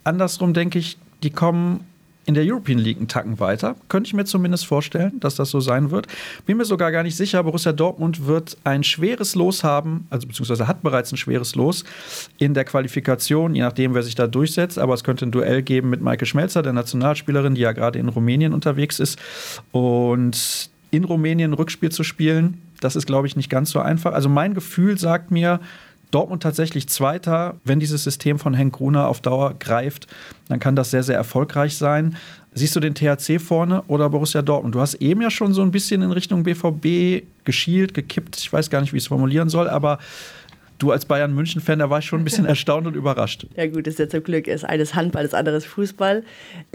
Andersrum 0.04 0.54
denke 0.54 0.80
ich, 0.80 0.98
die 1.22 1.30
kommen 1.30 1.86
in 2.26 2.34
der 2.34 2.44
European 2.46 2.80
League 2.80 2.98
einen 2.98 3.08
Tacken 3.08 3.40
weiter. 3.40 3.76
Könnte 3.90 4.08
ich 4.08 4.14
mir 4.14 4.26
zumindest 4.26 4.66
vorstellen, 4.66 5.20
dass 5.20 5.36
das 5.36 5.50
so 5.50 5.60
sein 5.60 5.92
wird. 5.92 6.08
Bin 6.46 6.58
mir 6.58 6.66
sogar 6.66 6.92
gar 6.92 7.04
nicht 7.04 7.16
sicher. 7.16 7.44
Borussia 7.44 7.74
Dortmund 7.74 8.28
wird 8.28 8.58
ein 8.64 8.84
schweres 8.84 9.36
Los 9.36 9.64
haben, 9.64 10.08
also 10.10 10.28
beziehungsweise 10.28 10.68
hat 10.68 10.84
bereits 10.84 11.12
ein 11.12 11.18
schweres 11.18 11.56
Los 11.56 11.84
in 12.38 12.54
der 12.54 12.64
Qualifikation, 12.64 13.56
je 13.56 13.62
nachdem, 13.62 13.94
wer 13.94 14.04
sich 14.04 14.16
da 14.16 14.28
durchsetzt. 14.28 14.80
Aber 14.80 14.94
es 14.94 15.04
könnte 15.04 15.26
ein 15.26 15.32
Duell 15.32 15.62
geben 15.62 15.90
mit 15.90 16.02
Maike 16.02 16.26
Schmelzer, 16.26 16.62
der 16.62 16.74
Nationalspielerin, 16.74 17.56
die 17.56 17.62
ja 17.62 17.74
gerade 17.74 18.00
in 18.00 18.10
Rumänien 18.10 18.54
unterwegs 18.54 19.00
ist. 19.00 19.20
Und 19.72 20.70
in 20.92 21.04
Rumänien 21.04 21.52
ein 21.52 21.56
Rückspiel 21.56 21.92
zu 21.92 22.04
spielen, 22.04 22.62
das 22.80 22.96
ist, 22.96 23.06
glaube 23.06 23.28
ich, 23.28 23.36
nicht 23.36 23.50
ganz 23.50 23.72
so 23.72 23.80
einfach. 23.80 24.14
Also 24.14 24.30
mein 24.30 24.54
Gefühl 24.54 24.98
sagt 24.98 25.32
mir, 25.32 25.60
Dortmund 26.14 26.44
tatsächlich 26.44 26.88
Zweiter. 26.88 27.56
Wenn 27.64 27.80
dieses 27.80 28.04
System 28.04 28.40
von 28.40 28.54
Henk 28.54 28.76
Gruner 28.76 29.08
auf 29.08 29.22
Dauer 29.22 29.56
greift, 29.60 30.08
dann 30.48 30.60
kann 30.60 30.76
das 30.76 30.92
sehr, 30.92 31.04
sehr 31.04 31.16
erfolgreich 31.16 31.76
sein. 31.76 32.18
Siehst 32.54 32.76
du 32.76 32.80
den 32.80 32.94
THC 32.94 33.40
vorne 33.40 33.82
oder 33.88 34.10
Borussia 34.10 34.44
Dortmund? 34.44 34.76
Du 34.76 34.80
hast 34.80 34.96
eben 34.96 35.22
ja 35.22 35.32
schon 35.32 35.54
so 35.54 35.64
ein 35.64 35.72
bisschen 35.72 36.04
in 36.04 36.12
Richtung 36.12 36.44
BVB 36.44 37.26
geschielt, 37.46 37.96
gekippt. 37.96 38.38
Ich 38.38 38.54
weiß 38.54 38.70
gar 38.70 38.82
nicht, 38.82 38.94
wie 38.94 38.98
ich 38.98 39.04
es 39.04 39.08
formulieren 39.08 39.50
soll, 39.50 39.68
aber 39.68 39.98
du 40.78 40.92
als 40.92 41.06
Bayern-München-Fan, 41.06 41.80
da 41.80 41.90
war 41.90 42.00
ich 42.00 42.06
schon 42.06 42.22
ein 42.22 42.24
bisschen 42.24 42.46
erstaunt 42.54 42.86
und 42.86 42.96
überrascht. 42.96 43.48
Ja 43.56 43.66
gut, 43.66 43.88
das 43.88 43.94
ist 43.96 44.00
ja 44.00 44.10
zum 44.10 44.24
Glück 44.24 44.48
ist 44.48 44.66
eines 44.66 44.94
Handball, 44.94 45.24
das 45.24 45.34
andere 45.34 45.56
ist 45.56 45.66
Fußball. 45.66 46.24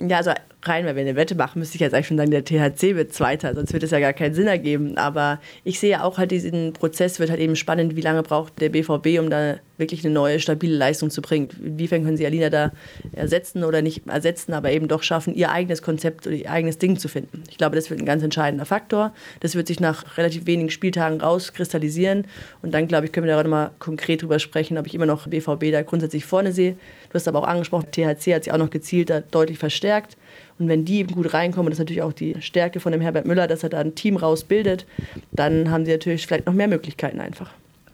Ja, 0.01 0.17
also 0.17 0.33
rein, 0.63 0.85
weil 0.87 0.97
wir 0.97 1.03
eine 1.03 1.17
Wette 1.17 1.35
machen, 1.35 1.61
müsste 1.61 1.77
ich 1.77 1.81
jetzt 1.81 1.95
eigentlich 1.95 2.09
schon 2.09 2.17
sagen, 2.17 2.31
der 2.31 2.45
THC 2.45 2.97
wird 2.97 3.13
Zweiter, 3.13 3.55
sonst 3.55 3.73
wird 3.73 3.83
es 3.85 3.91
ja 3.91 4.01
gar 4.01 4.13
keinen 4.13 4.35
Sinn 4.35 4.49
ergeben. 4.49 4.97
Aber 4.99 5.41
ich 5.65 5.79
sehe 5.79 6.03
auch 6.03 6.19
halt 6.19 6.31
diesen 6.31 6.73
Prozess, 6.73 7.21
wird 7.21 7.31
halt 7.31 7.41
eben 7.41 7.57
spannend, 7.57 7.95
wie 7.97 8.01
lange 8.01 8.23
braucht 8.23 8.61
der 8.61 8.71
BVB, 8.71 9.21
um 9.21 9.31
da 9.31 9.59
wirklich 9.77 10.05
eine 10.05 10.13
neue, 10.13 10.41
stabile 10.41 10.77
Leistung 10.77 11.11
zu 11.11 11.23
bringen. 11.23 11.49
Inwiefern 11.63 12.05
können 12.05 12.17
sie 12.17 12.27
Alina 12.27 12.51
da 12.51 12.73
ersetzen 13.13 13.63
oder 13.63 13.81
nicht 13.81 14.07
ersetzen, 14.09 14.53
aber 14.53 14.73
eben 14.73 14.89
doch 14.89 15.05
schaffen, 15.05 15.35
ihr 15.35 15.51
eigenes 15.51 15.83
Konzept 15.83 16.27
oder 16.27 16.35
ihr 16.35 16.51
eigenes 16.51 16.79
Ding 16.79 16.99
zu 16.99 17.09
finden. 17.09 17.45
Ich 17.49 17.59
glaube, 17.59 17.77
das 17.77 17.89
wird 17.89 18.01
ein 18.01 18.07
ganz 18.07 18.25
entscheidender 18.25 18.67
Faktor. 18.67 19.15
Das 19.39 19.55
wird 19.55 19.69
sich 19.69 19.79
nach 19.79 20.19
relativ 20.19 20.47
wenigen 20.47 20.71
Spieltagen 20.71 21.21
rauskristallisieren. 21.21 22.27
Und 22.63 22.75
dann, 22.75 22.89
glaube 22.89 23.07
ich, 23.07 23.13
können 23.13 23.27
wir 23.27 23.41
da 23.41 23.49
mal 23.49 23.71
konkret 23.79 24.23
drüber 24.23 24.41
sprechen, 24.41 24.77
ob 24.79 24.87
ich 24.89 24.95
immer 24.95 25.07
noch 25.07 25.29
BVB 25.29 25.71
da 25.71 25.83
grundsätzlich 25.83 26.25
vorne 26.25 26.53
sehe. 26.53 26.73
Du 26.73 27.15
hast 27.15 27.29
aber 27.29 27.39
auch 27.39 27.47
angesprochen, 27.47 27.87
THC 27.93 28.35
hat 28.35 28.45
sich 28.45 28.53
auch 28.53 28.59
noch 28.59 28.71
gezielt 28.71 29.13
deutlich 29.31 29.59
verstärkt. 29.59 30.17
Und 30.59 30.69
wenn 30.69 30.85
die 30.85 30.99
eben 30.99 31.15
gut 31.15 31.33
reinkommen, 31.33 31.71
das 31.71 31.79
ist 31.79 31.85
natürlich 31.85 32.03
auch 32.03 32.13
die 32.13 32.37
Stärke 32.41 32.81
von 32.81 32.93
dem 32.93 33.01
Herbert 33.01 33.27
Müller, 33.27 33.47
dass 33.47 33.63
er 33.63 33.69
da 33.69 33.79
ein 33.79 33.95
Team 33.95 34.17
rausbildet, 34.17 34.87
dann 35.33 35.71
haben 35.71 35.85
sie 35.85 35.93
natürlich 35.93 36.27
vielleicht 36.27 36.47
noch 36.47 36.55
mehr 36.55 36.69
Möglichkeiten 36.69 37.21
einfach. 37.21 37.51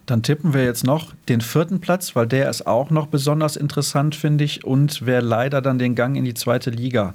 Dann 0.07 0.22
tippen 0.22 0.53
wir 0.53 0.64
jetzt 0.64 0.85
noch 0.85 1.14
den 1.29 1.40
vierten 1.40 1.81
Platz, 1.81 2.14
weil 2.14 2.27
der 2.27 2.50
ist 2.50 2.66
auch 2.66 2.90
noch 2.90 3.07
besonders 3.07 3.57
interessant, 3.57 4.14
finde 4.14 4.44
ich, 4.44 4.64
und 4.64 5.07
wer 5.07 5.22
leider 5.22 5.62
dann 5.62 5.79
den 5.79 5.94
Gang 5.94 6.16
in 6.16 6.24
die 6.24 6.35
zweite 6.35 6.70
Liga 6.70 7.14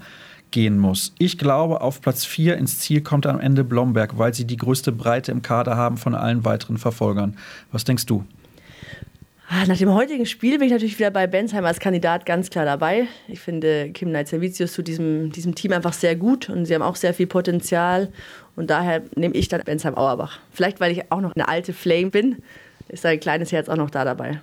gehen 0.51 0.79
muss. 0.79 1.13
Ich 1.19 1.37
glaube, 1.37 1.81
auf 1.81 2.01
Platz 2.01 2.25
4 2.25 2.57
ins 2.57 2.79
Ziel 2.79 3.01
kommt 3.01 3.27
am 3.27 3.39
Ende 3.39 3.63
Blomberg, 3.63 4.17
weil 4.17 4.33
sie 4.33 4.45
die 4.45 4.57
größte 4.57 4.91
Breite 4.91 5.31
im 5.31 5.43
Kader 5.43 5.77
haben 5.77 5.97
von 5.97 6.15
allen 6.15 6.45
weiteren 6.45 6.77
Verfolgern. 6.77 7.37
Was 7.71 7.83
denkst 7.83 8.07
du? 8.07 8.23
Ah, 9.51 9.65
nach 9.65 9.77
dem 9.77 9.91
heutigen 9.91 10.27
Spiel 10.27 10.59
bin 10.59 10.67
ich 10.67 10.71
natürlich 10.71 10.99
wieder 10.99 11.09
bei 11.09 11.25
Bensheim 11.25 11.65
als 11.65 11.79
Kandidat 11.79 12.27
ganz 12.27 12.51
klar 12.51 12.65
dabei. 12.65 13.07
Ich 13.27 13.39
finde 13.39 13.89
Kim 13.89 14.09
Knight-Servicius 14.09 14.73
zu 14.73 14.83
diesem, 14.83 15.31
diesem 15.31 15.55
Team 15.55 15.71
einfach 15.71 15.93
sehr 15.93 16.15
gut 16.15 16.49
und 16.49 16.65
sie 16.65 16.75
haben 16.75 16.83
auch 16.83 16.95
sehr 16.95 17.15
viel 17.15 17.25
Potenzial. 17.25 18.09
Und 18.55 18.69
daher 18.69 19.01
nehme 19.15 19.33
ich 19.33 19.47
dann 19.47 19.61
Bensheim 19.65 19.97
Auerbach. 19.97 20.37
Vielleicht, 20.51 20.79
weil 20.79 20.91
ich 20.91 21.11
auch 21.11 21.21
noch 21.21 21.33
eine 21.33 21.47
alte 21.47 21.73
Flame 21.73 22.11
bin, 22.11 22.35
ist 22.89 23.03
ein 23.07 23.19
kleines 23.19 23.51
Herz 23.51 23.69
auch 23.69 23.75
noch 23.75 23.89
da 23.89 24.05
dabei. 24.05 24.39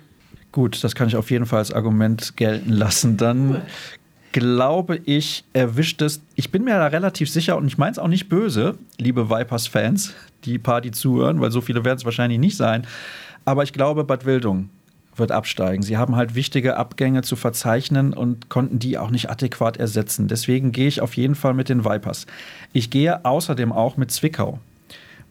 Gut, 0.51 0.83
das 0.83 0.93
kann 0.93 1.07
ich 1.07 1.15
auf 1.15 1.31
jeden 1.31 1.45
Fall 1.45 1.59
als 1.59 1.71
Argument 1.71 2.35
gelten 2.35 2.73
lassen. 2.73 3.15
Dann 3.15 3.61
glaube 4.33 4.99
ich, 5.05 5.45
erwischt 5.53 6.01
es. 6.01 6.21
Ich 6.35 6.51
bin 6.51 6.65
mir 6.65 6.71
da 6.71 6.87
relativ 6.87 7.29
sicher 7.29 7.55
und 7.55 7.67
ich 7.67 7.77
meine 7.77 7.93
es 7.93 7.99
auch 7.99 8.09
nicht 8.09 8.27
böse, 8.27 8.77
liebe 8.97 9.29
Vipers-Fans, 9.29 10.15
die 10.43 10.59
die 10.59 10.91
zuhören, 10.91 11.39
weil 11.39 11.51
so 11.51 11.61
viele 11.61 11.85
werden 11.85 11.97
es 11.97 12.03
wahrscheinlich 12.03 12.39
nicht 12.39 12.57
sein. 12.57 12.85
Aber 13.45 13.63
ich 13.63 13.71
glaube, 13.71 14.03
Bad 14.03 14.25
Wildung 14.25 14.69
wird 15.19 15.31
absteigen. 15.31 15.83
Sie 15.83 15.97
haben 15.97 16.15
halt 16.15 16.35
wichtige 16.35 16.77
Abgänge 16.77 17.21
zu 17.21 17.35
verzeichnen 17.35 18.13
und 18.13 18.49
konnten 18.49 18.79
die 18.79 18.97
auch 18.97 19.09
nicht 19.09 19.29
adäquat 19.29 19.77
ersetzen. 19.77 20.27
Deswegen 20.27 20.71
gehe 20.71 20.87
ich 20.87 21.01
auf 21.01 21.15
jeden 21.15 21.35
Fall 21.35 21.53
mit 21.53 21.69
den 21.69 21.85
Vipers. 21.85 22.25
Ich 22.73 22.89
gehe 22.89 23.25
außerdem 23.25 23.71
auch 23.71 23.97
mit 23.97 24.11
Zwickau. 24.11 24.59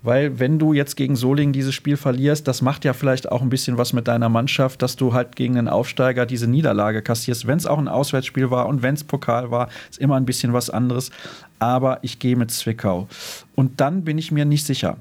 Weil 0.03 0.39
wenn 0.39 0.61
du 0.61 0.73
jetzt 0.73 0.97
gegen 0.97 1.17
Solingen 1.17 1.53
dieses 1.53 1.75
Spiel 1.75 1.97
verlierst, 1.97 2.47
das 2.47 2.63
macht 2.63 2.85
ja 2.85 2.93
vielleicht 2.93 3.33
auch 3.33 3.43
ein 3.43 3.49
bisschen 3.49 3.77
was 3.77 3.93
mit 3.93 4.07
deiner 4.07 4.29
Mannschaft, 4.29 4.81
dass 4.83 4.95
du 4.95 5.15
halt 5.15 5.35
gegen 5.35 5.59
einen 5.59 5.67
Aufsteiger 5.67 6.27
diese 6.27 6.47
Niederlage 6.47 7.03
kassierst. 7.03 7.49
Wenn 7.49 7.59
es 7.59 7.67
auch 7.67 7.79
ein 7.79 7.89
Auswärtsspiel 7.89 8.51
war 8.51 8.67
und 8.69 8.83
wenn 8.83 8.95
es 8.95 9.03
Pokal 9.03 9.51
war, 9.51 9.69
ist 9.91 9.99
immer 9.99 10.15
ein 10.15 10.27
bisschen 10.27 10.53
was 10.53 10.71
anderes. 10.71 11.11
Aber 11.59 11.99
ich 12.03 12.21
gehe 12.21 12.37
mit 12.37 12.53
Zwickau. 12.53 13.09
Und 13.57 13.81
dann 13.81 14.05
bin 14.05 14.17
ich 14.17 14.31
mir 14.31 14.45
nicht 14.45 14.65
sicher. 14.65 14.97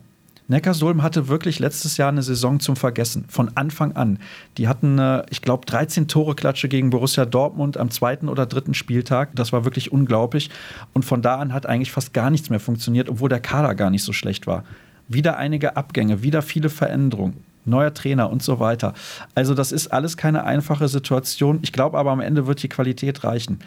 Neckarsulm 0.47 1.01
hatte 1.01 1.27
wirklich 1.27 1.59
letztes 1.59 1.97
Jahr 1.97 2.09
eine 2.09 2.21
Saison 2.21 2.59
zum 2.59 2.75
Vergessen, 2.75 3.25
von 3.27 3.51
Anfang 3.55 3.93
an. 3.93 4.19
Die 4.57 4.67
hatten, 4.67 5.01
ich 5.29 5.41
glaube, 5.41 5.65
13 5.65 6.07
Tore-Klatsche 6.07 6.69
gegen 6.69 6.91
Borussia 6.91 7.25
Dortmund 7.25 7.77
am 7.77 7.89
zweiten 7.89 8.29
oder 8.29 8.45
dritten 8.45 8.73
Spieltag. 8.75 9.35
Das 9.35 9.51
war 9.53 9.65
wirklich 9.65 9.91
unglaublich. 9.91 10.51
Und 10.93 11.03
von 11.03 11.21
da 11.21 11.37
an 11.37 11.53
hat 11.53 11.65
eigentlich 11.65 11.91
fast 11.91 12.13
gar 12.13 12.29
nichts 12.29 12.49
mehr 12.49 12.59
funktioniert, 12.59 13.09
obwohl 13.09 13.29
der 13.29 13.39
Kader 13.39 13.73
gar 13.73 13.89
nicht 13.89 14.03
so 14.03 14.13
schlecht 14.13 14.45
war. 14.45 14.63
Wieder 15.07 15.37
einige 15.37 15.77
Abgänge, 15.77 16.21
wieder 16.21 16.41
viele 16.41 16.69
Veränderungen 16.69 17.43
neuer 17.65 17.93
Trainer 17.93 18.29
und 18.29 18.43
so 18.43 18.59
weiter. 18.59 18.93
Also 19.33 19.53
das 19.53 19.71
ist 19.71 19.87
alles 19.87 20.17
keine 20.17 20.43
einfache 20.43 20.87
Situation. 20.87 21.59
Ich 21.61 21.71
glaube 21.71 21.97
aber 21.97 22.11
am 22.11 22.19
Ende 22.19 22.47
wird 22.47 22.61
die 22.63 22.69
Qualität 22.69 23.23
reichen. 23.23 23.59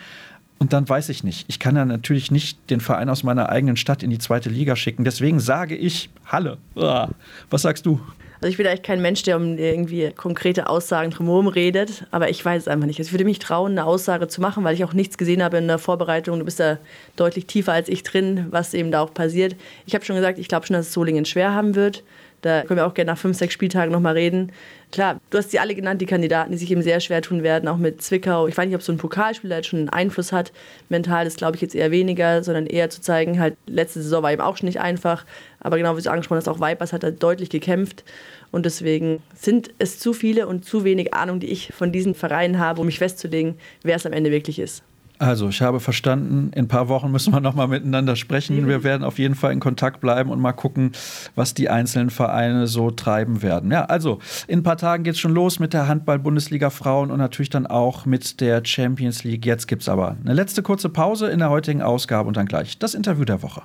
Und 0.59 0.73
dann 0.73 0.89
weiß 0.89 1.09
ich 1.11 1.23
nicht. 1.23 1.45
Ich 1.49 1.61
kann 1.61 1.77
ja 1.77 1.85
natürlich 1.85 2.31
nicht 2.31 2.59
den 2.71 2.81
Verein 2.81 3.09
aus 3.09 3.23
meiner 3.23 3.49
eigenen 3.49 3.77
Stadt 3.77 4.03
in 4.03 4.11
die 4.11 4.19
zweite 4.19 4.49
Liga 4.51 4.75
schicken. 4.75 5.05
Deswegen 5.05 5.39
sage 5.39 5.77
ich 5.77 6.11
Halle. 6.27 6.59
Was 6.75 7.63
sagst 7.63 7.87
du? 7.87 8.01
Also 8.41 8.51
ich 8.51 8.57
bin 8.57 8.69
eigentlich 8.69 8.83
kein 8.83 9.03
Mensch, 9.03 9.25
der 9.25 9.37
um 9.37 9.59
irgendwie 9.59 10.13
konkrete 10.17 10.69
Aussagen 10.69 11.11
drumherum 11.11 11.49
redet, 11.49 12.07
aber 12.13 12.31
ich 12.31 12.45
weiß 12.45 12.63
es 12.63 12.69
einfach 12.69 12.87
nicht. 12.87 13.01
Also 13.01 13.09
ich 13.09 13.13
würde 13.13 13.25
mich 13.25 13.41
trauen, 13.41 13.73
eine 13.73 13.85
Aussage 13.85 14.29
zu 14.29 14.41
machen, 14.41 14.63
weil 14.63 14.75
ich 14.75 14.85
auch 14.85 14.93
nichts 14.93 15.19
gesehen 15.19 15.43
habe 15.43 15.59
in 15.59 15.67
der 15.67 15.79
Vorbereitung. 15.79 16.39
Du 16.39 16.45
bist 16.45 16.61
da 16.61 16.79
deutlich 17.17 17.47
tiefer 17.47 17.73
als 17.73 17.89
ich 17.89 18.05
drin, 18.05 18.47
was 18.51 18.75
eben 18.75 18.93
da 18.93 19.01
auch 19.01 19.13
passiert. 19.13 19.57
Ich 19.87 19.95
habe 19.95 20.05
schon 20.05 20.15
gesagt, 20.15 20.39
ich 20.39 20.47
glaube 20.47 20.67
schon, 20.67 20.75
dass 20.75 20.87
es 20.87 20.93
Solingen 20.93 21.25
schwer 21.25 21.53
haben 21.53 21.75
wird. 21.75 22.05
Da 22.41 22.63
können 22.63 22.79
wir 22.79 22.87
auch 22.87 22.95
gerne 22.95 23.11
nach 23.11 23.19
fünf, 23.19 23.37
sechs 23.37 23.55
Spieltagen 23.55 23.93
nochmal 23.93 24.15
reden. 24.15 24.53
Klar, 24.93 25.21
du 25.31 25.39
hast 25.39 25.51
sie 25.51 25.59
alle 25.59 25.75
genannt, 25.75 26.01
die 26.01 26.07
Kandidaten, 26.07 26.53
die 26.53 26.57
sich 26.59 26.71
eben 26.71 26.83
sehr 26.83 27.01
schwer 27.01 27.21
tun 27.21 27.43
werden, 27.43 27.69
auch 27.69 27.77
mit 27.77 28.01
Zwickau. 28.01 28.47
Ich 28.47 28.57
weiß 28.57 28.67
nicht, 28.67 28.77
ob 28.77 28.83
so 28.83 28.93
ein 28.93 28.97
Pokalspieler 28.97 29.57
jetzt 29.57 29.69
schon 29.69 29.81
einen 29.81 29.89
Einfluss 29.89 30.33
hat. 30.33 30.53
Mental 30.89 31.27
ist, 31.27 31.37
glaube 31.37 31.57
ich, 31.57 31.63
jetzt 31.63 31.75
eher 31.75 31.91
weniger, 31.91 32.43
sondern 32.45 32.67
eher 32.67 32.89
zu 32.91 33.01
zeigen, 33.01 33.41
halt, 33.41 33.57
letzte 33.67 34.01
Saison 34.01 34.23
war 34.23 34.33
eben 34.33 34.41
auch 34.41 34.57
schon 34.57 34.67
nicht 34.67 34.81
einfach. 34.81 35.27
Aber 35.61 35.77
genau 35.77 35.97
wie 35.97 36.03
du 36.03 36.11
angesprochen 36.11 36.39
hast, 36.39 36.49
auch 36.49 36.61
Vipers 36.61 36.93
hat 36.93 37.03
da 37.03 37.11
deutlich 37.11 37.51
gekämpft. 37.51 38.05
Und 38.51 38.65
deswegen 38.65 39.23
sind 39.35 39.71
es 39.79 39.99
zu 39.99 40.13
viele 40.13 40.47
und 40.47 40.65
zu 40.65 40.85
wenig 40.85 41.13
Ahnung, 41.13 41.41
die 41.41 41.49
ich 41.49 41.73
von 41.75 41.93
diesen 41.93 42.15
Vereinen 42.15 42.59
habe, 42.59 42.81
um 42.81 42.87
mich 42.87 42.99
festzulegen, 42.99 43.57
wer 43.83 43.97
es 43.97 44.07
am 44.07 44.13
Ende 44.13 44.31
wirklich 44.31 44.59
ist. 44.59 44.83
Also, 45.19 45.49
ich 45.49 45.63
habe 45.63 45.81
verstanden, 45.81 46.51
in 46.55 46.65
ein 46.65 46.69
paar 46.69 46.89
Wochen 46.89 47.11
müssen 47.11 47.33
wir 47.33 47.41
nochmal 47.41 47.67
miteinander 47.67 48.15
sprechen. 48.15 48.69
Wir 48.69 48.85
werden 48.85 49.03
auf 49.03 49.19
jeden 49.19 49.35
Fall 49.35 49.53
in 49.53 49.59
Kontakt 49.59 50.01
bleiben 50.01 50.31
und 50.31 50.41
mal 50.41 50.53
gucken, 50.53 50.93
was 51.35 51.55
die 51.55 51.69
einzelnen 51.69 52.11
Vereine 52.11 52.69
so 52.69 52.93
treiben 52.93 53.43
werden. 53.43 53.73
Ja, 53.73 53.87
also, 53.87 54.21
in 54.47 54.61
ein 54.61 54.63
paar 54.63 54.77
Tagen 54.77 55.03
geht 55.03 55.15
es 55.15 55.21
schon 55.21 55.35
los 55.35 55.59
mit 55.59 55.73
der 55.73 55.89
Handball-Bundesliga 55.89 56.71
Frauen 56.71 57.11
und 57.11 57.19
natürlich 57.19 57.51
dann 57.51 57.67
auch 57.67 58.07
mit 58.07 58.41
der 58.41 58.65
Champions 58.65 59.25
League. 59.25 59.45
Jetzt 59.45 59.67
gibt 59.67 59.83
es 59.83 59.89
aber 59.89 60.17
eine 60.25 60.35
letzte 60.35 60.63
kurze 60.63 60.89
Pause 60.89 61.29
in 61.29 61.41
der 61.41 61.51
heutigen 61.51 61.83
Ausgabe 61.83 62.29
und 62.29 62.37
dann 62.37 62.47
gleich 62.47 62.79
das 62.79 62.95
Interview 62.95 63.25
der 63.25 63.43
Woche. 63.43 63.63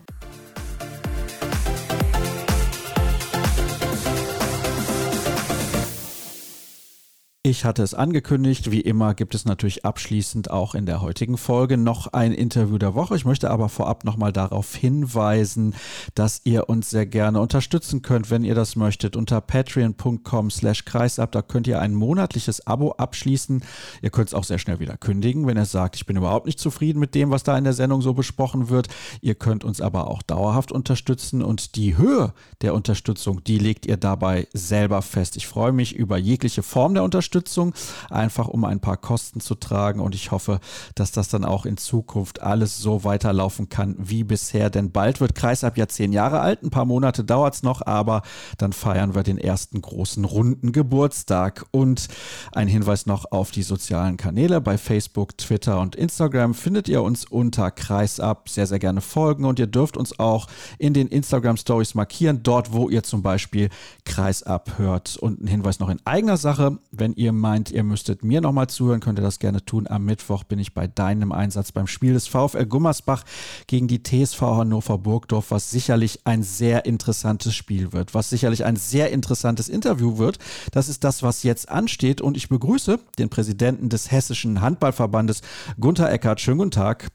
Ich 7.45 7.65
hatte 7.65 7.83
es 7.83 7.93
angekündigt. 7.93 8.71
Wie 8.71 8.79
immer 8.79 9.13
gibt 9.15 9.35
es 9.35 9.43
natürlich 9.43 9.83
abschließend 9.83 10.49
auch 10.49 10.75
in 10.75 10.85
der 10.85 11.01
heutigen 11.01 11.37
Folge 11.37 11.75
noch 11.75 12.13
ein 12.13 12.31
Interview 12.31 12.77
der 12.77 12.95
Woche. 12.95 13.17
Ich 13.17 13.25
möchte 13.25 13.51
aber 13.51 13.67
vorab 13.67 14.05
nochmal 14.05 14.31
darauf 14.31 14.73
hinweisen, 14.73 15.75
dass 16.15 16.39
ihr 16.45 16.69
uns 16.69 16.89
sehr 16.89 17.05
gerne 17.05 17.41
unterstützen 17.41 18.01
könnt, 18.01 18.31
wenn 18.31 18.45
ihr 18.45 18.55
das 18.55 18.77
möchtet, 18.77 19.17
unter 19.17 19.41
patreon.com 19.41 20.51
slash 20.51 20.85
kreisab. 20.85 21.33
Da 21.33 21.41
könnt 21.41 21.67
ihr 21.67 21.81
ein 21.81 21.93
monatliches 21.93 22.65
Abo 22.65 22.93
abschließen. 22.93 23.61
Ihr 24.01 24.09
könnt 24.09 24.29
es 24.29 24.33
auch 24.33 24.45
sehr 24.45 24.57
schnell 24.57 24.79
wieder 24.79 24.95
kündigen, 24.95 25.45
wenn 25.45 25.57
ihr 25.57 25.65
sagt, 25.65 25.97
ich 25.97 26.05
bin 26.05 26.15
überhaupt 26.15 26.45
nicht 26.45 26.59
zufrieden 26.59 26.99
mit 26.99 27.13
dem, 27.13 27.29
was 27.29 27.43
da 27.43 27.57
in 27.57 27.65
der 27.65 27.73
Sendung 27.73 28.01
so 28.01 28.13
besprochen 28.13 28.69
wird. 28.69 28.87
Ihr 29.19 29.35
könnt 29.35 29.65
uns 29.65 29.81
aber 29.81 30.07
auch 30.07 30.21
dauerhaft 30.21 30.71
unterstützen 30.71 31.41
und 31.41 31.75
die 31.75 31.97
Höhe 31.97 32.31
der 32.61 32.73
Unterstützung, 32.73 33.43
die 33.43 33.57
legt 33.57 33.85
ihr 33.85 33.97
dabei 33.97 34.47
selber 34.53 35.01
fest. 35.01 35.35
Ich 35.35 35.45
freue 35.45 35.73
mich 35.73 35.93
über 35.93 36.17
jegliche 36.17 36.63
Form 36.63 36.93
der 36.93 37.03
Unterstützung. 37.03 37.32
Unterstützung, 37.33 37.73
einfach 38.11 38.47
um 38.47 38.63
ein 38.63 38.79
paar 38.79 38.97
Kosten 38.97 39.39
zu 39.39 39.55
tragen. 39.55 39.99
Und 39.99 40.13
ich 40.13 40.31
hoffe, 40.31 40.59
dass 40.93 41.11
das 41.11 41.29
dann 41.29 41.45
auch 41.45 41.65
in 41.65 41.77
Zukunft 41.77 42.41
alles 42.43 42.77
so 42.77 43.03
weiterlaufen 43.03 43.69
kann 43.69 43.95
wie 43.97 44.23
bisher. 44.23 44.69
Denn 44.69 44.91
bald 44.91 45.19
wird 45.19 45.33
Kreisab 45.33 45.77
ja 45.77 45.87
zehn 45.87 46.13
Jahre 46.13 46.41
alt. 46.41 46.61
Ein 46.61 46.69
paar 46.69 46.85
Monate 46.85 47.23
dauert 47.23 47.55
es 47.55 47.63
noch, 47.63 47.81
aber 47.85 48.21
dann 48.57 48.71
feiern 48.71 49.15
wir 49.15 49.23
den 49.23 49.39
ersten 49.39 49.81
großen 49.81 50.25
runden 50.25 50.71
Geburtstag. 50.71 51.65
Und 51.71 52.07
ein 52.51 52.67
Hinweis 52.67 53.07
noch 53.07 53.31
auf 53.31 53.49
die 53.49 53.63
sozialen 53.63 54.17
Kanäle. 54.17 54.61
Bei 54.61 54.77
Facebook, 54.77 55.37
Twitter 55.37 55.79
und 55.79 55.95
Instagram 55.95 56.53
findet 56.53 56.87
ihr 56.87 57.01
uns 57.01 57.25
unter 57.25 57.71
Kreisab. 57.71 58.47
Sehr, 58.47 58.67
sehr 58.67 58.79
gerne 58.79 59.01
folgen. 59.01 59.45
Und 59.45 59.57
ihr 59.57 59.67
dürft 59.67 59.97
uns 59.97 60.19
auch 60.19 60.47
in 60.77 60.93
den 60.93 61.07
Instagram 61.07 61.57
Stories 61.57 61.95
markieren, 61.95 62.41
dort 62.43 62.73
wo 62.73 62.89
ihr 62.89 63.01
zum 63.01 63.23
Beispiel 63.23 63.69
Kreisab 64.05 64.77
hört. 64.77 65.17
Und 65.17 65.41
ein 65.41 65.47
Hinweis 65.47 65.79
noch 65.79 65.89
in 65.89 65.99
eigener 66.05 66.37
Sache, 66.37 66.77
wenn 66.91 67.13
ihr 67.13 67.22
ihr 67.23 67.31
meint, 67.31 67.71
ihr 67.71 67.83
müsstet 67.83 68.23
mir 68.23 68.41
nochmal 68.41 68.67
zuhören, 68.67 68.99
könnt 68.99 69.17
ihr 69.17 69.23
das 69.23 69.39
gerne 69.39 69.63
tun. 69.63 69.87
Am 69.87 70.03
Mittwoch 70.03 70.43
bin 70.43 70.59
ich 70.59 70.73
bei 70.73 70.87
deinem 70.87 71.31
Einsatz 71.31 71.71
beim 71.71 71.87
Spiel 71.87 72.13
des 72.13 72.27
VfL 72.27 72.65
Gummersbach 72.65 73.23
gegen 73.67 73.87
die 73.87 74.03
TSV 74.03 74.41
Hannover 74.41 74.97
Burgdorf, 74.97 75.51
was 75.51 75.71
sicherlich 75.71 76.19
ein 76.25 76.43
sehr 76.43 76.85
interessantes 76.85 77.55
Spiel 77.55 77.93
wird, 77.93 78.13
was 78.13 78.29
sicherlich 78.29 78.65
ein 78.65 78.75
sehr 78.75 79.11
interessantes 79.11 79.69
Interview 79.69 80.17
wird. 80.17 80.37
Das 80.73 80.89
ist 80.89 81.03
das, 81.03 81.23
was 81.23 81.43
jetzt 81.43 81.69
ansteht. 81.69 82.19
Und 82.19 82.35
ich 82.35 82.49
begrüße 82.49 82.99
den 83.17 83.29
Präsidenten 83.29 83.87
des 83.87 84.11
Hessischen 84.11 84.61
Handballverbandes, 84.61 85.41
Gunther 85.79 86.11
Eckert. 86.11 86.41
Schönen 86.41 86.57
guten 86.57 86.71
Tag. 86.71 87.07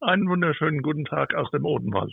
Einen 0.00 0.28
wunderschönen 0.28 0.82
guten 0.82 1.04
Tag 1.04 1.34
aus 1.34 1.50
dem 1.52 1.64
Odenwald. 1.64 2.12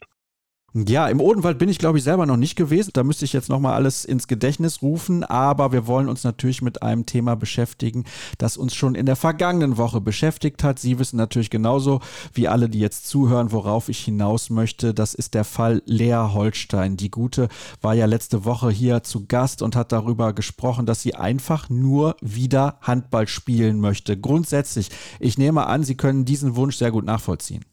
Ja, 0.73 1.09
im 1.09 1.19
Odenwald 1.19 1.59
bin 1.59 1.67
ich, 1.67 1.79
glaube 1.79 1.97
ich, 1.97 2.03
selber 2.05 2.25
noch 2.25 2.37
nicht 2.37 2.55
gewesen. 2.55 2.91
Da 2.93 3.03
müsste 3.03 3.25
ich 3.25 3.33
jetzt 3.33 3.49
nochmal 3.49 3.73
alles 3.73 4.05
ins 4.05 4.29
Gedächtnis 4.29 4.81
rufen. 4.81 5.25
Aber 5.25 5.73
wir 5.73 5.85
wollen 5.85 6.07
uns 6.07 6.23
natürlich 6.23 6.61
mit 6.61 6.81
einem 6.81 7.05
Thema 7.05 7.35
beschäftigen, 7.35 8.05
das 8.37 8.55
uns 8.55 8.73
schon 8.73 8.95
in 8.95 9.05
der 9.05 9.17
vergangenen 9.17 9.75
Woche 9.75 9.99
beschäftigt 9.99 10.63
hat. 10.63 10.79
Sie 10.79 10.97
wissen 10.97 11.17
natürlich 11.17 11.49
genauso 11.49 11.99
wie 12.33 12.47
alle, 12.47 12.69
die 12.69 12.79
jetzt 12.79 13.09
zuhören, 13.09 13.51
worauf 13.51 13.89
ich 13.89 13.99
hinaus 13.99 14.49
möchte. 14.49 14.93
Das 14.93 15.13
ist 15.13 15.33
der 15.33 15.43
Fall 15.43 15.81
Lea 15.85 16.29
Holstein. 16.33 16.95
Die 16.95 17.11
Gute 17.11 17.49
war 17.81 17.93
ja 17.93 18.05
letzte 18.05 18.45
Woche 18.45 18.69
hier 18.69 19.03
zu 19.03 19.25
Gast 19.25 19.61
und 19.61 19.75
hat 19.75 19.91
darüber 19.91 20.31
gesprochen, 20.31 20.85
dass 20.85 21.01
sie 21.01 21.15
einfach 21.15 21.69
nur 21.69 22.15
wieder 22.21 22.77
Handball 22.79 23.27
spielen 23.27 23.81
möchte. 23.81 24.17
Grundsätzlich, 24.17 24.87
ich 25.19 25.37
nehme 25.37 25.67
an, 25.67 25.83
Sie 25.83 25.95
können 25.95 26.23
diesen 26.23 26.55
Wunsch 26.55 26.77
sehr 26.77 26.91
gut 26.91 27.03
nachvollziehen. 27.03 27.65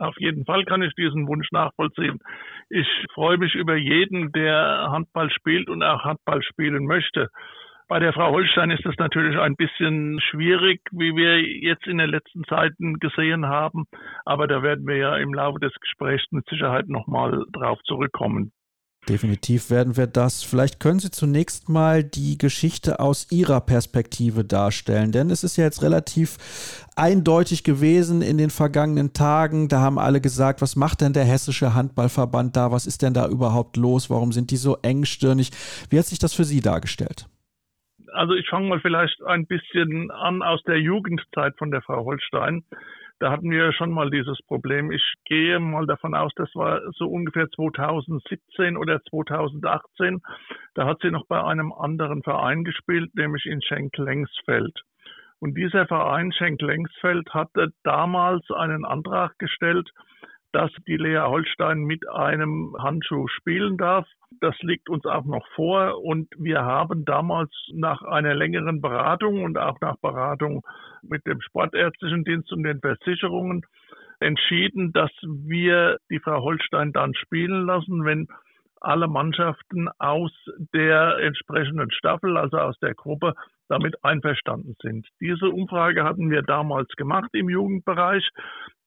Auf 0.00 0.18
jeden 0.18 0.46
Fall 0.46 0.64
kann 0.64 0.82
ich 0.82 0.94
diesen 0.94 1.28
Wunsch 1.28 1.48
nachvollziehen. 1.52 2.18
Ich 2.70 2.88
freue 3.12 3.36
mich 3.36 3.54
über 3.54 3.76
jeden, 3.76 4.32
der 4.32 4.88
Handball 4.90 5.30
spielt 5.30 5.68
und 5.68 5.82
auch 5.82 6.04
Handball 6.04 6.42
spielen 6.42 6.86
möchte. 6.86 7.28
Bei 7.86 7.98
der 7.98 8.14
Frau 8.14 8.30
Holstein 8.30 8.70
ist 8.70 8.86
das 8.86 8.94
natürlich 8.98 9.36
ein 9.38 9.56
bisschen 9.56 10.18
schwierig, 10.20 10.80
wie 10.92 11.14
wir 11.16 11.42
jetzt 11.42 11.86
in 11.86 11.98
den 11.98 12.08
letzten 12.08 12.44
Zeiten 12.44 12.98
gesehen 12.98 13.46
haben. 13.46 13.84
Aber 14.24 14.46
da 14.46 14.62
werden 14.62 14.86
wir 14.86 14.96
ja 14.96 15.16
im 15.16 15.34
Laufe 15.34 15.58
des 15.58 15.74
Gesprächs 15.80 16.24
mit 16.30 16.48
Sicherheit 16.48 16.88
nochmal 16.88 17.44
drauf 17.52 17.78
zurückkommen. 17.84 18.52
Definitiv 19.08 19.70
werden 19.70 19.96
wir 19.96 20.06
das. 20.06 20.42
Vielleicht 20.42 20.78
können 20.78 21.00
Sie 21.00 21.10
zunächst 21.10 21.68
mal 21.68 22.04
die 22.04 22.36
Geschichte 22.36 23.00
aus 23.00 23.32
Ihrer 23.32 23.60
Perspektive 23.60 24.44
darstellen, 24.44 25.10
denn 25.10 25.30
es 25.30 25.42
ist 25.42 25.56
ja 25.56 25.64
jetzt 25.64 25.82
relativ 25.82 26.36
eindeutig 26.96 27.64
gewesen 27.64 28.20
in 28.20 28.36
den 28.36 28.50
vergangenen 28.50 29.12
Tagen. 29.12 29.68
Da 29.68 29.80
haben 29.80 29.98
alle 29.98 30.20
gesagt, 30.20 30.60
was 30.60 30.76
macht 30.76 31.00
denn 31.00 31.14
der 31.14 31.24
hessische 31.24 31.74
Handballverband 31.74 32.56
da? 32.56 32.72
Was 32.72 32.86
ist 32.86 33.02
denn 33.02 33.14
da 33.14 33.26
überhaupt 33.26 33.76
los? 33.78 34.10
Warum 34.10 34.32
sind 34.32 34.50
die 34.50 34.58
so 34.58 34.76
engstirnig? 34.82 35.50
Wie 35.88 35.98
hat 35.98 36.06
sich 36.06 36.18
das 36.18 36.34
für 36.34 36.44
Sie 36.44 36.60
dargestellt? 36.60 37.26
Also 38.12 38.34
ich 38.34 38.48
fange 38.48 38.68
mal 38.68 38.80
vielleicht 38.80 39.22
ein 39.22 39.46
bisschen 39.46 40.10
an 40.10 40.42
aus 40.42 40.62
der 40.64 40.78
Jugendzeit 40.78 41.56
von 41.56 41.70
der 41.70 41.80
Frau 41.82 42.04
Holstein. 42.04 42.64
Da 43.20 43.30
hatten 43.30 43.50
wir 43.50 43.70
schon 43.74 43.90
mal 43.90 44.10
dieses 44.10 44.40
Problem. 44.46 44.90
Ich 44.90 45.14
gehe 45.26 45.60
mal 45.60 45.86
davon 45.86 46.14
aus, 46.14 46.32
das 46.36 46.48
war 46.54 46.80
so 46.92 47.06
ungefähr 47.06 47.50
2017 47.50 48.78
oder 48.78 49.02
2018. 49.10 50.22
Da 50.72 50.86
hat 50.86 51.00
sie 51.02 51.10
noch 51.10 51.26
bei 51.26 51.44
einem 51.44 51.70
anderen 51.70 52.22
Verein 52.22 52.64
gespielt, 52.64 53.14
nämlich 53.14 53.44
in 53.44 53.60
Schenk-Lengsfeld. 53.60 54.72
Und 55.38 55.54
dieser 55.54 55.86
Verein 55.86 56.32
Schenk-Lengsfeld 56.32 57.28
hatte 57.34 57.72
damals 57.82 58.50
einen 58.50 58.86
Antrag 58.86 59.38
gestellt, 59.38 59.90
dass 60.52 60.70
die 60.86 60.96
Lea 60.96 61.20
Holstein 61.20 61.80
mit 61.80 62.08
einem 62.08 62.74
Handschuh 62.78 63.28
spielen 63.28 63.76
darf. 63.76 64.06
Das 64.40 64.56
liegt 64.60 64.88
uns 64.88 65.04
auch 65.06 65.24
noch 65.24 65.46
vor 65.54 66.02
und 66.02 66.28
wir 66.38 66.62
haben 66.62 67.04
damals 67.04 67.50
nach 67.72 68.02
einer 68.02 68.34
längeren 68.34 68.80
Beratung 68.80 69.44
und 69.44 69.58
auch 69.58 69.80
nach 69.80 69.96
Beratung 69.98 70.62
mit 71.02 71.26
dem 71.26 71.40
Sportärztlichen 71.40 72.24
Dienst 72.24 72.52
und 72.52 72.62
den 72.64 72.80
Versicherungen 72.80 73.62
entschieden, 74.20 74.92
dass 74.92 75.10
wir 75.22 75.98
die 76.10 76.20
Frau 76.20 76.42
Holstein 76.42 76.92
dann 76.92 77.14
spielen 77.14 77.66
lassen, 77.66 78.04
wenn 78.04 78.28
alle 78.80 79.08
Mannschaften 79.08 79.88
aus 79.98 80.32
der 80.74 81.18
entsprechenden 81.18 81.90
Staffel, 81.90 82.36
also 82.36 82.58
aus 82.58 82.78
der 82.80 82.94
Gruppe, 82.94 83.34
damit 83.70 84.02
einverstanden 84.04 84.76
sind. 84.82 85.06
Diese 85.20 85.48
Umfrage 85.48 86.04
hatten 86.04 86.30
wir 86.30 86.42
damals 86.42 86.88
gemacht 86.96 87.30
im 87.32 87.48
Jugendbereich. 87.48 88.28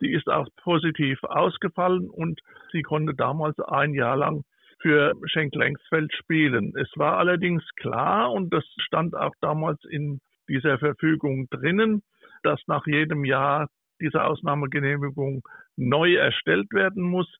Die 0.01 0.11
ist 0.11 0.27
auch 0.27 0.47
positiv 0.61 1.23
ausgefallen 1.23 2.09
und 2.09 2.41
sie 2.71 2.81
konnte 2.81 3.13
damals 3.15 3.57
ein 3.59 3.93
Jahr 3.93 4.17
lang 4.17 4.43
für 4.81 5.13
Schenk-Lengsfeld 5.25 6.13
spielen. 6.13 6.73
Es 6.75 6.89
war 6.97 7.17
allerdings 7.17 7.63
klar, 7.77 8.31
und 8.31 8.53
das 8.53 8.65
stand 8.79 9.15
auch 9.15 9.33
damals 9.39 9.79
in 9.85 10.19
dieser 10.49 10.77
Verfügung 10.77 11.47
drinnen, 11.49 12.03
dass 12.43 12.59
nach 12.67 12.85
jedem 12.85 13.23
Jahr 13.23 13.69
diese 14.01 14.25
Ausnahmegenehmigung 14.25 15.41
neu 15.77 16.15
erstellt 16.15 16.67
werden 16.73 17.03
muss 17.03 17.33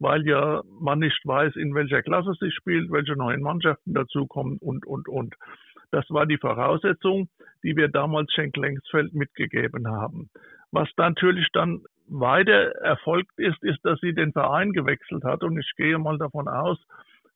weil 0.00 0.26
ja 0.26 0.62
man 0.80 0.98
nicht 0.98 1.20
weiß, 1.24 1.54
in 1.56 1.74
welcher 1.74 2.02
Klasse 2.02 2.32
sie 2.40 2.50
spielt, 2.50 2.90
welche 2.90 3.12
neuen 3.12 3.42
Mannschaften 3.42 3.94
dazukommen 3.94 4.56
und, 4.58 4.86
und, 4.86 5.08
und. 5.08 5.36
Das 5.90 6.04
war 6.10 6.26
die 6.26 6.38
Voraussetzung, 6.38 7.28
die 7.62 7.76
wir 7.76 7.88
damals 7.88 8.32
Schenk-Lengsfeld 8.32 9.12
mitgegeben 9.14 9.88
haben. 9.88 10.30
Was 10.70 10.88
natürlich 10.96 11.48
dann 11.52 11.82
weiter 12.06 12.72
erfolgt 12.82 13.38
ist, 13.38 13.62
ist, 13.62 13.78
dass 13.84 13.98
sie 14.00 14.14
den 14.14 14.32
Verein 14.32 14.72
gewechselt 14.72 15.24
hat. 15.24 15.42
Und 15.42 15.58
ich 15.58 15.70
gehe 15.76 15.98
mal 15.98 16.18
davon 16.18 16.48
aus, 16.48 16.78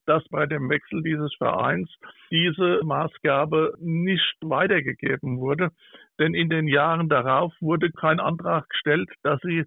dass 0.07 0.23
bei 0.29 0.47
dem 0.47 0.69
Wechsel 0.69 1.03
dieses 1.03 1.35
Vereins 1.37 1.91
diese 2.31 2.81
Maßgabe 2.85 3.75
nicht 3.81 4.37
weitergegeben 4.43 5.39
wurde. 5.39 5.71
Denn 6.19 6.35
in 6.35 6.49
den 6.49 6.69
Jahren 6.69 7.09
darauf 7.09 7.53
wurde 7.61 7.91
kein 7.91 8.21
Antrag 8.21 8.69
gestellt, 8.69 9.11
dass 9.23 9.41
sie 9.43 9.65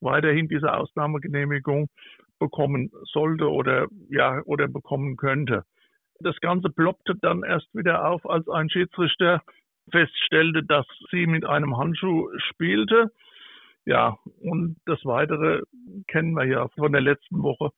weiterhin 0.00 0.48
diese 0.48 0.74
Ausnahmegenehmigung 0.74 1.88
bekommen 2.38 2.90
sollte 3.12 3.50
oder 3.50 3.86
ja 4.10 4.42
oder 4.44 4.68
bekommen 4.68 5.16
könnte. 5.16 5.64
Das 6.20 6.38
Ganze 6.40 6.70
ploppte 6.70 7.14
dann 7.20 7.42
erst 7.42 7.72
wieder 7.74 8.08
auf, 8.08 8.28
als 8.28 8.48
ein 8.48 8.70
Schiedsrichter 8.70 9.42
feststellte, 9.90 10.64
dass 10.64 10.86
sie 11.10 11.26
mit 11.26 11.44
einem 11.44 11.76
Handschuh 11.76 12.28
spielte. 12.50 13.12
Ja, 13.84 14.18
und 14.40 14.76
das 14.86 15.04
Weitere 15.04 15.62
kennen 16.08 16.32
wir 16.32 16.44
ja 16.44 16.68
von 16.76 16.90
der 16.90 17.00
letzten 17.00 17.42
Woche, 17.42 17.70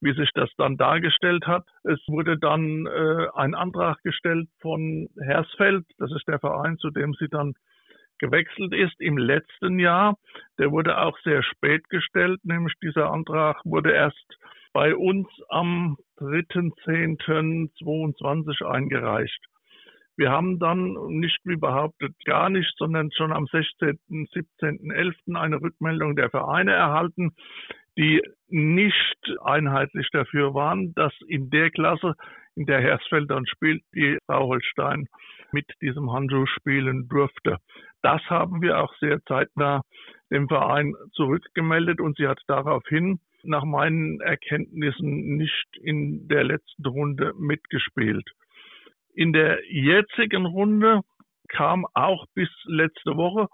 wie 0.00 0.14
sich 0.14 0.30
das 0.34 0.48
dann 0.58 0.76
dargestellt 0.76 1.46
hat. 1.46 1.66
Es 1.82 1.98
wurde 2.06 2.38
dann 2.38 2.86
äh, 2.86 3.26
ein 3.34 3.54
Antrag 3.54 4.00
gestellt 4.04 4.48
von 4.60 5.08
Hersfeld, 5.18 5.84
das 5.98 6.12
ist 6.12 6.28
der 6.28 6.38
Verein, 6.38 6.78
zu 6.78 6.90
dem 6.90 7.14
sie 7.14 7.28
dann 7.28 7.54
gewechselt 8.18 8.72
ist 8.74 8.98
im 9.00 9.18
letzten 9.18 9.78
Jahr. 9.78 10.16
Der 10.58 10.70
wurde 10.70 10.98
auch 10.98 11.18
sehr 11.24 11.42
spät 11.42 11.88
gestellt, 11.88 12.40
nämlich 12.44 12.74
dieser 12.82 13.10
Antrag 13.10 13.60
wurde 13.64 13.90
erst 13.90 14.38
bei 14.76 14.94
uns 14.94 15.26
am 15.48 15.96
3.10.22 16.18 18.62
eingereicht. 18.62 19.42
Wir 20.18 20.30
haben 20.30 20.58
dann 20.58 20.92
nicht 21.18 21.38
wie 21.44 21.56
behauptet 21.56 22.14
gar 22.26 22.50
nicht, 22.50 22.70
sondern 22.76 23.10
schon 23.10 23.32
am 23.32 23.46
16., 23.46 23.98
17.11. 24.10 25.34
eine 25.34 25.62
Rückmeldung 25.62 26.14
der 26.14 26.28
Vereine 26.28 26.72
erhalten, 26.72 27.34
die 27.96 28.20
nicht 28.48 29.34
einheitlich 29.42 30.10
dafür 30.12 30.52
waren, 30.52 30.92
dass 30.92 31.14
in 31.26 31.48
der 31.48 31.70
Klasse, 31.70 32.12
in 32.54 32.66
der 32.66 32.82
Hersfeld 32.82 33.30
dann 33.30 33.46
spielt, 33.46 33.82
die 33.94 34.18
Frau 34.26 34.48
Holstein 34.48 35.08
mit 35.52 35.72
diesem 35.80 36.12
Handschuh 36.12 36.44
spielen 36.44 37.08
durfte. 37.08 37.56
Das 38.02 38.20
haben 38.28 38.60
wir 38.60 38.78
auch 38.78 38.92
sehr 39.00 39.24
zeitnah 39.24 39.80
dem 40.30 40.48
Verein 40.48 40.94
zurückgemeldet 41.12 41.98
und 41.98 42.18
sie 42.18 42.28
hat 42.28 42.42
daraufhin 42.46 43.20
nach 43.46 43.64
meinen 43.64 44.20
Erkenntnissen 44.20 45.36
nicht 45.36 45.66
in 45.82 46.28
der 46.28 46.44
letzten 46.44 46.86
Runde 46.86 47.32
mitgespielt. 47.38 48.28
In 49.14 49.32
der 49.32 49.58
jetzigen 49.70 50.46
Runde 50.46 51.00
kam 51.48 51.86
auch 51.94 52.26
bis 52.34 52.50
letzte 52.64 53.16
Woche 53.16 53.48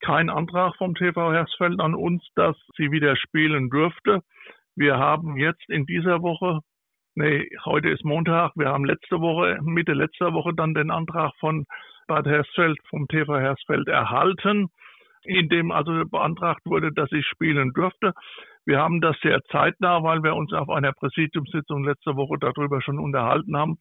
kein 0.00 0.30
Antrag 0.30 0.76
vom 0.76 0.94
TV 0.94 1.32
Hersfeld 1.32 1.80
an 1.80 1.94
uns, 1.94 2.22
dass 2.34 2.56
sie 2.76 2.90
wieder 2.90 3.16
spielen 3.16 3.70
dürfte. 3.70 4.20
Wir 4.74 4.98
haben 4.98 5.36
jetzt 5.36 5.68
in 5.68 5.86
dieser 5.86 6.22
Woche, 6.22 6.60
nee, 7.14 7.48
heute 7.64 7.88
ist 7.88 8.04
Montag, 8.04 8.52
wir 8.56 8.68
haben 8.68 8.84
letzte 8.84 9.20
Woche, 9.20 9.58
Mitte 9.62 9.94
letzter 9.94 10.32
Woche 10.34 10.52
dann 10.54 10.74
den 10.74 10.90
Antrag 10.90 11.32
von 11.40 11.64
Bad 12.06 12.26
Hersfeld, 12.26 12.78
vom 12.88 13.08
TV 13.08 13.38
Hersfeld 13.38 13.88
erhalten, 13.88 14.68
in 15.24 15.48
dem 15.48 15.72
also 15.72 16.04
beantragt 16.04 16.60
wurde, 16.66 16.92
dass 16.92 17.10
ich 17.12 17.26
spielen 17.26 17.72
dürfte. 17.72 18.12
Wir 18.66 18.80
haben 18.80 19.00
das 19.00 19.16
sehr 19.22 19.40
zeitnah, 19.44 20.02
weil 20.02 20.24
wir 20.24 20.34
uns 20.34 20.52
auf 20.52 20.68
einer 20.68 20.92
Präsidiumssitzung 20.92 21.84
letzte 21.84 22.16
Woche 22.16 22.36
darüber 22.40 22.82
schon 22.82 22.98
unterhalten 22.98 23.56
haben, 23.56 23.78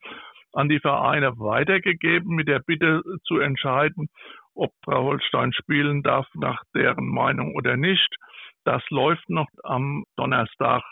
an 0.54 0.70
die 0.70 0.80
Vereine 0.80 1.38
weitergegeben 1.40 2.36
mit 2.36 2.48
der 2.48 2.60
Bitte 2.60 3.02
zu 3.24 3.40
entscheiden, 3.40 4.08
ob 4.54 4.72
Frau 4.84 5.04
Holstein 5.06 5.54
spielen 5.54 6.04
darf 6.04 6.28
nach 6.36 6.62
deren 6.76 7.08
Meinung 7.08 7.56
oder 7.56 7.76
nicht. 7.78 8.16
Das 8.64 8.84
läuft 8.90 9.28
noch 9.28 9.48
am 9.64 10.06
Donnerstag, 10.18 10.84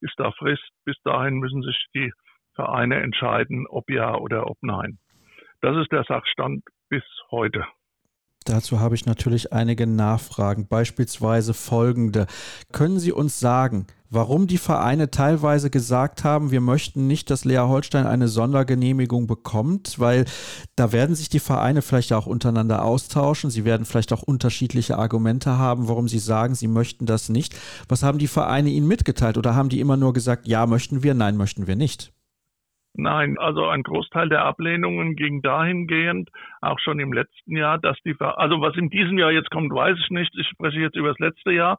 ist 0.00 0.14
da 0.16 0.30
Frist. 0.30 0.70
Bis 0.84 0.96
dahin 1.02 1.34
müssen 1.38 1.62
sich 1.62 1.86
die 1.94 2.12
Vereine 2.54 3.02
entscheiden, 3.02 3.66
ob 3.68 3.90
ja 3.90 4.14
oder 4.14 4.48
ob 4.48 4.58
nein. 4.62 4.98
Das 5.60 5.76
ist 5.76 5.90
der 5.90 6.04
Sachstand 6.04 6.62
bis 6.88 7.04
heute. 7.30 7.66
Dazu 8.44 8.80
habe 8.80 8.94
ich 8.94 9.04
natürlich 9.04 9.52
einige 9.52 9.86
Nachfragen, 9.86 10.66
beispielsweise 10.66 11.52
folgende. 11.52 12.26
Können 12.72 12.98
Sie 12.98 13.12
uns 13.12 13.38
sagen, 13.38 13.86
warum 14.08 14.46
die 14.46 14.56
Vereine 14.56 15.10
teilweise 15.10 15.68
gesagt 15.68 16.24
haben, 16.24 16.50
wir 16.50 16.62
möchten 16.62 17.06
nicht, 17.06 17.28
dass 17.28 17.44
Lea 17.44 17.58
Holstein 17.58 18.06
eine 18.06 18.28
Sondergenehmigung 18.28 19.26
bekommt, 19.26 19.98
weil 19.98 20.24
da 20.74 20.90
werden 20.90 21.14
sich 21.14 21.28
die 21.28 21.38
Vereine 21.38 21.82
vielleicht 21.82 22.14
auch 22.14 22.26
untereinander 22.26 22.82
austauschen, 22.82 23.50
sie 23.50 23.66
werden 23.66 23.84
vielleicht 23.84 24.12
auch 24.12 24.22
unterschiedliche 24.22 24.98
Argumente 24.98 25.58
haben, 25.58 25.86
warum 25.88 26.08
sie 26.08 26.18
sagen, 26.18 26.54
sie 26.54 26.68
möchten 26.68 27.04
das 27.04 27.28
nicht. 27.28 27.54
Was 27.88 28.02
haben 28.02 28.18
die 28.18 28.26
Vereine 28.26 28.70
Ihnen 28.70 28.88
mitgeteilt 28.88 29.36
oder 29.36 29.54
haben 29.54 29.68
die 29.68 29.80
immer 29.80 29.98
nur 29.98 30.14
gesagt, 30.14 30.48
ja 30.48 30.66
möchten 30.66 31.02
wir, 31.02 31.12
nein 31.12 31.36
möchten 31.36 31.66
wir 31.66 31.76
nicht? 31.76 32.12
Nein, 32.94 33.38
also 33.38 33.66
ein 33.66 33.82
Großteil 33.82 34.28
der 34.28 34.44
Ablehnungen 34.44 35.14
ging 35.14 35.42
dahingehend, 35.42 36.30
auch 36.60 36.78
schon 36.80 36.98
im 36.98 37.12
letzten 37.12 37.56
Jahr, 37.56 37.78
dass 37.78 37.96
die, 38.04 38.16
also 38.18 38.60
was 38.60 38.76
in 38.76 38.90
diesem 38.90 39.16
Jahr 39.16 39.30
jetzt 39.30 39.50
kommt, 39.50 39.72
weiß 39.72 39.96
ich 39.98 40.10
nicht. 40.10 40.34
Ich 40.36 40.48
spreche 40.48 40.80
jetzt 40.80 40.96
über 40.96 41.08
das 41.08 41.18
letzte 41.18 41.52
Jahr. 41.52 41.78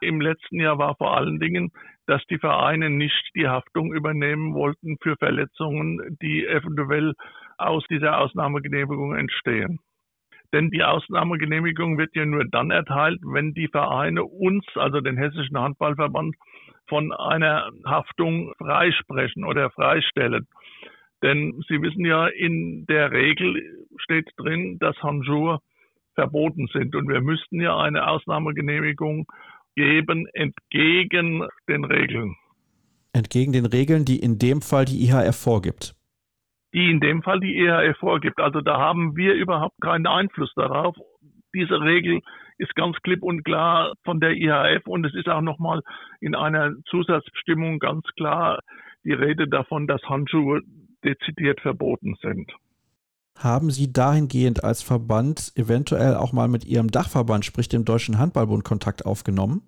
Im 0.00 0.20
letzten 0.20 0.60
Jahr 0.60 0.78
war 0.78 0.96
vor 0.96 1.16
allen 1.16 1.38
Dingen, 1.38 1.72
dass 2.06 2.24
die 2.26 2.38
Vereine 2.38 2.90
nicht 2.90 3.30
die 3.34 3.48
Haftung 3.48 3.92
übernehmen 3.92 4.54
wollten 4.54 4.96
für 5.02 5.16
Verletzungen, 5.16 6.16
die 6.22 6.46
eventuell 6.46 7.14
aus 7.56 7.84
dieser 7.88 8.18
Ausnahmegenehmigung 8.18 9.14
entstehen. 9.14 9.80
Denn 10.52 10.70
die 10.70 10.82
Ausnahmegenehmigung 10.82 11.98
wird 11.98 12.16
ja 12.16 12.24
nur 12.24 12.44
dann 12.44 12.70
erteilt, 12.70 13.20
wenn 13.22 13.52
die 13.52 13.68
Vereine 13.68 14.24
uns, 14.24 14.64
also 14.76 15.00
den 15.00 15.18
Hessischen 15.18 15.58
Handballverband, 15.58 16.34
von 16.88 17.12
einer 17.12 17.70
Haftung 17.84 18.52
freisprechen 18.58 19.44
oder 19.44 19.70
freistellen. 19.70 20.46
Denn 21.22 21.62
Sie 21.68 21.82
wissen 21.82 22.04
ja, 22.04 22.26
in 22.28 22.86
der 22.86 23.10
Regel 23.10 23.86
steht 23.98 24.30
drin, 24.36 24.78
dass 24.78 24.96
Handschuhe 25.02 25.58
verboten 26.14 26.68
sind. 26.72 26.94
Und 26.94 27.08
wir 27.08 27.20
müssten 27.20 27.60
ja 27.60 27.76
eine 27.76 28.08
Ausnahmegenehmigung 28.08 29.26
geben 29.74 30.26
entgegen 30.32 31.46
den 31.68 31.84
Regeln. 31.84 32.36
Entgegen 33.12 33.52
den 33.52 33.66
Regeln, 33.66 34.04
die 34.04 34.18
in 34.18 34.38
dem 34.38 34.60
Fall 34.60 34.84
die 34.84 35.04
IHF 35.04 35.36
vorgibt. 35.36 35.94
Die 36.74 36.90
in 36.90 37.00
dem 37.00 37.22
Fall 37.22 37.40
die 37.40 37.56
IHF 37.56 37.96
vorgibt. 37.98 38.40
Also 38.40 38.60
da 38.60 38.78
haben 38.78 39.16
wir 39.16 39.34
überhaupt 39.34 39.80
keinen 39.80 40.06
Einfluss 40.06 40.52
darauf. 40.54 40.96
Diese 41.54 41.80
Regel 41.80 42.20
ist 42.58 42.74
ganz 42.74 42.96
klipp 43.02 43.22
und 43.22 43.44
klar 43.44 43.94
von 44.04 44.20
der 44.20 44.32
IHF 44.32 44.86
und 44.86 45.06
es 45.06 45.14
ist 45.14 45.28
auch 45.28 45.40
nochmal 45.40 45.82
in 46.20 46.34
einer 46.34 46.74
Zusatzbestimmung 46.90 47.78
ganz 47.78 48.04
klar 48.16 48.60
die 49.04 49.12
Rede 49.12 49.48
davon, 49.48 49.86
dass 49.86 50.02
Handschuhe 50.02 50.60
dezidiert 51.04 51.60
verboten 51.60 52.16
sind. 52.20 52.52
Haben 53.38 53.70
Sie 53.70 53.92
dahingehend 53.92 54.64
als 54.64 54.82
Verband 54.82 55.52
eventuell 55.54 56.16
auch 56.16 56.32
mal 56.32 56.48
mit 56.48 56.64
Ihrem 56.64 56.88
Dachverband, 56.88 57.44
sprich 57.44 57.68
dem 57.68 57.84
Deutschen 57.84 58.18
Handballbund, 58.18 58.64
Kontakt 58.64 59.06
aufgenommen? 59.06 59.62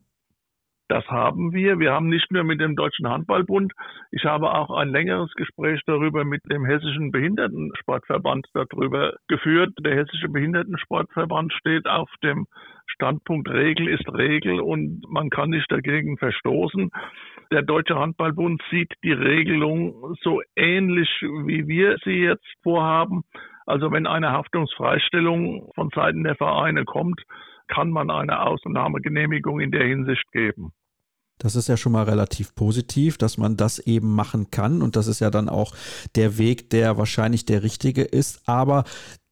Das 0.91 1.07
haben 1.07 1.53
wir. 1.53 1.79
Wir 1.79 1.93
haben 1.93 2.09
nicht 2.09 2.33
nur 2.33 2.43
mit 2.43 2.61
dem 2.61 2.75
Deutschen 2.75 3.09
Handballbund. 3.09 3.73
Ich 4.11 4.25
habe 4.25 4.53
auch 4.53 4.71
ein 4.77 4.89
längeres 4.89 5.33
Gespräch 5.35 5.81
darüber 5.87 6.25
mit 6.25 6.43
dem 6.51 6.65
Hessischen 6.65 7.13
Behindertensportverband 7.13 8.49
darüber 8.55 9.15
geführt. 9.29 9.73
Der 9.83 9.95
Hessische 9.95 10.29
Behindertensportverband 10.29 11.53
steht 11.53 11.87
auf 11.87 12.11
dem 12.25 12.49
Standpunkt 12.95 13.49
Regel 13.49 13.89
ist 13.89 14.09
Regel 14.13 14.61
und 14.61 15.05
man 15.09 15.31
kann 15.31 15.51
nicht 15.51 15.71
dagegen 15.71 16.17
verstoßen. 16.17 16.91
Der 17.53 17.63
Deutsche 17.63 17.97
Handballbund 17.97 18.63
sieht 18.71 18.93
die 19.03 19.13
Regelung 19.13 20.15
so 20.23 20.41
ähnlich, 20.57 21.09
wie 21.21 21.67
wir 21.67 21.97
sie 22.05 22.23
jetzt 22.23 22.47
vorhaben. 22.63 23.23
Also 23.67 23.91
wenn 23.93 24.07
eine 24.07 24.33
Haftungsfreistellung 24.33 25.71
von 25.75 25.91
Seiten 25.95 26.25
der 26.25 26.37
Vereine 26.37 26.85
kommt, 26.85 27.23
kann 27.69 27.91
man 27.91 28.11
eine 28.11 28.43
Ausnahmegenehmigung 28.43 29.61
in 29.61 29.71
der 29.71 29.85
Hinsicht 29.85 30.31
geben. 30.33 30.73
Das 31.39 31.57
ist 31.57 31.69
ja 31.69 31.77
schon 31.77 31.93
mal 31.93 32.05
relativ 32.05 32.55
positiv, 32.55 33.17
dass 33.17 33.39
man 33.39 33.57
das 33.57 33.79
eben 33.79 34.15
machen 34.15 34.51
kann. 34.51 34.83
Und 34.83 34.95
das 34.97 35.07
ist 35.07 35.21
ja 35.21 35.31
dann 35.31 35.49
auch 35.49 35.75
der 36.15 36.37
Weg, 36.37 36.69
der 36.71 36.99
wahrscheinlich 36.99 37.47
der 37.47 37.63
richtige 37.63 38.03
ist. 38.03 38.47
Aber 38.47 38.85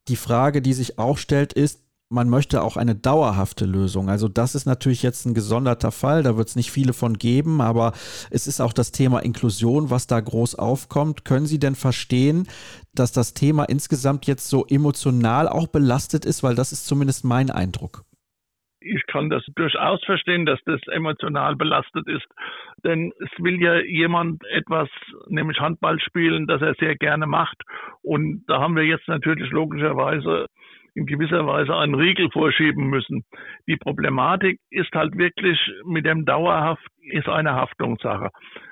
die 0.07 0.15
Frage, 0.15 0.61
die 0.61 0.73
sich 0.73 0.97
auch 0.97 1.17
stellt, 1.17 1.53
ist, 1.53 1.88
man 2.09 2.29
möchte 2.29 2.61
auch 2.63 2.75
eine 2.75 2.95
dauerhafte 2.95 3.65
Lösung. 3.65 4.09
Also 4.09 4.27
das 4.27 4.55
ist 4.55 4.65
natürlich 4.65 5.03
jetzt 5.03 5.25
ein 5.25 5.33
gesonderter 5.33 5.91
Fall, 5.91 6.23
da 6.23 6.37
wird 6.37 6.47
es 6.47 6.55
nicht 6.55 6.71
viele 6.71 6.93
von 6.93 7.13
geben, 7.13 7.61
aber 7.61 7.93
es 8.31 8.47
ist 8.47 8.61
auch 8.61 8.73
das 8.73 8.91
Thema 8.91 9.19
Inklusion, 9.19 9.91
was 9.91 10.07
da 10.07 10.19
groß 10.19 10.55
aufkommt. 10.55 11.23
Können 11.23 11.45
Sie 11.45 11.59
denn 11.59 11.75
verstehen, 11.75 12.47
dass 12.95 13.11
das 13.11 13.33
Thema 13.33 13.65
insgesamt 13.65 14.25
jetzt 14.25 14.49
so 14.49 14.65
emotional 14.67 15.47
auch 15.47 15.67
belastet 15.67 16.25
ist, 16.25 16.41
weil 16.43 16.55
das 16.55 16.71
ist 16.71 16.87
zumindest 16.87 17.23
mein 17.23 17.51
Eindruck 17.51 18.03
ich 18.81 19.05
kann 19.07 19.29
das 19.29 19.43
durchaus 19.55 20.03
verstehen, 20.05 20.45
dass 20.45 20.59
das 20.65 20.79
emotional 20.87 21.55
belastet 21.55 22.07
ist. 22.07 22.25
Denn 22.83 23.11
es 23.19 23.29
will 23.37 23.61
ja 23.61 23.79
jemand 23.81 24.41
etwas, 24.45 24.87
nämlich 25.27 25.59
Handball 25.59 25.99
spielen, 25.99 26.47
das 26.47 26.61
er 26.61 26.75
sehr 26.75 26.95
gerne 26.95 27.27
macht. 27.27 27.61
Und 28.01 28.45
da 28.47 28.59
haben 28.59 28.75
wir 28.75 28.83
jetzt 28.83 29.07
natürlich 29.07 29.51
logischerweise 29.51 30.47
in 30.95 31.05
gewisser 31.05 31.45
Weise 31.45 31.75
einen 31.75 31.95
Riegel 31.95 32.29
vorschieben 32.31 32.87
müssen. 32.87 33.23
Die 33.67 33.77
Problematik 33.77 34.59
ist 34.69 34.93
halt 34.93 35.17
wirklich 35.17 35.59
mit 35.85 36.05
dem 36.05 36.25
Dauerhaft 36.25 36.85
ist 37.01 37.27
eine 37.27 37.53
Haftungssache. 37.53 38.29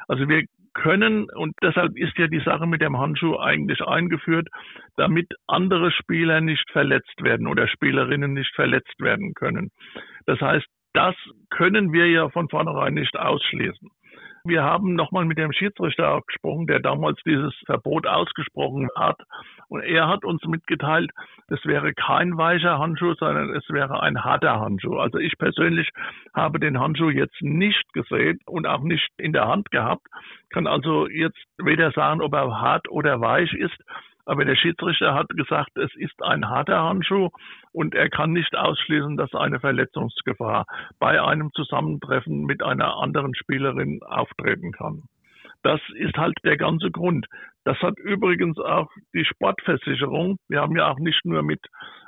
Also 0.08 0.28
wir 0.28 0.44
können, 0.74 1.28
und 1.32 1.56
deshalb 1.62 1.98
ist 1.98 2.18
ja 2.18 2.28
die 2.28 2.42
Sache 2.42 2.68
mit 2.68 2.82
dem 2.82 2.98
Handschuh 2.98 3.38
eigentlich 3.38 3.82
eingeführt, 3.82 4.48
damit 4.96 5.28
andere 5.48 5.92
Spieler 5.92 6.40
nicht 6.40 6.70
verletzt 6.72 7.24
werden 7.24 7.48
oder 7.48 7.68
Spielerinnen 7.68 8.34
nicht 8.34 8.54
verletzt 8.54 9.00
werden 9.00 9.34
können. 9.34 9.72
Das 10.28 10.40
heißt, 10.40 10.68
das 10.94 11.16
können 11.50 11.94
wir 11.94 12.08
ja 12.08 12.30
von 12.30 12.48
vornherein 12.50 12.94
nicht 12.94 13.18
ausschließen. 13.18 13.90
Wir 14.48 14.64
haben 14.64 14.96
nochmal 14.96 15.26
mit 15.26 15.38
dem 15.38 15.52
Schiedsrichter 15.52 16.22
gesprochen, 16.26 16.68
der 16.68 16.80
damals 16.80 17.20
dieses 17.26 17.54
Verbot 17.66 18.08
ausgesprochen 18.08 18.88
hat. 18.96 19.22
Und 19.68 19.82
er 19.82 20.08
hat 20.08 20.24
uns 20.24 20.44
mitgeteilt, 20.46 21.12
es 21.50 21.64
wäre 21.66 21.94
kein 21.94 22.38
weicher 22.38 22.80
Handschuh, 22.80 23.14
sondern 23.16 23.54
es 23.56 23.68
wäre 23.70 24.02
ein 24.02 24.24
harter 24.24 24.60
Handschuh. 24.60 24.98
Also 24.98 25.18
ich 25.18 25.38
persönlich 25.38 25.90
habe 26.34 26.60
den 26.60 26.80
Handschuh 26.80 27.10
jetzt 27.10 27.42
nicht 27.42 27.92
gesehen 27.94 28.40
und 28.46 28.66
auch 28.68 28.82
nicht 28.82 29.10
in 29.18 29.34
der 29.34 29.48
Hand 29.48 29.72
gehabt, 29.72 30.08
kann 30.50 30.68
also 30.68 31.08
jetzt 31.08 31.44
weder 31.58 31.92
sagen, 31.92 32.22
ob 32.22 32.34
er 32.34 32.62
hart 32.62 32.90
oder 32.90 33.20
weich 33.20 33.54
ist. 33.54 33.78
Aber 34.28 34.44
der 34.44 34.58
Schiedsrichter 34.58 35.14
hat 35.14 35.30
gesagt, 35.30 35.78
es 35.78 35.96
ist 35.96 36.22
ein 36.22 36.50
harter 36.50 36.84
Handschuh 36.84 37.30
und 37.72 37.96
er 37.96 38.10
kann 38.10 38.34
nicht 38.34 38.58
ausschließen, 38.58 39.16
dass 39.16 39.34
eine 39.34 39.62
Verletzungsgefahr 39.62 40.66
bei 41.00 41.22
einem 41.22 41.50
Zusammentreffen 41.54 42.44
mit 42.44 42.62
einer 42.62 42.98
anderen 42.98 43.34
Spielerin 43.36 44.02
auftreten 44.04 44.74
kann. 44.74 45.04
Das 45.64 45.80
ist 45.96 46.18
halt 46.18 46.36
der 46.44 46.58
ganze 46.58 46.92
Grund. 46.92 47.26
Das 47.64 47.78
hat 47.80 47.98
übrigens 48.00 48.60
auch 48.60 48.90
die 49.14 49.24
Sportversicherung. 49.24 50.38
Wir 50.50 50.60
haben 50.60 50.76
ja 50.76 50.92
auch 50.92 51.00
nicht 51.00 51.24
nur 51.24 51.42
mit 51.42 51.62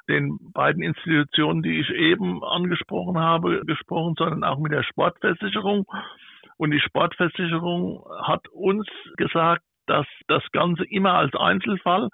den 0.10 0.38
beiden 0.54 0.84
Institutionen, 0.84 1.64
die 1.64 1.80
ich 1.80 1.90
eben 1.90 2.44
angesprochen 2.44 3.18
habe, 3.18 3.62
gesprochen, 3.66 4.16
sondern 4.18 4.44
auch 4.44 4.60
mit 4.60 4.74
der 4.74 4.84
Sportversicherung. 4.84 5.86
Und 6.58 6.72
die 6.72 6.82
Sportversicherung 6.82 8.04
hat 8.24 8.46
uns 8.50 8.86
gesagt, 9.16 9.64
dass 9.90 10.08
das 10.28 10.44
Ganze 10.52 10.86
immer 10.86 11.16
als 11.16 11.36
Einzelfall 11.36 12.10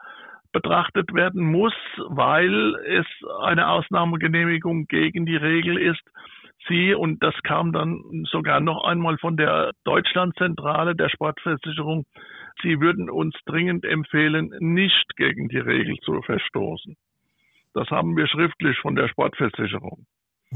betrachtet 0.51 1.13
werden 1.13 1.43
muss, 1.43 1.73
weil 2.07 2.76
es 2.88 3.05
eine 3.41 3.67
Ausnahmegenehmigung 3.67 4.86
gegen 4.88 5.26
die 5.26 5.36
Regel 5.36 5.78
ist. 5.78 6.01
Sie, 6.67 6.93
und 6.93 7.21
das 7.21 7.36
kam 7.43 7.73
dann 7.73 8.01
sogar 8.32 8.61
noch 8.61 8.86
einmal 8.86 9.17
von 9.17 9.36
der 9.36 9.71
Deutschlandzentrale 9.84 10.95
der 10.95 11.09
Sportversicherung, 11.09 12.05
sie 12.63 12.80
würden 12.80 13.09
uns 13.09 13.36
dringend 13.45 13.84
empfehlen, 13.84 14.51
nicht 14.59 15.15
gegen 15.17 15.49
die 15.49 15.59
Regel 15.59 15.97
zu 15.97 16.21
verstoßen. 16.21 16.95
Das 17.73 17.89
haben 17.89 18.15
wir 18.15 18.26
schriftlich 18.28 18.80
von 18.80 18.95
der 18.95 19.09
Sportversicherung. 19.09 20.05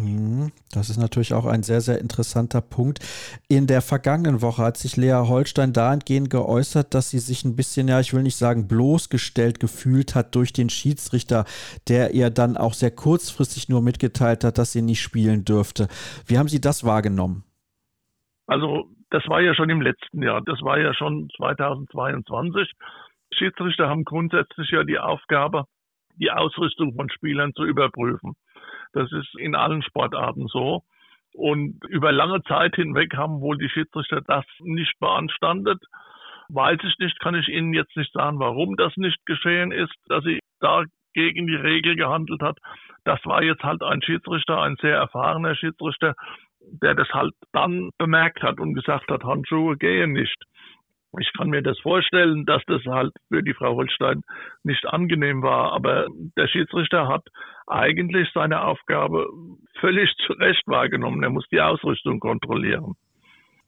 Mhm. 0.01 0.51
Das 0.71 0.89
ist 0.89 0.97
natürlich 0.97 1.33
auch 1.33 1.45
ein 1.45 1.63
sehr, 1.63 1.81
sehr 1.81 1.99
interessanter 1.99 2.61
Punkt. 2.61 2.99
In 3.47 3.67
der 3.67 3.81
vergangenen 3.81 4.41
Woche 4.41 4.63
hat 4.63 4.77
sich 4.77 4.97
Lea 4.97 5.23
Holstein 5.27 5.73
dahingehend 5.73 6.29
geäußert, 6.29 6.93
dass 6.93 7.09
sie 7.09 7.19
sich 7.19 7.43
ein 7.43 7.55
bisschen, 7.55 7.87
ja, 7.87 7.99
ich 7.99 8.13
will 8.13 8.23
nicht 8.23 8.37
sagen, 8.37 8.67
bloßgestellt 8.67 9.59
gefühlt 9.59 10.15
hat 10.15 10.35
durch 10.35 10.53
den 10.53 10.69
Schiedsrichter, 10.69 11.45
der 11.87 12.13
ihr 12.13 12.29
dann 12.29 12.57
auch 12.57 12.73
sehr 12.73 12.91
kurzfristig 12.91 13.69
nur 13.69 13.81
mitgeteilt 13.81 14.43
hat, 14.43 14.57
dass 14.57 14.71
sie 14.71 14.81
nicht 14.81 15.01
spielen 15.01 15.43
dürfte. 15.45 15.87
Wie 16.25 16.37
haben 16.37 16.47
Sie 16.47 16.61
das 16.61 16.83
wahrgenommen? 16.83 17.43
Also, 18.47 18.89
das 19.09 19.27
war 19.27 19.41
ja 19.41 19.53
schon 19.55 19.69
im 19.69 19.81
letzten 19.81 20.23
Jahr. 20.23 20.41
Das 20.41 20.61
war 20.61 20.79
ja 20.79 20.93
schon 20.93 21.29
2022. 21.37 22.71
Schiedsrichter 23.33 23.89
haben 23.89 24.05
grundsätzlich 24.05 24.69
ja 24.71 24.83
die 24.83 24.99
Aufgabe, 24.99 25.65
die 26.15 26.31
Ausrüstung 26.31 26.95
von 26.95 27.09
Spielern 27.09 27.53
zu 27.53 27.63
überprüfen. 27.63 28.33
Das 28.93 29.11
ist 29.11 29.35
in 29.37 29.55
allen 29.55 29.81
Sportarten 29.83 30.47
so. 30.47 30.83
Und 31.33 31.83
über 31.87 32.11
lange 32.11 32.41
Zeit 32.43 32.75
hinweg 32.75 33.15
haben 33.15 33.41
wohl 33.41 33.57
die 33.57 33.69
Schiedsrichter 33.69 34.21
das 34.21 34.45
nicht 34.59 34.99
beanstandet. 34.99 35.83
Weiß 36.49 36.79
ich 36.83 36.97
nicht, 36.97 37.19
kann 37.19 37.35
ich 37.35 37.47
Ihnen 37.47 37.73
jetzt 37.73 37.95
nicht 37.95 38.11
sagen, 38.11 38.39
warum 38.39 38.75
das 38.75 38.95
nicht 38.97 39.23
geschehen 39.25 39.71
ist, 39.71 39.93
dass 40.07 40.23
sie 40.23 40.39
da 40.59 40.83
gegen 41.13 41.47
die 41.47 41.55
Regel 41.55 41.95
gehandelt 41.95 42.41
hat. 42.41 42.57
Das 43.03 43.19
war 43.25 43.43
jetzt 43.43 43.63
halt 43.63 43.83
ein 43.83 44.01
Schiedsrichter, 44.01 44.61
ein 44.61 44.75
sehr 44.81 44.95
erfahrener 44.95 45.55
Schiedsrichter, 45.55 46.15
der 46.59 46.95
das 46.95 47.09
halt 47.09 47.33
dann 47.53 47.91
bemerkt 47.97 48.41
hat 48.41 48.59
und 48.59 48.73
gesagt 48.73 49.09
hat, 49.09 49.23
Handschuhe 49.23 49.77
gehen 49.77 50.13
nicht. 50.13 50.37
Ich 51.17 51.31
kann 51.35 51.49
mir 51.49 51.63
das 51.63 51.79
vorstellen, 51.79 52.45
dass 52.45 52.61
das 52.67 52.83
halt 52.85 53.11
für 53.29 53.41
die 53.41 53.53
Frau 53.53 53.75
Holstein 53.75 54.21
nicht 54.63 54.85
angenehm 54.85 55.41
war, 55.41 55.71
aber 55.73 56.07
der 56.37 56.47
Schiedsrichter 56.47 57.07
hat 57.07 57.23
eigentlich 57.65 58.29
seine 58.33 58.63
Aufgabe 58.63 59.27
völlig 59.79 60.13
zu 60.25 60.33
Recht 60.33 60.67
wahrgenommen. 60.67 61.23
Er 61.23 61.31
muss 61.31 61.47
die 61.51 61.61
Ausrüstung 61.61 62.19
kontrollieren. 62.19 62.95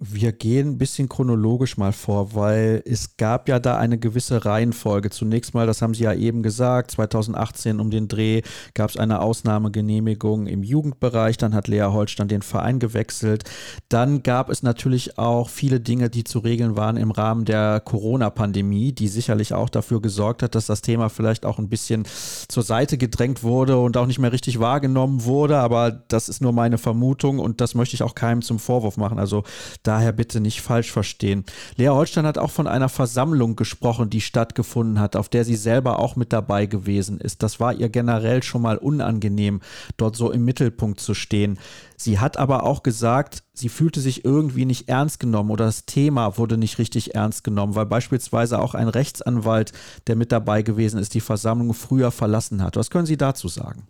Wir 0.04 0.32
gehen 0.32 0.70
ein 0.70 0.78
bisschen 0.80 1.08
chronologisch 1.10 1.78
mal 1.78 1.92
vor, 1.92 2.34
weil 2.34 2.82
es 2.88 3.18
gab 3.18 3.48
ja 3.48 3.60
da 3.60 3.78
eine 3.78 4.00
gewisse 4.00 4.46
Reihenfolge. 4.46 5.12
Zunächst 5.12 5.54
mal, 5.54 5.68
das 5.68 5.84
haben 5.84 5.94
Sie 5.94 6.06
ja 6.06 6.14
eben 6.16 6.42
gesagt, 6.42 6.90
2018 6.90 7.80
um 7.80 7.92
den 7.92 8.08
Dreh 8.08 8.42
gab 8.74 8.90
es 8.90 8.98
eine 8.98 9.22
Ausnahmegenehmigung 9.22 10.48
im 10.48 10.64
Jugendbereich. 10.64 11.38
Dann 11.38 11.54
hat 11.54 11.68
Lea 11.68 11.84
Holstein 11.84 12.28
den 12.28 12.42
Verein 12.42 12.80
gewechselt. 12.80 13.44
Dann 13.90 14.24
gab 14.24 14.50
es 14.50 14.64
natürlich 14.64 15.20
auch 15.20 15.50
viele 15.50 15.80
Dinge, 15.80 16.10
die 16.10 16.24
zu 16.24 16.40
regeln 16.40 16.76
waren 16.76 16.98
im 16.98 17.12
Rahmen 17.12 17.46
der 17.46 17.80
Corona-Pandemie, 17.80 18.94
die 18.94 19.08
sicherlich 19.08 19.54
auch 19.54 19.70
dafür 19.70 20.02
gesorgt 20.02 20.42
hat, 20.42 20.56
dass 20.56 20.66
das 20.66 20.82
Thema 20.82 21.10
vielleicht 21.10 21.46
auch 21.46 21.60
ein 21.60 21.70
bisschen 21.70 22.06
zur 22.48 22.64
Seite 22.64 22.98
gedrängt 22.98 23.44
wurde 23.44 23.78
und 23.78 23.98
auch 23.98 24.08
nicht 24.08 24.18
mehr 24.18 24.32
richtig 24.32 24.60
wahrgenommen 24.60 25.26
wurde. 25.26 25.58
Aber 25.58 25.92
das 25.92 26.28
ist 26.28 26.42
nur 26.42 26.54
meine 26.54 26.80
Vermutung 26.80 27.38
und 27.38 27.62
das 27.62 27.76
möchte 27.76 27.94
ich 27.94 28.02
auch 28.02 28.16
keinem 28.16 28.42
zum 28.42 28.58
Vorwurf 28.58 28.98
machen. 28.98 29.20
Also 29.20 29.44
da 29.84 29.91
Daher 29.92 30.14
bitte 30.14 30.40
nicht 30.40 30.62
falsch 30.62 30.90
verstehen. 30.90 31.44
Lea 31.76 31.90
Holstein 31.90 32.26
hat 32.26 32.38
auch 32.38 32.50
von 32.50 32.66
einer 32.66 32.88
Versammlung 32.88 33.58
gesprochen, 33.58 34.10
die 34.10 34.22
stattgefunden 34.22 35.02
hat, 35.02 35.18
auf 35.18 35.28
der 35.28 35.44
sie 35.44 35.58
selber 35.58 36.00
auch 36.00 36.16
mit 36.16 36.32
dabei 36.32 36.66
gewesen 36.66 37.20
ist. 37.20 37.44
Das 37.44 37.60
war 37.60 37.74
ihr 37.74 37.90
generell 37.90 38.42
schon 38.42 38.62
mal 38.62 38.78
unangenehm, 38.78 39.60
dort 39.98 40.16
so 40.16 40.32
im 40.32 40.46
Mittelpunkt 40.46 41.02
zu 41.02 41.14
stehen. 41.14 41.60
Sie 41.98 42.20
hat 42.20 42.38
aber 42.38 42.64
auch 42.64 42.84
gesagt, 42.84 43.44
sie 43.52 43.68
fühlte 43.68 44.00
sich 44.00 44.24
irgendwie 44.24 44.64
nicht 44.64 44.88
ernst 44.88 45.20
genommen 45.20 45.52
oder 45.52 45.66
das 45.66 45.86
Thema 45.86 46.38
wurde 46.38 46.58
nicht 46.58 46.80
richtig 46.80 47.14
ernst 47.14 47.44
genommen, 47.44 47.76
weil 47.76 47.86
beispielsweise 47.86 48.62
auch 48.62 48.76
ein 48.76 48.88
Rechtsanwalt, 48.88 49.74
der 50.08 50.16
mit 50.16 50.32
dabei 50.32 50.62
gewesen 50.62 51.02
ist, 51.02 51.16
die 51.16 51.20
Versammlung 51.20 51.74
früher 51.74 52.12
verlassen 52.12 52.64
hat. 52.64 52.78
Was 52.78 52.92
können 52.92 53.08
Sie 53.08 53.18
dazu 53.18 53.50
sagen? 53.50 53.90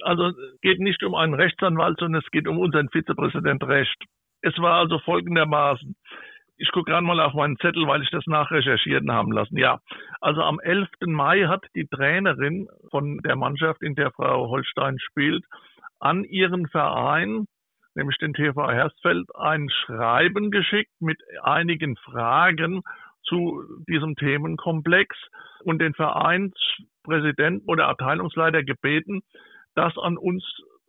Also 0.00 0.28
es 0.28 0.60
geht 0.62 0.80
nicht 0.80 1.02
um 1.02 1.14
einen 1.14 1.34
Rechtsanwalt, 1.34 1.98
sondern 1.98 2.22
es 2.24 2.30
geht 2.30 2.48
um 2.48 2.58
unseren 2.58 2.88
Vizepräsident 2.88 3.62
Recht. 3.64 4.06
Es 4.42 4.56
war 4.58 4.74
also 4.74 4.98
folgendermaßen. 5.00 5.96
Ich 6.56 6.72
gucke 6.72 6.90
gerade 6.90 7.06
mal 7.06 7.20
auf 7.20 7.34
meinen 7.34 7.56
Zettel, 7.58 7.86
weil 7.86 8.02
ich 8.02 8.10
das 8.10 8.26
nachrecherchieren 8.26 9.12
haben 9.12 9.30
lassen. 9.30 9.56
Ja, 9.56 9.80
also 10.20 10.42
am 10.42 10.58
11. 10.58 10.88
Mai 11.06 11.44
hat 11.44 11.64
die 11.74 11.86
Trainerin 11.86 12.68
von 12.90 13.18
der 13.18 13.36
Mannschaft, 13.36 13.82
in 13.82 13.94
der 13.94 14.10
Frau 14.10 14.48
Holstein 14.48 14.98
spielt, 14.98 15.44
an 16.00 16.24
ihren 16.24 16.66
Verein, 16.68 17.46
nämlich 17.94 18.18
den 18.18 18.34
TV 18.34 18.70
Hersfeld, 18.70 19.28
ein 19.36 19.70
Schreiben 19.70 20.50
geschickt 20.50 20.92
mit 21.00 21.18
einigen 21.42 21.96
Fragen 21.96 22.82
zu 23.22 23.62
diesem 23.88 24.16
Themenkomplex 24.16 25.16
und 25.64 25.80
den 25.80 25.94
Vereinspräsidenten 25.94 27.68
oder 27.68 27.88
Abteilungsleiter 27.88 28.64
gebeten, 28.64 29.20
das 29.74 29.96
an 29.98 30.16
uns 30.16 30.44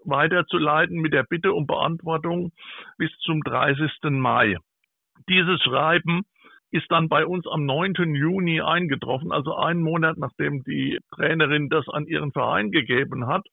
weiterzuleiten 0.05 0.99
mit 0.99 1.13
der 1.13 1.23
Bitte 1.23 1.53
um 1.53 1.67
Beantwortung 1.67 2.51
bis 2.97 3.11
zum 3.19 3.41
30. 3.41 3.91
Mai. 4.03 4.57
Dieses 5.27 5.61
Schreiben 5.61 6.23
ist 6.71 6.89
dann 6.91 7.09
bei 7.09 7.25
uns 7.25 7.47
am 7.47 7.65
9. 7.65 8.15
Juni 8.15 8.61
eingetroffen, 8.61 9.31
also 9.31 9.55
einen 9.55 9.81
Monat 9.81 10.17
nachdem 10.17 10.63
die 10.63 10.99
Trainerin 11.15 11.69
das 11.69 11.87
an 11.89 12.05
ihren 12.05 12.31
Verein 12.31 12.71
gegeben 12.71 13.27
hat. 13.27 13.45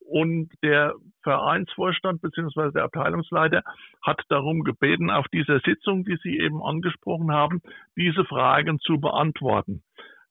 Und 0.00 0.50
der 0.62 0.94
Vereinsvorstand 1.22 2.22
bzw. 2.22 2.72
der 2.72 2.84
Abteilungsleiter 2.84 3.62
hat 4.02 4.22
darum 4.30 4.64
gebeten, 4.64 5.10
auf 5.10 5.28
dieser 5.28 5.60
Sitzung, 5.60 6.04
die 6.04 6.16
Sie 6.22 6.38
eben 6.38 6.62
angesprochen 6.62 7.30
haben, 7.30 7.60
diese 7.94 8.24
Fragen 8.24 8.78
zu 8.80 8.98
beantworten. 8.98 9.82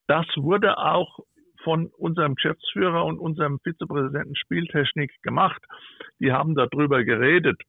Das 0.07 0.25
wurde 0.35 0.79
auch 0.79 1.19
von 1.68 1.88
unserem 1.97 2.36
Geschäftsführer 2.36 3.03
und 3.03 3.20
unserem 3.20 3.59
Vizepräsidenten 3.59 4.38
Spieltechnik 4.38 5.11
gemacht. 5.22 5.61
Die 6.22 6.32
haben 6.32 6.55
darüber 6.55 7.03
geredet. 7.03 7.61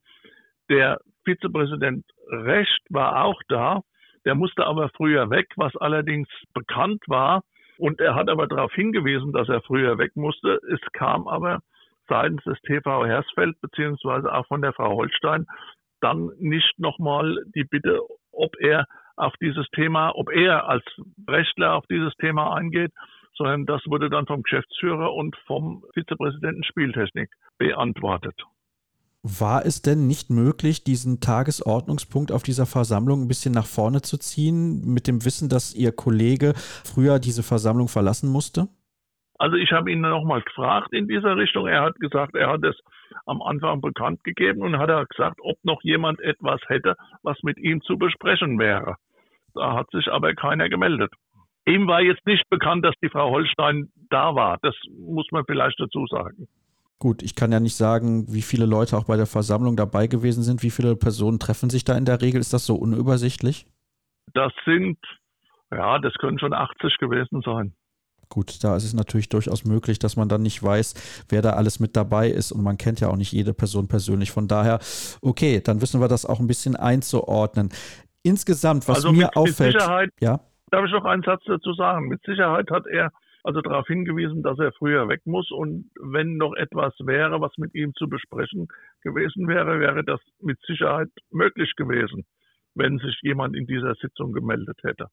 Der 0.70 1.00
Vizepräsident 1.24 2.04
Recht 2.30 2.80
war 2.90 3.24
auch 3.24 3.42
da. 3.48 3.80
Der 4.24 4.36
musste 4.36 4.66
aber 4.66 4.88
früher 4.90 5.30
weg, 5.30 5.48
was 5.56 5.74
allerdings 5.74 6.28
bekannt 6.54 7.02
war. 7.08 7.42
Und 7.76 8.00
er 8.00 8.14
hat 8.14 8.28
aber 8.28 8.46
darauf 8.46 8.72
hingewiesen, 8.72 9.32
dass 9.32 9.48
er 9.48 9.62
früher 9.62 9.98
weg 9.98 10.14
musste. 10.14 10.60
Es 10.72 10.80
kam 10.92 11.26
aber 11.26 11.58
seitens 12.06 12.44
des 12.44 12.60
TV 12.60 13.04
Hersfeld 13.04 13.60
beziehungsweise 13.60 14.32
auch 14.32 14.46
von 14.46 14.62
der 14.62 14.74
Frau 14.74 14.94
Holstein 14.94 15.44
dann 16.00 16.30
nicht 16.38 16.78
nochmal 16.78 17.42
die 17.52 17.64
Bitte, 17.64 17.98
ob 18.30 18.54
er 18.60 18.86
auf 19.16 19.34
dieses 19.40 19.66
Thema, 19.70 20.12
ob 20.14 20.30
er 20.30 20.68
als 20.68 20.84
Rechtler 21.28 21.74
auf 21.74 21.86
dieses 21.90 22.14
Thema 22.20 22.54
eingeht 22.54 22.92
sondern 23.38 23.64
das 23.64 23.80
wurde 23.86 24.10
dann 24.10 24.26
vom 24.26 24.42
Geschäftsführer 24.42 25.14
und 25.14 25.36
vom 25.46 25.84
Vizepräsidenten 25.94 26.64
Spieltechnik 26.64 27.30
beantwortet. 27.56 28.34
War 29.22 29.64
es 29.64 29.82
denn 29.82 30.06
nicht 30.06 30.30
möglich, 30.30 30.84
diesen 30.84 31.20
Tagesordnungspunkt 31.20 32.30
auf 32.30 32.42
dieser 32.42 32.66
Versammlung 32.66 33.22
ein 33.22 33.28
bisschen 33.28 33.52
nach 33.52 33.66
vorne 33.66 34.00
zu 34.00 34.16
ziehen, 34.16 34.82
mit 34.92 35.08
dem 35.08 35.24
Wissen, 35.24 35.48
dass 35.48 35.74
Ihr 35.74 35.92
Kollege 35.92 36.52
früher 36.56 37.18
diese 37.18 37.42
Versammlung 37.42 37.88
verlassen 37.88 38.30
musste? 38.30 38.68
Also 39.38 39.56
ich 39.56 39.72
habe 39.72 39.90
ihn 39.90 40.00
nochmal 40.00 40.42
gefragt 40.42 40.92
in 40.92 41.08
dieser 41.08 41.36
Richtung. 41.36 41.66
Er 41.66 41.82
hat 41.82 41.96
gesagt, 42.00 42.34
er 42.34 42.48
hat 42.48 42.64
es 42.64 42.76
am 43.26 43.42
Anfang 43.42 43.80
bekannt 43.80 44.22
gegeben 44.24 44.62
und 44.62 44.78
hat 44.78 44.90
er 44.90 45.06
gesagt, 45.06 45.38
ob 45.42 45.56
noch 45.64 45.82
jemand 45.82 46.20
etwas 46.20 46.60
hätte, 46.66 46.96
was 47.22 47.42
mit 47.42 47.58
ihm 47.58 47.80
zu 47.82 47.98
besprechen 47.98 48.58
wäre. 48.58 48.96
Da 49.54 49.74
hat 49.74 49.90
sich 49.90 50.08
aber 50.08 50.34
keiner 50.34 50.68
gemeldet. 50.68 51.12
Ihm 51.68 51.86
war 51.86 52.00
jetzt 52.00 52.24
nicht 52.26 52.48
bekannt, 52.48 52.84
dass 52.84 52.94
die 53.02 53.10
Frau 53.10 53.30
Holstein 53.30 53.90
da 54.08 54.34
war. 54.34 54.58
Das 54.62 54.74
muss 54.98 55.26
man 55.32 55.44
vielleicht 55.44 55.78
dazu 55.78 56.06
sagen. 56.06 56.48
Gut, 56.98 57.22
ich 57.22 57.34
kann 57.34 57.52
ja 57.52 57.60
nicht 57.60 57.76
sagen, 57.76 58.24
wie 58.32 58.40
viele 58.40 58.64
Leute 58.64 58.96
auch 58.96 59.04
bei 59.04 59.16
der 59.16 59.26
Versammlung 59.26 59.76
dabei 59.76 60.06
gewesen 60.06 60.42
sind. 60.42 60.62
Wie 60.62 60.70
viele 60.70 60.96
Personen 60.96 61.38
treffen 61.38 61.68
sich 61.68 61.84
da 61.84 61.96
in 61.96 62.06
der 62.06 62.22
Regel? 62.22 62.40
Ist 62.40 62.54
das 62.54 62.64
so 62.64 62.74
unübersichtlich? 62.74 63.66
Das 64.32 64.52
sind, 64.64 64.98
ja, 65.70 65.98
das 65.98 66.14
können 66.14 66.38
schon 66.38 66.54
80 66.54 66.96
gewesen 66.98 67.42
sein. 67.44 67.74
Gut, 68.30 68.64
da 68.64 68.74
ist 68.74 68.84
es 68.84 68.94
natürlich 68.94 69.28
durchaus 69.28 69.64
möglich, 69.64 69.98
dass 69.98 70.16
man 70.16 70.28
dann 70.28 70.42
nicht 70.42 70.62
weiß, 70.62 71.26
wer 71.28 71.42
da 71.42 71.50
alles 71.50 71.80
mit 71.80 71.96
dabei 71.96 72.28
ist 72.28 72.50
und 72.50 72.62
man 72.62 72.78
kennt 72.78 73.00
ja 73.00 73.08
auch 73.08 73.16
nicht 73.16 73.32
jede 73.32 73.52
Person 73.54 73.88
persönlich. 73.88 74.30
Von 74.30 74.48
daher, 74.48 74.80
okay, 75.20 75.60
dann 75.60 75.82
wissen 75.82 76.00
wir 76.00 76.08
das 76.08 76.24
auch 76.24 76.40
ein 76.40 76.46
bisschen 76.46 76.76
einzuordnen. 76.76 77.70
Insgesamt, 78.22 78.88
was 78.88 78.96
also 78.96 79.12
mir 79.12 79.26
mit, 79.26 79.36
auffällt, 79.36 79.74
mit 79.74 79.82
Sicherheit, 79.82 80.10
ja. 80.20 80.40
Darf 80.70 80.84
ich 80.84 80.92
noch 80.92 81.04
einen 81.04 81.22
Satz 81.22 81.44
dazu 81.46 81.72
sagen? 81.72 82.08
Mit 82.08 82.22
Sicherheit 82.22 82.70
hat 82.70 82.86
er 82.86 83.10
also 83.44 83.60
darauf 83.60 83.86
hingewiesen, 83.86 84.42
dass 84.42 84.58
er 84.58 84.72
früher 84.72 85.08
weg 85.08 85.22
muss 85.24 85.50
und 85.50 85.90
wenn 86.00 86.36
noch 86.36 86.54
etwas 86.54 86.94
wäre, 86.98 87.40
was 87.40 87.56
mit 87.56 87.74
ihm 87.74 87.94
zu 87.94 88.08
besprechen 88.08 88.68
gewesen 89.02 89.48
wäre, 89.48 89.80
wäre 89.80 90.04
das 90.04 90.20
mit 90.40 90.60
Sicherheit 90.66 91.08
möglich 91.30 91.72
gewesen, 91.76 92.26
wenn 92.74 92.98
sich 92.98 93.18
jemand 93.22 93.56
in 93.56 93.66
dieser 93.66 93.94
Sitzung 93.94 94.32
gemeldet 94.32 94.78
hätte. 94.82 95.06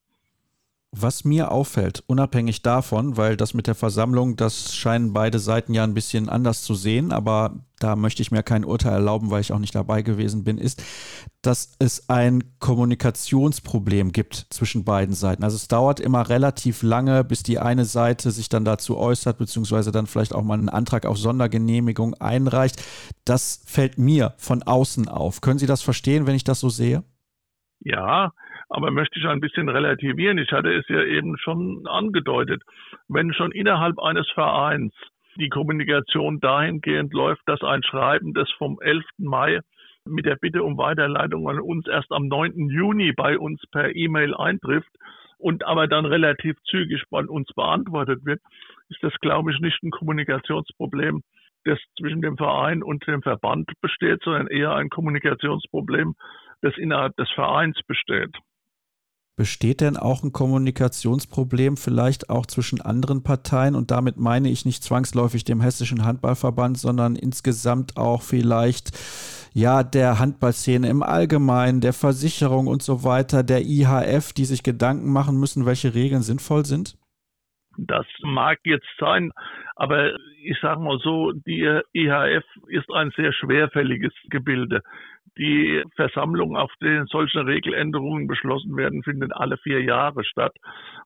Was 0.98 1.26
mir 1.26 1.52
auffällt, 1.52 2.04
unabhängig 2.08 2.62
davon, 2.62 3.18
weil 3.18 3.36
das 3.36 3.54
mit 3.54 3.68
der 3.68 3.76
Versammlung, 3.76 4.38
das 4.38 4.74
scheinen 4.74 5.12
beide 5.12 5.40
Seiten 5.40 5.74
ja 5.74 5.84
ein 5.84 5.94
bisschen 5.94 6.30
anders 6.30 6.64
zu 6.64 6.74
sehen, 6.74 7.12
aber 7.12 7.66
da 7.80 7.98
möchte 7.98 8.22
ich 8.22 8.32
mir 8.32 8.44
kein 8.44 8.64
Urteil 8.64 8.94
erlauben, 8.94 9.30
weil 9.30 9.42
ich 9.42 9.52
auch 9.52 9.60
nicht 9.60 9.76
dabei 9.76 10.04
gewesen 10.04 10.46
bin, 10.46 10.58
ist, 10.58 10.82
dass 11.42 11.76
es 11.80 12.08
ein 12.08 12.46
Kommunikationsproblem 12.60 14.14
gibt 14.14 14.48
zwischen 14.52 14.86
beiden 14.86 15.16
Seiten. 15.16 15.44
Also 15.44 15.58
es 15.58 15.68
dauert 15.68 16.00
immer 16.00 16.30
relativ 16.30 16.82
lange, 16.82 17.26
bis 17.26 17.44
die 17.44 17.60
eine 17.60 17.84
Seite 17.84 18.32
sich 18.32 18.48
dann 18.48 18.64
dazu 18.64 18.98
äußert, 18.98 19.38
beziehungsweise 19.38 19.92
dann 19.92 20.08
vielleicht 20.08 20.34
auch 20.34 20.44
mal 20.44 20.58
einen 20.58 20.70
Antrag 20.70 21.06
auf 21.06 21.18
Sondergenehmigung 21.18 22.14
einreicht. 22.16 22.82
Das 23.26 23.62
fällt 23.66 23.98
mir 23.98 24.34
von 24.38 24.64
außen 24.64 25.10
auf. 25.10 25.42
Können 25.42 25.60
Sie 25.60 25.68
das 25.68 25.82
verstehen, 25.82 26.26
wenn 26.26 26.36
ich 26.36 26.46
das 26.46 26.62
so 26.62 26.70
sehe? 26.70 27.04
Ja, 27.82 28.32
aber 28.70 28.92
möchte 28.92 29.20
ich 29.20 29.26
ein 29.26 29.42
bisschen 29.42 29.70
relativieren. 29.70 30.38
Ich 30.38 30.52
hatte 30.52 30.74
es 30.74 30.88
ja 30.88 31.04
eben 31.04 31.38
schon 31.38 31.86
angedeutet. 31.88 32.64
Wenn 33.08 33.34
schon 33.34 33.52
innerhalb 33.52 34.00
eines 34.00 34.30
Vereins 34.32 34.94
die 35.38 35.50
Kommunikation 35.50 36.40
dahingehend 36.40 37.14
läuft, 37.14 37.42
dass 37.46 37.62
ein 37.62 37.84
Schreiben, 37.84 38.34
das 38.34 38.50
vom 38.58 38.80
11. 38.82 39.04
Mai 39.18 39.60
mit 40.06 40.26
der 40.26 40.36
Bitte 40.36 40.64
um 40.64 40.78
Weiterleitung 40.78 41.50
an 41.50 41.60
uns 41.60 41.88
erst 41.88 42.12
am 42.12 42.28
9. 42.28 42.70
Juni 42.70 43.12
bei 43.12 43.38
uns 43.38 43.62
per 43.72 43.96
E-Mail 43.96 44.36
eintrifft 44.36 44.92
und 45.38 45.66
aber 45.66 45.88
dann 45.88 46.06
relativ 46.06 46.56
zügig 46.70 47.04
bei 47.10 47.24
uns 47.26 47.48
beantwortet 47.56 48.26
wird, 48.26 48.42
ist 48.90 49.04
das, 49.04 49.14
glaube 49.22 49.52
ich, 49.52 49.60
nicht 49.60 49.82
ein 49.84 49.92
Kommunikationsproblem, 49.92 51.22
das 51.66 51.80
zwischen 51.98 52.22
dem 52.22 52.38
Verein 52.38 52.84
und 52.84 53.06
dem 53.08 53.22
Verband 53.22 53.70
besteht, 53.82 54.22
sondern 54.24 54.48
eher 54.48 54.76
ein 54.76 54.90
Kommunikationsproblem, 54.90 56.14
das 56.62 56.78
innerhalb 56.78 57.16
des 57.18 57.30
Vereins 57.32 57.80
besteht. 57.88 58.36
Besteht 59.38 59.82
denn 59.82 59.98
auch 59.98 60.24
ein 60.24 60.32
Kommunikationsproblem 60.32 61.76
vielleicht 61.76 62.30
auch 62.30 62.46
zwischen 62.46 62.80
anderen 62.80 63.22
Parteien? 63.22 63.76
Und 63.76 63.92
damit 63.92 64.16
meine 64.16 64.50
ich 64.50 64.64
nicht 64.64 64.82
zwangsläufig 64.82 65.44
dem 65.44 65.60
Hessischen 65.60 66.06
Handballverband, 66.06 66.78
sondern 66.78 67.18
insgesamt 67.18 67.98
auch 67.98 68.22
vielleicht 68.22 68.92
ja 69.54 69.84
der 69.84 70.20
Handballszene 70.20 70.88
im 70.88 71.04
Allgemeinen, 71.04 71.82
der 71.82 71.92
Versicherung 71.92 72.68
und 72.68 72.82
so 72.82 73.04
weiter, 73.04 73.44
der 73.44 73.64
IHF, 73.64 74.32
die 74.32 74.46
sich 74.46 74.64
Gedanken 74.64 75.12
machen 75.12 75.38
müssen, 75.38 75.66
welche 75.66 75.94
Regeln 75.94 76.22
sinnvoll 76.22 76.66
sind? 76.66 76.98
Das 77.78 78.06
mag 78.22 78.60
jetzt 78.64 78.88
sein, 78.98 79.34
aber 79.76 80.14
ich 80.42 80.58
sage 80.62 80.80
mal 80.80 80.98
so, 81.00 81.34
die 81.34 81.82
IHF 81.92 82.46
ist 82.68 82.90
ein 82.94 83.12
sehr 83.18 83.34
schwerfälliges 83.34 84.14
Gebilde. 84.30 84.82
Die 85.38 85.84
Versammlung, 85.96 86.56
auf 86.56 86.72
denen 86.82 87.08
solche 87.08 87.46
Regeländerungen 87.46 88.28
beschlossen 88.28 88.78
werden, 88.78 89.04
findet 89.04 89.36
alle 89.36 89.58
vier 89.58 89.82
Jahre 89.84 90.24
statt. 90.24 90.56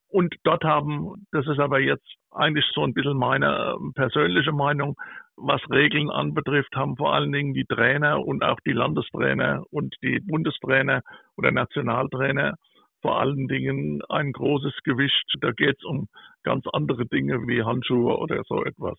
Und 0.07 0.35
dort 0.43 0.63
haben, 0.63 1.27
das 1.31 1.47
ist 1.47 1.59
aber 1.59 1.79
jetzt 1.79 2.07
eigentlich 2.31 2.65
so 2.73 2.83
ein 2.83 2.93
bisschen 2.93 3.17
meine 3.17 3.75
ähm, 3.75 3.93
persönliche 3.93 4.51
Meinung, 4.51 4.95
was 5.35 5.61
Regeln 5.71 6.09
anbetrifft, 6.09 6.75
haben 6.75 6.95
vor 6.97 7.13
allen 7.13 7.31
Dingen 7.31 7.53
die 7.53 7.65
Trainer 7.65 8.19
und 8.25 8.43
auch 8.43 8.59
die 8.65 8.73
Landestrainer 8.73 9.63
und 9.71 9.95
die 10.03 10.19
Bundestrainer 10.19 11.01
oder 11.37 11.51
Nationaltrainer 11.51 12.55
vor 13.01 13.19
allen 13.19 13.47
Dingen 13.47 14.01
ein 14.09 14.31
großes 14.31 14.73
Gewicht. 14.83 15.23
Da 15.41 15.51
geht 15.51 15.77
es 15.77 15.83
um 15.85 16.07
ganz 16.43 16.65
andere 16.73 17.05
Dinge 17.05 17.47
wie 17.47 17.63
Handschuhe 17.63 18.17
oder 18.17 18.43
so 18.47 18.63
etwas. 18.63 18.97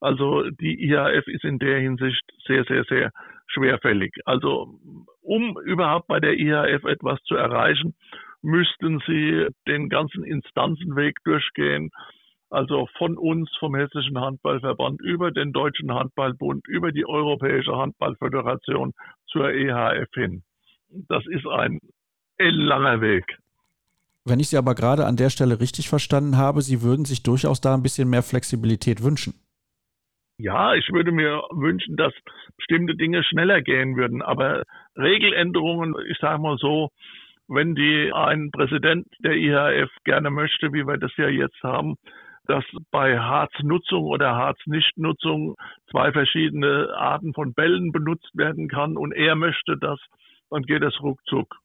Also 0.00 0.48
die 0.50 0.84
IAF 0.84 1.26
ist 1.26 1.44
in 1.44 1.58
der 1.58 1.80
Hinsicht 1.80 2.22
sehr, 2.46 2.64
sehr, 2.64 2.84
sehr 2.84 3.10
schwerfällig. 3.46 4.14
Also 4.24 4.78
um 5.22 5.58
überhaupt 5.64 6.06
bei 6.06 6.20
der 6.20 6.38
IAF 6.38 6.84
etwas 6.84 7.20
zu 7.24 7.34
erreichen, 7.34 7.94
müssten 8.42 9.00
sie 9.06 9.46
den 9.66 9.88
ganzen 9.88 10.24
Instanzenweg 10.24 11.16
durchgehen. 11.24 11.90
Also 12.50 12.88
von 12.96 13.18
uns, 13.18 13.50
vom 13.58 13.74
Hessischen 13.74 14.18
Handballverband, 14.18 15.00
über 15.02 15.30
den 15.30 15.52
Deutschen 15.52 15.92
Handballbund, 15.92 16.66
über 16.66 16.92
die 16.92 17.06
Europäische 17.06 17.76
Handballföderation 17.76 18.94
zur 19.26 19.50
EHF 19.50 20.08
hin. 20.14 20.42
Das 21.08 21.26
ist 21.26 21.46
ein 21.46 21.80
ellenlanger 22.38 23.00
Weg. 23.00 23.24
Wenn 24.24 24.40
ich 24.40 24.48
Sie 24.48 24.56
aber 24.56 24.74
gerade 24.74 25.06
an 25.06 25.16
der 25.16 25.30
Stelle 25.30 25.60
richtig 25.60 25.88
verstanden 25.88 26.36
habe, 26.36 26.62
Sie 26.62 26.82
würden 26.82 27.04
sich 27.04 27.22
durchaus 27.22 27.60
da 27.60 27.74
ein 27.74 27.82
bisschen 27.82 28.08
mehr 28.08 28.22
Flexibilität 28.22 29.02
wünschen. 29.02 29.34
Ja, 30.40 30.74
ich 30.74 30.88
würde 30.92 31.10
mir 31.10 31.42
wünschen, 31.50 31.96
dass 31.96 32.14
bestimmte 32.56 32.94
Dinge 32.94 33.24
schneller 33.24 33.60
gehen 33.60 33.96
würden. 33.96 34.22
Aber 34.22 34.62
Regeländerungen, 34.96 35.96
ich 36.08 36.18
sage 36.18 36.40
mal 36.40 36.56
so, 36.58 36.90
wenn 37.48 37.74
die 37.74 38.12
ein 38.12 38.52
Präsident 38.52 39.06
der 39.18 39.32
IHF 39.32 39.90
gerne 40.04 40.30
möchte, 40.30 40.72
wie 40.72 40.86
wir 40.86 40.96
das 40.96 41.10
ja 41.16 41.28
jetzt 41.28 41.60
haben, 41.64 41.96
dass 42.46 42.64
bei 42.92 43.18
Harznutzung 43.18 44.04
oder 44.04 44.36
Harznichtnutzung 44.36 45.56
zwei 45.90 46.12
verschiedene 46.12 46.94
Arten 46.96 47.34
von 47.34 47.52
Bällen 47.52 47.90
benutzt 47.90 48.30
werden 48.34 48.68
kann 48.68 48.96
und 48.96 49.12
er 49.12 49.34
möchte 49.34 49.76
das, 49.76 49.98
dann 50.50 50.62
geht 50.62 50.82
es 50.82 51.02
ruckzuck. 51.02 51.56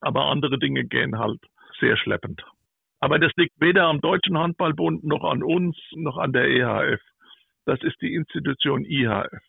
Aber 0.00 0.26
andere 0.26 0.58
Dinge 0.58 0.84
gehen 0.84 1.18
halt 1.18 1.40
sehr 1.80 1.96
schleppend. 1.96 2.42
Aber 3.00 3.18
das 3.18 3.32
liegt 3.36 3.60
weder 3.60 3.86
am 3.86 4.00
Deutschen 4.00 4.38
Handballbund 4.38 5.02
noch 5.02 5.24
an 5.24 5.42
uns 5.42 5.76
noch 5.92 6.18
an 6.18 6.32
der 6.32 6.48
EHF. 6.48 7.00
Das 7.64 7.78
ist 7.82 7.96
die 8.00 8.14
Institution 8.14 8.84
IHF. 8.84 9.40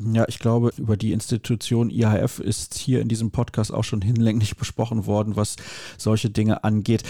Ja, 0.00 0.24
ich 0.28 0.38
glaube, 0.38 0.70
über 0.78 0.96
die 0.96 1.12
Institution 1.12 1.90
IHF 1.90 2.38
ist 2.38 2.74
hier 2.74 3.00
in 3.00 3.08
diesem 3.08 3.32
Podcast 3.32 3.74
auch 3.74 3.82
schon 3.82 4.00
hinlänglich 4.00 4.56
besprochen 4.56 5.06
worden, 5.06 5.34
was 5.34 5.56
solche 5.96 6.30
Dinge 6.30 6.62
angeht. 6.62 7.02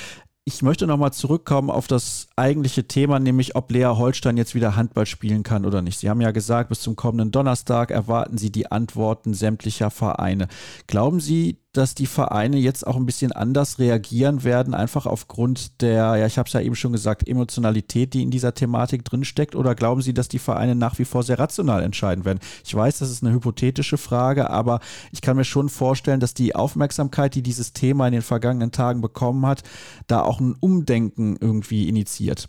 Ich 0.47 0.63
möchte 0.63 0.87
nochmal 0.87 1.13
zurückkommen 1.13 1.69
auf 1.69 1.89
das 1.89 2.29
eigentliche 2.35 2.89
Thema, 2.89 3.19
nämlich 3.19 3.55
ob 3.55 3.71
Lea 3.71 3.85
Holstein 3.85 4.39
jetzt 4.39 4.55
wieder 4.55 4.77
Handball 4.77 5.05
spielen 5.05 5.43
kann 5.43 5.67
oder 5.67 5.83
nicht. 5.83 5.99
Sie 5.99 6.09
haben 6.09 6.23
ja 6.23 6.31
gesagt, 6.31 6.71
bis 6.71 6.81
zum 6.81 6.97
kommenden 6.97 7.31
Donnerstag 7.31 7.91
erwarten 7.91 8.39
Sie 8.39 8.51
die 8.51 8.73
Antworten 8.73 9.35
sämtlicher 9.35 9.91
Vereine. 9.91 10.49
Glauben 10.87 11.21
Sie, 11.21 11.59
dass 11.73 11.95
die 11.95 12.07
Vereine 12.07 12.57
jetzt 12.57 12.87
auch 12.87 12.97
ein 12.97 13.05
bisschen 13.05 13.33
anders 13.33 13.79
reagieren 13.79 14.43
werden, 14.43 14.75
einfach 14.75 15.07
aufgrund 15.07 15.83
der, 15.83 16.17
ja, 16.17 16.27
ich 16.27 16.39
habe 16.39 16.47
es 16.47 16.53
ja 16.53 16.61
eben 16.61 16.75
schon 16.75 16.93
gesagt, 16.93 17.29
Emotionalität, 17.29 18.15
die 18.15 18.23
in 18.23 18.31
dieser 18.31 18.55
Thematik 18.55 19.05
drinsteckt? 19.05 19.55
Oder 19.55 19.75
glauben 19.75 20.01
Sie, 20.01 20.15
dass 20.15 20.29
die 20.29 20.39
Vereine 20.39 20.75
nach 20.75 20.99
wie 20.99 21.05
vor 21.05 21.23
sehr 21.23 21.39
rational 21.39 21.83
entscheiden 21.83 22.25
werden? 22.25 22.41
Ich 22.65 22.75
weiß, 22.75 22.99
das 22.99 23.11
ist 23.11 23.23
eine 23.23 23.35
hypothetische 23.35 23.99
Frage, 23.99 24.49
aber 24.51 24.81
ich 25.13 25.21
kann 25.21 25.37
mir 25.37 25.45
schon 25.45 25.69
vorstellen, 25.69 26.21
dass 26.21 26.33
die 26.33 26.55
Aufmerksamkeit, 26.55 27.35
die 27.35 27.43
dieses 27.43 27.75
Thema 27.75 28.07
in 28.07 28.15
den 28.15 28.23
vergangenen 28.23 28.73
Tagen 28.73 29.03
bekommen 29.03 29.45
hat, 29.47 29.63
da 30.07 30.23
auch 30.23 30.41
ein 30.41 30.57
Umdenken 30.61 31.37
irgendwie 31.39 31.89
initiiert. 31.89 32.49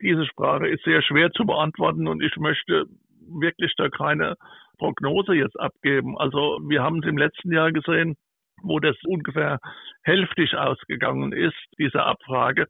Diese 0.00 0.26
Frage 0.36 0.68
ist 0.68 0.84
sehr 0.84 1.02
schwer 1.02 1.30
zu 1.32 1.44
beantworten 1.44 2.06
und 2.06 2.22
ich 2.22 2.36
möchte 2.36 2.84
wirklich 3.28 3.72
da 3.76 3.88
keine 3.88 4.36
Prognose 4.78 5.34
jetzt 5.34 5.58
abgeben. 5.58 6.16
Also 6.18 6.58
wir 6.68 6.82
haben 6.82 7.00
es 7.02 7.08
im 7.08 7.18
letzten 7.18 7.52
Jahr 7.52 7.72
gesehen, 7.72 8.16
wo 8.62 8.80
das 8.80 8.96
ungefähr 9.06 9.58
hälftig 10.02 10.56
ausgegangen 10.56 11.32
ist, 11.32 11.56
diese 11.78 12.02
Abfrage. 12.02 12.66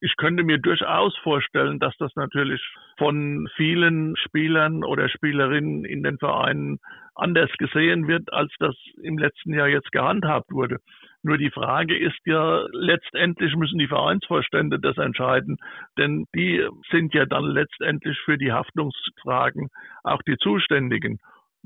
Ich 0.00 0.16
könnte 0.16 0.44
mir 0.44 0.58
durchaus 0.58 1.16
vorstellen, 1.22 1.78
dass 1.78 1.96
das 1.98 2.14
natürlich 2.16 2.60
von 2.98 3.48
vielen 3.56 4.14
Spielern 4.16 4.84
oder 4.84 5.08
Spielerinnen 5.08 5.84
in 5.86 6.02
den 6.02 6.18
Vereinen 6.18 6.78
anders 7.14 7.50
gesehen 7.58 8.06
wird, 8.06 8.30
als 8.30 8.52
das 8.58 8.76
im 9.02 9.16
letzten 9.16 9.54
Jahr 9.54 9.68
jetzt 9.68 9.90
gehandhabt 9.92 10.52
wurde. 10.52 10.78
Nur 11.22 11.38
die 11.38 11.50
Frage 11.50 11.98
ist 11.98 12.20
ja, 12.24 12.64
letztendlich 12.72 13.56
müssen 13.56 13.78
die 13.78 13.88
Vereinsvorstände 13.88 14.78
das 14.78 14.98
entscheiden, 14.98 15.56
denn 15.98 16.26
die 16.34 16.64
sind 16.90 17.14
ja 17.14 17.24
dann 17.24 17.44
letztendlich 17.44 18.18
für 18.24 18.36
die 18.36 18.52
Haftungsfragen 18.52 19.68
auch 20.04 20.22
die 20.22 20.36
Zuständigen. 20.36 21.18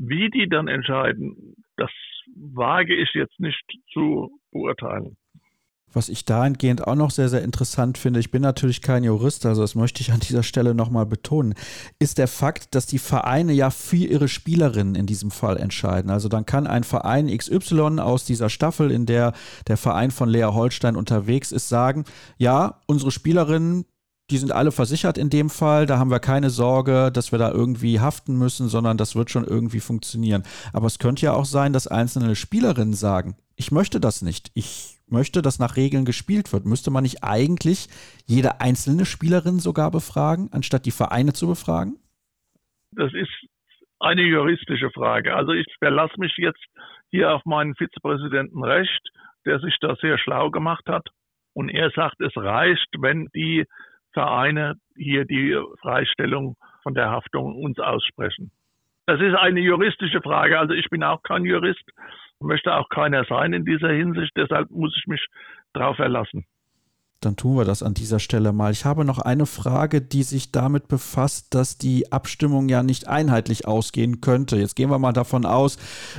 Wie 0.03 0.30
die 0.30 0.48
dann 0.48 0.66
entscheiden, 0.66 1.55
das 1.76 1.90
wage 2.34 2.94
ich 2.94 3.11
jetzt 3.12 3.38
nicht 3.38 3.62
zu 3.92 4.30
beurteilen. 4.51 5.16
Was 5.92 6.09
ich 6.09 6.24
dahingehend 6.24 6.86
auch 6.86 6.94
noch 6.94 7.11
sehr, 7.11 7.28
sehr 7.28 7.42
interessant 7.42 7.98
finde, 7.98 8.20
ich 8.20 8.30
bin 8.30 8.42
natürlich 8.42 8.80
kein 8.80 9.03
Jurist, 9.03 9.44
also 9.44 9.61
das 9.62 9.74
möchte 9.74 10.01
ich 10.03 10.12
an 10.12 10.20
dieser 10.20 10.44
Stelle 10.44 10.72
nochmal 10.72 11.05
betonen, 11.05 11.55
ist 11.98 12.18
der 12.18 12.28
Fakt, 12.28 12.76
dass 12.76 12.86
die 12.86 13.01
Vereine 13.01 13.53
ja 13.53 13.70
für 13.70 13.96
ihre 13.96 14.28
Spielerinnen 14.28 14.94
in 14.94 15.07
diesem 15.07 15.32
Fall 15.32 15.57
entscheiden. 15.57 16.11
Also 16.11 16.28
dann 16.28 16.46
kann 16.46 16.68
ein 16.68 16.84
Verein 16.84 17.26
XY 17.26 17.98
aus 17.98 18.24
dieser 18.24 18.51
Staffel, 18.51 18.92
in 18.92 19.05
der 19.05 19.32
der 19.66 19.76
Verein 19.76 20.12
von 20.12 20.28
Lea 20.28 20.44
Holstein 20.44 20.94
unterwegs 20.94 21.51
ist, 21.51 21.68
sagen, 21.68 22.05
ja, 22.38 22.80
unsere 22.86 23.11
Spielerinnen, 23.11 23.84
die 24.31 24.39
sind 24.39 24.53
alle 24.53 24.72
versichert 24.72 25.18
in 25.18 25.31
dem 25.31 25.51
Fall. 25.51 25.87
Da 25.87 25.99
haben 25.99 26.11
wir 26.11 26.20
keine 26.20 26.51
Sorge, 26.51 27.11
dass 27.12 27.33
wir 27.33 27.39
da 27.39 27.51
irgendwie 27.51 28.01
haften 28.01 28.37
müssen, 28.37 28.68
sondern 28.68 28.97
das 28.97 29.16
wird 29.16 29.31
schon 29.31 29.45
irgendwie 29.45 29.81
funktionieren. 29.81 30.43
Aber 30.72 30.87
es 30.87 30.99
könnte 30.99 31.26
ja 31.26 31.33
auch 31.33 31.45
sein, 31.45 31.72
dass 31.72 31.87
einzelne 31.87 32.35
Spielerinnen 32.37 32.95
sagen, 32.95 33.37
ich 33.57 33.72
möchte 33.72 34.01
das 34.01 34.22
nicht. 34.22 34.51
Ich 34.55 34.99
möchte, 35.07 35.43
dass 35.43 35.59
nach 35.59 35.76
Regeln 35.76 36.05
gespielt 36.05 36.53
wird. 36.53 36.64
Müsste 36.64 36.91
man 36.91 37.03
nicht 37.03 37.22
eigentlich 37.22 37.89
jede 38.26 38.61
einzelne 38.61 39.05
Spielerin 39.05 39.59
sogar 39.59 39.91
befragen, 39.91 40.49
anstatt 40.53 40.87
die 40.87 40.93
Vereine 40.93 41.33
zu 41.33 41.47
befragen? 41.47 41.99
Das 42.93 43.12
ist 43.12 43.31
eine 43.99 44.22
juristische 44.22 44.91
Frage. 44.91 45.35
Also 45.35 45.53
ich 45.53 45.66
verlasse 45.78 46.14
mich 46.18 46.33
jetzt 46.39 46.64
hier 47.11 47.33
auf 47.33 47.45
meinen 47.45 47.74
Vizepräsidenten 47.74 48.64
Recht, 48.64 49.09
der 49.45 49.61
sich 49.61 49.76
da 49.81 49.95
sehr 50.01 50.18
schlau 50.18 50.51
gemacht 50.51 50.87
hat 50.89 51.09
Und 51.53 51.68
er 51.68 51.91
sagt, 51.91 52.20
es 52.20 52.37
reicht, 52.37 52.89
wenn 52.99 53.28
die 53.35 53.66
Vereine 54.12 54.74
hier 54.96 55.24
die 55.24 55.58
Freistellung 55.80 56.56
von 56.82 56.94
der 56.94 57.11
Haftung 57.11 57.54
uns 57.56 57.78
aussprechen. 57.78 58.50
Das 59.06 59.20
ist 59.20 59.34
eine 59.34 59.61
juristische 59.61 60.20
Frage. 60.22 60.58
Also 60.58 60.74
ich 60.74 60.88
bin 60.88 61.02
auch 61.02 61.22
kein 61.22 61.44
Jurist, 61.44 61.84
möchte 62.38 62.74
auch 62.74 62.88
keiner 62.88 63.24
sein 63.24 63.52
in 63.52 63.64
dieser 63.64 63.90
Hinsicht. 63.90 64.32
Deshalb 64.36 64.70
muss 64.70 64.96
ich 64.96 65.06
mich 65.06 65.24
darauf 65.72 65.96
verlassen 65.96 66.46
dann 67.21 67.37
tun 67.37 67.57
wir 67.57 67.64
das 67.66 67.83
an 67.83 67.93
dieser 67.93 68.18
Stelle 68.18 68.53
mal. 68.53 68.73
Ich 68.73 68.87
habe 68.87 69.05
noch 69.05 69.18
eine 69.18 69.45
Frage, 69.45 70.01
die 70.01 70.23
sich 70.23 70.53
damit 70.53 70.89
befasst, 70.89 71.49
dass 71.51 71.77
die 71.77 72.11
Abstimmung 72.12 72.68
ja 72.71 72.83
nicht 72.83 73.09
einheitlich 73.09 73.68
ausgehen 73.68 74.23
könnte. 74.23 74.57
Jetzt 74.57 74.75
gehen 74.75 74.91
wir 74.91 74.99
mal 74.99 75.12
davon 75.12 75.45
aus, 75.45 75.77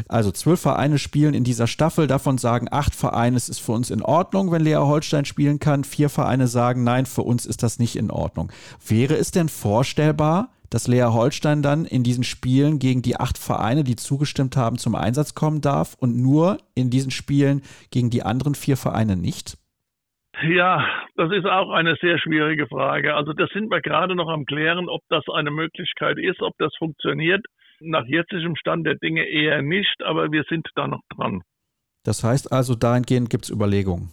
also 0.08 0.32
zwölf 0.32 0.62
Vereine 0.62 1.00
spielen 1.00 1.34
in 1.34 1.44
dieser 1.44 1.66
Staffel, 1.66 2.06
davon 2.06 2.38
sagen 2.38 2.68
acht 2.70 2.94
Vereine, 2.94 3.36
es 3.36 3.50
ist 3.50 3.60
für 3.60 3.72
uns 3.72 3.90
in 3.90 4.04
Ordnung, 4.04 4.52
wenn 4.52 4.62
Lea 4.62 4.76
Holstein 4.76 5.26
spielen 5.26 5.60
kann. 5.60 5.84
Vier 5.84 6.10
Vereine 6.10 6.48
sagen, 6.48 6.84
nein, 6.84 7.08
für 7.08 7.24
uns 7.24 7.48
ist 7.48 7.64
das 7.64 7.80
nicht 7.80 7.96
in 7.96 8.12
Ordnung. 8.12 8.52
Wäre 8.86 9.16
es 9.16 9.32
denn 9.32 9.50
vorstellbar, 9.50 10.50
dass 10.70 10.88
Lea 10.88 11.08
Holstein 11.10 11.64
dann 11.64 11.86
in 11.86 12.04
diesen 12.04 12.24
Spielen 12.24 12.78
gegen 12.78 13.02
die 13.02 13.20
acht 13.20 13.40
Vereine, 13.40 13.84
die 13.84 13.96
zugestimmt 13.96 14.56
haben, 14.56 14.78
zum 14.78 14.94
Einsatz 14.96 15.34
kommen 15.34 15.62
darf 15.62 15.96
und 16.00 16.16
nur 16.16 16.60
in 16.76 16.92
diesen 16.92 17.12
Spielen 17.12 17.64
gegen 17.90 18.12
die 18.12 18.24
anderen 18.24 18.54
vier 18.54 18.78
Vereine 18.78 19.18
nicht? 19.18 19.58
Ja, 20.44 20.88
das 21.16 21.32
ist 21.32 21.46
auch 21.46 21.70
eine 21.70 21.96
sehr 22.02 22.18
schwierige 22.18 22.68
Frage. 22.68 23.16
Also 23.16 23.34
das 23.34 23.50
sind 23.52 23.70
wir 23.70 23.82
gerade 23.82 24.16
noch 24.16 24.28
am 24.28 24.46
Klären, 24.46 24.90
ob 24.90 25.02
das 25.10 25.24
eine 25.32 25.52
Möglichkeit 25.52 26.18
ist, 26.18 26.42
ob 26.42 26.58
das 26.58 26.76
funktioniert. 26.78 27.46
Nach 27.80 28.06
jetzigem 28.06 28.56
Stand 28.56 28.86
der 28.86 28.96
Dinge 28.96 29.24
eher 29.24 29.62
nicht, 29.62 30.02
aber 30.04 30.32
wir 30.32 30.44
sind 30.50 30.68
da 30.76 30.88
noch 30.88 31.02
dran. 31.16 31.44
Das 32.04 32.24
heißt 32.24 32.52
also, 32.52 32.76
dahingehend 32.76 33.30
gibt 33.30 33.46
es 33.46 33.50
Überlegungen. 33.52 34.12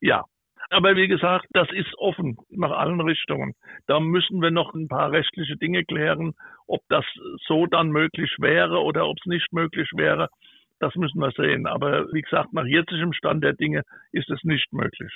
Ja, 0.00 0.24
aber 0.70 0.96
wie 0.96 1.08
gesagt, 1.08 1.46
das 1.50 1.68
ist 1.72 1.96
offen 1.98 2.36
nach 2.50 2.70
allen 2.70 3.00
Richtungen. 3.00 3.54
Da 3.86 4.00
müssen 4.00 4.40
wir 4.42 4.50
noch 4.50 4.74
ein 4.74 4.88
paar 4.88 5.10
rechtliche 5.10 5.56
Dinge 5.56 5.84
klären, 5.84 6.34
ob 6.66 6.80
das 6.88 7.04
so 7.46 7.66
dann 7.66 7.88
möglich 7.88 8.34
wäre 8.38 8.82
oder 8.82 9.08
ob 9.08 9.16
es 9.18 9.26
nicht 9.26 9.52
möglich 9.52 9.90
wäre. 9.94 10.28
Das 10.78 10.94
müssen 10.94 11.20
wir 11.20 11.30
sehen. 11.32 11.66
Aber 11.66 12.12
wie 12.12 12.22
gesagt, 12.22 12.52
nach 12.52 12.66
jetzigem 12.66 13.12
Stand 13.12 13.42
der 13.42 13.54
Dinge 13.54 13.82
ist 14.12 14.30
es 14.30 14.42
nicht 14.44 14.72
möglich. 14.72 15.12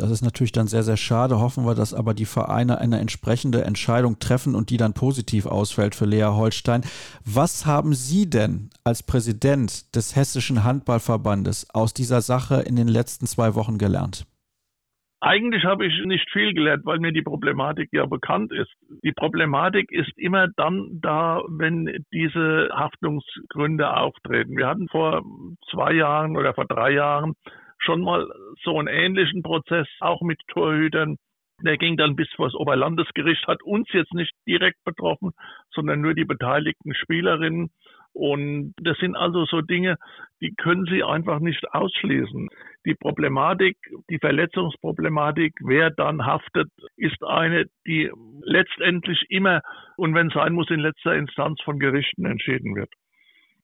Das 0.00 0.10
ist 0.10 0.22
natürlich 0.22 0.52
dann 0.52 0.66
sehr, 0.66 0.82
sehr 0.82 0.96
schade. 0.96 1.40
Hoffen 1.40 1.66
wir, 1.66 1.74
dass 1.74 1.92
aber 1.92 2.14
die 2.14 2.24
Vereine 2.24 2.78
eine 2.78 2.98
entsprechende 3.00 3.64
Entscheidung 3.64 4.18
treffen 4.18 4.54
und 4.54 4.70
die 4.70 4.78
dann 4.78 4.94
positiv 4.94 5.44
ausfällt 5.44 5.94
für 5.94 6.06
Lea 6.06 6.22
Holstein. 6.24 6.80
Was 7.26 7.66
haben 7.66 7.92
Sie 7.92 8.30
denn 8.30 8.70
als 8.82 9.02
Präsident 9.02 9.94
des 9.94 10.16
Hessischen 10.16 10.64
Handballverbandes 10.64 11.68
aus 11.74 11.92
dieser 11.92 12.22
Sache 12.22 12.62
in 12.62 12.76
den 12.76 12.88
letzten 12.88 13.26
zwei 13.26 13.54
Wochen 13.54 13.76
gelernt? 13.76 14.24
Eigentlich 15.22 15.64
habe 15.64 15.84
ich 15.84 15.92
nicht 16.06 16.30
viel 16.30 16.54
gelernt, 16.54 16.86
weil 16.86 16.98
mir 16.98 17.12
die 17.12 17.20
Problematik 17.20 17.90
ja 17.92 18.06
bekannt 18.06 18.52
ist. 18.52 18.72
Die 19.04 19.12
Problematik 19.12 19.92
ist 19.92 20.16
immer 20.16 20.48
dann 20.56 20.98
da, 21.02 21.42
wenn 21.46 22.06
diese 22.10 22.70
Haftungsgründe 22.72 23.94
auftreten. 23.94 24.56
Wir 24.56 24.66
hatten 24.66 24.88
vor 24.88 25.22
zwei 25.70 25.92
Jahren 25.92 26.38
oder 26.38 26.54
vor 26.54 26.64
drei 26.64 26.92
Jahren 26.92 27.34
schon 27.80 28.02
mal 28.02 28.26
so 28.62 28.78
einen 28.78 28.88
ähnlichen 28.88 29.42
Prozess, 29.42 29.88
auch 30.00 30.22
mit 30.22 30.40
Torhütern. 30.48 31.16
Der 31.62 31.76
ging 31.76 31.96
dann 31.96 32.16
bis 32.16 32.28
vor 32.36 32.46
das 32.46 32.54
Oberlandesgericht, 32.54 33.46
hat 33.46 33.62
uns 33.62 33.88
jetzt 33.92 34.14
nicht 34.14 34.32
direkt 34.46 34.82
betroffen, 34.84 35.32
sondern 35.72 36.00
nur 36.00 36.14
die 36.14 36.24
beteiligten 36.24 36.94
Spielerinnen. 36.94 37.70
Und 38.12 38.74
das 38.82 38.98
sind 38.98 39.14
also 39.14 39.44
so 39.44 39.60
Dinge, 39.60 39.96
die 40.40 40.54
können 40.56 40.86
Sie 40.86 41.04
einfach 41.04 41.38
nicht 41.38 41.72
ausschließen. 41.72 42.48
Die 42.86 42.94
Problematik, 42.94 43.76
die 44.08 44.18
Verletzungsproblematik, 44.18 45.52
wer 45.60 45.90
dann 45.90 46.26
haftet, 46.26 46.68
ist 46.96 47.22
eine, 47.22 47.66
die 47.86 48.10
letztendlich 48.42 49.26
immer 49.28 49.60
und 49.96 50.14
wenn 50.14 50.28
es 50.28 50.34
sein 50.34 50.54
muss, 50.54 50.70
in 50.70 50.80
letzter 50.80 51.14
Instanz 51.14 51.60
von 51.62 51.78
Gerichten 51.78 52.24
entschieden 52.24 52.74
wird. 52.74 52.90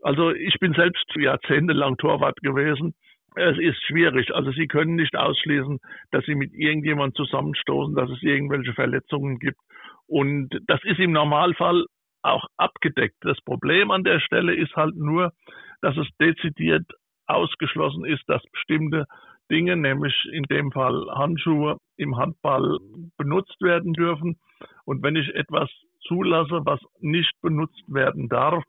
Also 0.03 0.31
ich 0.31 0.59
bin 0.61 0.75
selbst 0.75 1.07
jahrzehntelang 1.17 1.97
Torwart 1.97 2.37
gewesen 2.43 2.95
es 3.37 3.59
ist 3.59 3.83
schwierig. 3.87 4.35
Also 4.35 4.51
Sie 4.53 4.67
können 4.67 4.97
nicht 4.97 5.17
ausschließen, 5.17 5.79
dass 6.11 6.25
Sie 6.25 6.35
mit 6.35 6.53
irgendjemandem 6.55 7.15
zusammenstoßen, 7.15 7.95
dass 7.95 8.11
es 8.11 8.23
irgendwelche 8.23 8.73
Verletzungen 8.73 9.39
gibt. 9.39 9.59
Und 10.07 10.59
das 10.67 10.81
ist 10.85 10.99
im 10.99 11.13
Normalfall 11.13 11.85
auch 12.23 12.47
abgedeckt. 12.57 13.17
Das 13.21 13.39
Problem 13.45 13.91
an 13.91 14.05
der 14.05 14.21
Stelle 14.21 14.55
ist 14.55 14.75
halt 14.75 14.97
nur, 14.97 15.33
dass 15.83 15.97
es 15.97 16.09
dezidiert 16.21 16.87
ausgeschlossen 17.27 18.05
ist, 18.05 18.23
dass 18.27 18.43
bestimmte 18.53 19.05
Dinge, 19.51 19.77
nämlich 19.77 20.15
in 20.33 20.43
dem 20.45 20.73
Fall 20.73 21.07
Handschuhe 21.15 21.77
im 21.97 22.17
Handball 22.17 22.79
benutzt 23.17 23.61
werden 23.61 23.93
dürfen. 23.93 24.39
Und 24.85 25.03
wenn 25.03 25.15
ich 25.15 25.35
etwas 25.35 25.71
zulasse, 26.07 26.63
was 26.65 26.81
nicht 27.01 27.33
benutzt 27.43 27.83
werden 27.87 28.29
darf, 28.29 28.65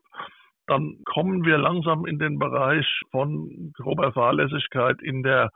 dann 0.68 0.98
kommen 1.04 1.44
wir 1.44 1.58
langsam 1.58 2.06
in 2.06 2.18
den 2.18 2.38
Bereich 2.38 2.86
von 3.10 3.72
grober 3.74 4.12
Fahrlässigkeit 4.12 5.00
in 5.02 5.22
der 5.22 5.50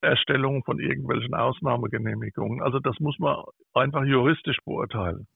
Erstellung 0.00 0.64
von 0.64 0.80
irgendwelchen 0.80 1.34
Ausnahmegenehmigungen. 1.34 2.62
Also 2.62 2.78
das 2.78 2.98
muss 3.00 3.18
man 3.18 3.36
einfach 3.74 4.04
juristisch 4.04 4.56
beurteilen. 4.64 5.26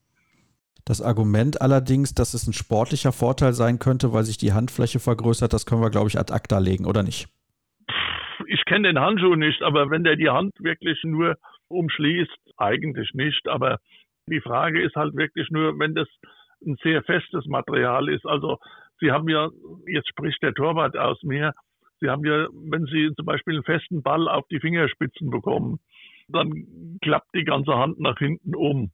Das 0.87 1.01
Argument 1.01 1.61
allerdings, 1.61 2.15
dass 2.15 2.35
es 2.35 2.47
ein 2.47 2.53
sportlicher 2.53 3.13
Vorteil 3.13 3.53
sein 3.53 3.79
könnte, 3.79 4.13
weil 4.13 4.25
sich 4.25 4.39
die 4.39 4.53
Handfläche 4.53 5.01
vergrößert, 5.01 5.53
das 5.53 5.67
können 5.67 5.83
wir, 5.83 5.91
glaube 5.91 6.09
ich, 6.09 6.19
ad 6.19 6.33
acta 6.33 6.59
legen, 6.59 6.87
oder 6.87 7.03
nicht? 7.03 7.29
Ich 8.47 8.65
kenne 8.65 8.89
den 8.89 9.01
Handschuh 9.01 9.35
nicht, 9.37 9.63
aber 9.63 9.91
wenn 9.91 10.05
der 10.05 10.17
die 10.17 10.29
Hand 10.31 10.53
wirklich 10.59 10.99
nur 11.05 11.37
umschließt, 11.69 12.39
eigentlich 12.57 13.13
nicht. 13.15 13.49
Aber 13.49 13.79
die 14.29 14.41
Frage 14.41 14.83
ist 14.83 14.97
halt 14.97 15.15
wirklich 15.15 15.51
nur, 15.51 15.79
wenn 15.79 15.95
das 15.95 16.09
ein 16.67 16.77
sehr 16.83 17.03
festes 17.03 17.47
Material 17.47 18.09
ist. 18.09 18.27
Also 18.27 18.59
Sie 19.01 19.11
haben 19.11 19.29
ja, 19.29 19.49
jetzt 19.87 20.09
spricht 20.09 20.43
der 20.43 20.55
Torwart 20.55 20.97
aus 20.97 21.23
mir, 21.23 21.53
Sie 22.01 22.11
haben 22.11 22.25
ja, 22.25 22.49
wenn 22.53 22.85
Sie 22.87 23.13
zum 23.17 23.27
Beispiel 23.27 23.55
einen 23.55 23.65
festen 23.65 24.03
Ball 24.03 24.29
auf 24.29 24.47
die 24.51 24.61
Fingerspitzen 24.61 25.31
bekommen, 25.31 25.79
dann 26.29 26.99
klappt 27.01 27.35
die 27.35 27.45
ganze 27.45 27.75
Hand 27.77 27.99
nach 28.01 28.19
hinten 28.19 28.55
um. 28.55 28.91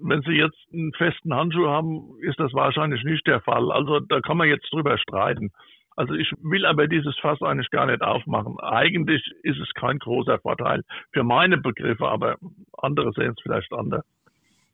Wenn 0.00 0.22
Sie 0.22 0.32
jetzt 0.32 0.58
einen 0.72 0.92
festen 0.94 1.34
Handschuh 1.34 1.68
haben, 1.68 2.16
ist 2.20 2.40
das 2.40 2.52
wahrscheinlich 2.54 3.04
nicht 3.04 3.26
der 3.26 3.40
Fall. 3.40 3.70
Also 3.70 4.00
da 4.00 4.20
kann 4.20 4.36
man 4.36 4.48
jetzt 4.48 4.72
drüber 4.72 4.98
streiten. 4.98 5.50
Also 5.94 6.14
ich 6.14 6.32
will 6.42 6.64
aber 6.64 6.88
dieses 6.88 7.16
Fass 7.18 7.42
eigentlich 7.42 7.70
gar 7.70 7.86
nicht 7.86 8.02
aufmachen. 8.02 8.58
Eigentlich 8.60 9.22
ist 9.42 9.58
es 9.58 9.70
kein 9.74 9.98
großer 9.98 10.38
Vorteil 10.38 10.82
für 11.12 11.22
meine 11.22 11.58
Begriffe, 11.58 12.08
aber 12.08 12.36
andere 12.78 13.12
sehen 13.12 13.34
es 13.36 13.42
vielleicht 13.42 13.72
anders. 13.72 14.04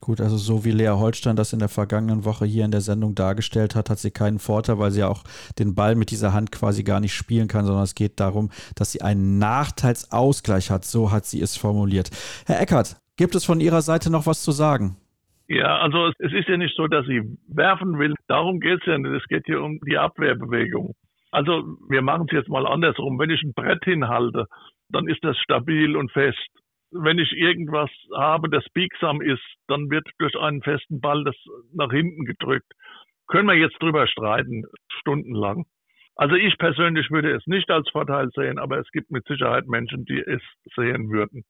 Gut, 0.01 0.21
also 0.21 0.37
so 0.37 0.65
wie 0.65 0.71
Lea 0.71 0.91
Holstein 0.91 1.35
das 1.35 1.53
in 1.53 1.59
der 1.59 1.69
vergangenen 1.69 2.25
Woche 2.25 2.45
hier 2.45 2.65
in 2.65 2.71
der 2.71 2.81
Sendung 2.81 3.17
dargestellt 3.17 3.75
hat, 3.75 3.91
hat 3.91 3.99
sie 3.99 4.13
keinen 4.13 4.39
Vorteil, 4.39 4.79
weil 4.79 4.93
sie 4.93 5.01
ja 5.01 5.09
auch 5.09 5.25
den 5.59 5.75
Ball 5.75 5.97
mit 5.97 6.13
dieser 6.13 6.33
Hand 6.33 6.53
quasi 6.53 6.85
gar 6.85 7.01
nicht 7.01 7.15
spielen 7.15 7.49
kann, 7.49 7.65
sondern 7.67 7.83
es 7.83 7.97
geht 7.97 8.21
darum, 8.21 8.51
dass 8.77 8.93
sie 8.93 9.03
einen 9.03 9.39
Nachteilsausgleich 9.39 10.71
hat. 10.71 10.85
So 10.85 11.11
hat 11.11 11.27
sie 11.27 11.41
es 11.43 11.57
formuliert. 11.57 12.11
Herr 12.47 12.61
Eckert, 12.61 12.97
gibt 13.17 13.35
es 13.35 13.45
von 13.45 13.61
Ihrer 13.61 13.83
Seite 13.83 14.11
noch 14.11 14.27
was 14.27 14.45
zu 14.45 14.53
sagen? 14.53 14.97
Ja, 15.49 15.79
also 15.79 16.13
es 16.19 16.33
ist 16.33 16.49
ja 16.49 16.59
nicht 16.59 16.77
so, 16.77 16.87
dass 16.87 17.07
sie 17.07 17.23
werfen 17.49 17.99
will. 17.99 18.15
Darum 18.29 18.61
geht 18.61 18.81
es 18.81 18.87
ja 18.87 18.99
nicht. 18.99 19.23
Es 19.23 19.27
geht 19.29 19.47
hier 19.47 19.63
um 19.63 19.81
die 19.81 19.99
Abwehrbewegung. 19.99 20.95
Also 21.31 21.77
wir 21.89 22.03
machen 22.03 22.27
es 22.29 22.35
jetzt 22.35 22.49
mal 22.49 22.67
andersrum. 22.67 23.19
Wenn 23.19 23.31
ich 23.31 23.43
ein 23.43 23.55
Brett 23.55 23.85
hinhalte, 23.85 24.47
dann 24.91 25.09
ist 25.09 25.25
das 25.25 25.37
stabil 25.39 25.97
und 25.97 26.13
fest 26.13 26.39
wenn 26.91 27.19
ich 27.19 27.33
irgendwas 27.33 27.91
habe, 28.17 28.49
das 28.49 28.65
biegsam 28.73 29.21
ist, 29.21 29.43
dann 29.67 29.91
wird 29.91 30.09
durch 30.19 30.37
einen 30.37 30.63
festen 30.63 31.01
Ball 31.01 31.25
das 31.25 31.37
nach 31.73 31.91
hinten 31.91 32.25
gedrückt. 32.25 32.73
Können 33.27 33.49
wir 33.49 33.55
jetzt 33.55 33.81
drüber 33.81 34.07
streiten, 34.07 34.65
stundenlang. 35.01 35.67
Also 36.17 36.35
ich 36.35 36.57
persönlich 36.59 37.11
würde 37.11 37.33
es 37.33 37.47
nicht 37.47 37.71
als 37.71 37.89
Vorteil 37.91 38.31
sehen, 38.35 38.59
aber 38.59 38.79
es 38.79 38.91
gibt 38.91 39.11
mit 39.11 39.27
Sicherheit 39.27 39.67
Menschen, 39.67 40.05
die 40.05 40.19
es 40.19 40.43
sehen 40.75 41.11
würden 41.11 41.45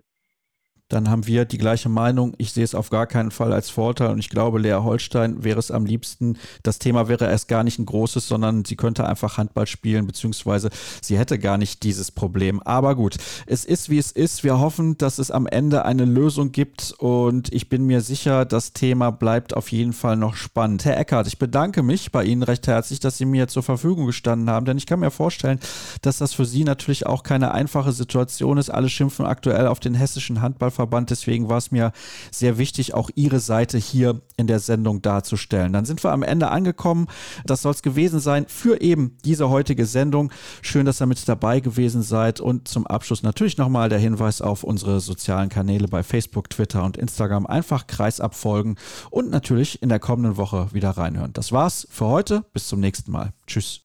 dann 0.89 1.11
haben 1.11 1.27
wir 1.27 1.45
die 1.45 1.59
gleiche 1.59 1.91
Meinung. 1.91 2.35
Ich 2.39 2.53
sehe 2.53 2.65
es 2.65 2.75
auf 2.75 2.89
gar 2.89 3.07
keinen 3.07 3.31
Fall 3.31 3.53
als 3.53 3.69
Vorteil 3.69 4.11
und 4.11 4.19
ich 4.19 4.31
glaube, 4.31 4.59
Lea 4.59 4.79
Holstein 4.81 5.45
wäre 5.45 5.59
es 5.59 5.71
am 5.71 5.85
liebsten. 5.85 6.39
Das 6.63 6.79
Thema 6.79 7.09
wäre 7.09 7.27
erst 7.27 7.49
gar 7.49 7.63
nicht 7.63 7.79
ein 7.79 7.85
großes, 7.85 8.27
sondern 8.27 8.65
sie 8.65 8.77
könnte 8.77 9.07
einfach 9.07 9.37
Handball 9.37 9.67
spielen, 9.67 10.07
beziehungsweise 10.07 10.71
sie 11.03 11.19
hätte 11.19 11.39
gar 11.39 11.59
nicht 11.59 11.83
dieses 11.83 12.11
Problem. 12.11 12.63
Aber 12.63 12.95
gut, 12.95 13.17
es 13.47 13.67
ist 13.67 13.91
wie 13.91 13.99
es 13.99 14.13
ist. 14.13 14.45
Wir 14.45 14.61
hoffen, 14.61 14.97
dass 14.97 15.19
es 15.19 15.31
am 15.31 15.47
Ende 15.47 15.85
eine 15.85 16.07
Lösung 16.07 16.53
gibt 16.53 16.95
und 16.99 17.53
ich 17.53 17.69
bin 17.69 17.85
mir 17.85 18.01
sicher, 18.01 18.47
das 18.47 18.73
Thema 18.73 19.11
bleibt 19.11 19.55
auf 19.55 19.71
jeden 19.71 19.93
Fall 19.93 20.17
noch 20.17 20.37
spannend. 20.37 20.87
Herr 20.87 20.99
Eckert, 20.99 21.27
ich 21.27 21.39
bedanke 21.39 21.83
mich 21.83 22.13
bei 22.13 22.25
Ihnen 22.25 22.43
recht 22.43 22.67
herzlich, 22.67 22.99
dass 22.99 23.19
Sie 23.19 23.27
mir 23.27 23.49
zur 23.49 23.63
Verfügung 23.63 24.07
gestanden 24.07 24.49
haben, 24.49 24.65
denn 24.65 24.79
ich 24.79 24.87
kann 24.87 25.01
mir 25.01 25.11
vorstellen, 25.11 25.61
dass 26.01 26.17
das 26.17 26.33
für 26.33 26.47
Sie 26.47 26.65
natürlich 26.65 27.05
auch 27.05 27.23
keine 27.23 27.53
einfache 27.53 27.93
Situation 27.93 28.57
ist. 28.57 28.71
Alle 28.71 28.89
schimpfen 28.89 29.27
aktuell 29.27 29.67
auf 29.67 29.81
den 29.81 29.93
hessischen 29.95 30.41
Handball 30.41 30.71
Dachverband. 30.79 31.11
Deswegen 31.11 31.49
war 31.49 31.59
es 31.59 31.71
mir 31.71 31.93
sehr 32.31 32.59
wichtig, 32.59 32.95
auch 32.95 33.11
Ihre 33.15 33.41
Seite 33.41 33.79
hier 33.79 34.21
in 34.37 34.47
der 34.47 34.61
Sendung 34.61 35.03
darzustellen. 35.03 35.73
Dann 35.73 35.85
sind 35.85 36.03
wir 36.05 36.13
am 36.13 36.23
Ende 36.23 36.51
angekommen. 36.51 37.09
Das 37.45 37.63
soll 37.63 37.73
es 37.73 37.83
gewesen 37.83 38.21
sein 38.21 38.47
für 38.49 38.81
eben 38.81 39.17
diese 39.25 39.51
heutige 39.51 39.87
Sendung. 39.87 40.31
Schön, 40.63 40.87
dass 40.87 41.01
ihr 41.01 41.07
mit 41.07 41.29
dabei 41.29 41.61
gewesen 41.61 42.03
seid. 42.03 42.41
Und 42.41 42.69
zum 42.69 42.87
Abschluss 42.87 43.23
natürlich 43.23 43.59
nochmal 43.59 43.89
der 43.89 43.99
Hinweis 43.99 44.41
auf 44.41 44.63
unsere 44.63 45.01
sozialen 45.01 45.49
Kanäle 45.49 45.89
bei 45.89 46.03
Facebook, 46.03 46.51
Twitter 46.51 46.85
und 46.85 46.97
Instagram. 46.97 47.47
Einfach 47.47 47.87
Kreis 47.87 48.21
abfolgen 48.21 48.77
und 49.11 49.31
natürlich 49.31 49.83
in 49.83 49.89
der 49.89 49.99
kommenden 49.99 50.37
Woche 50.37 50.69
wieder 50.73 50.91
reinhören. 50.91 51.33
Das 51.33 51.53
war's 51.53 51.87
für 51.91 52.07
heute. 52.07 52.45
Bis 52.53 52.69
zum 52.69 52.81
nächsten 52.81 53.11
Mal. 53.11 53.33
Tschüss. 53.47 53.77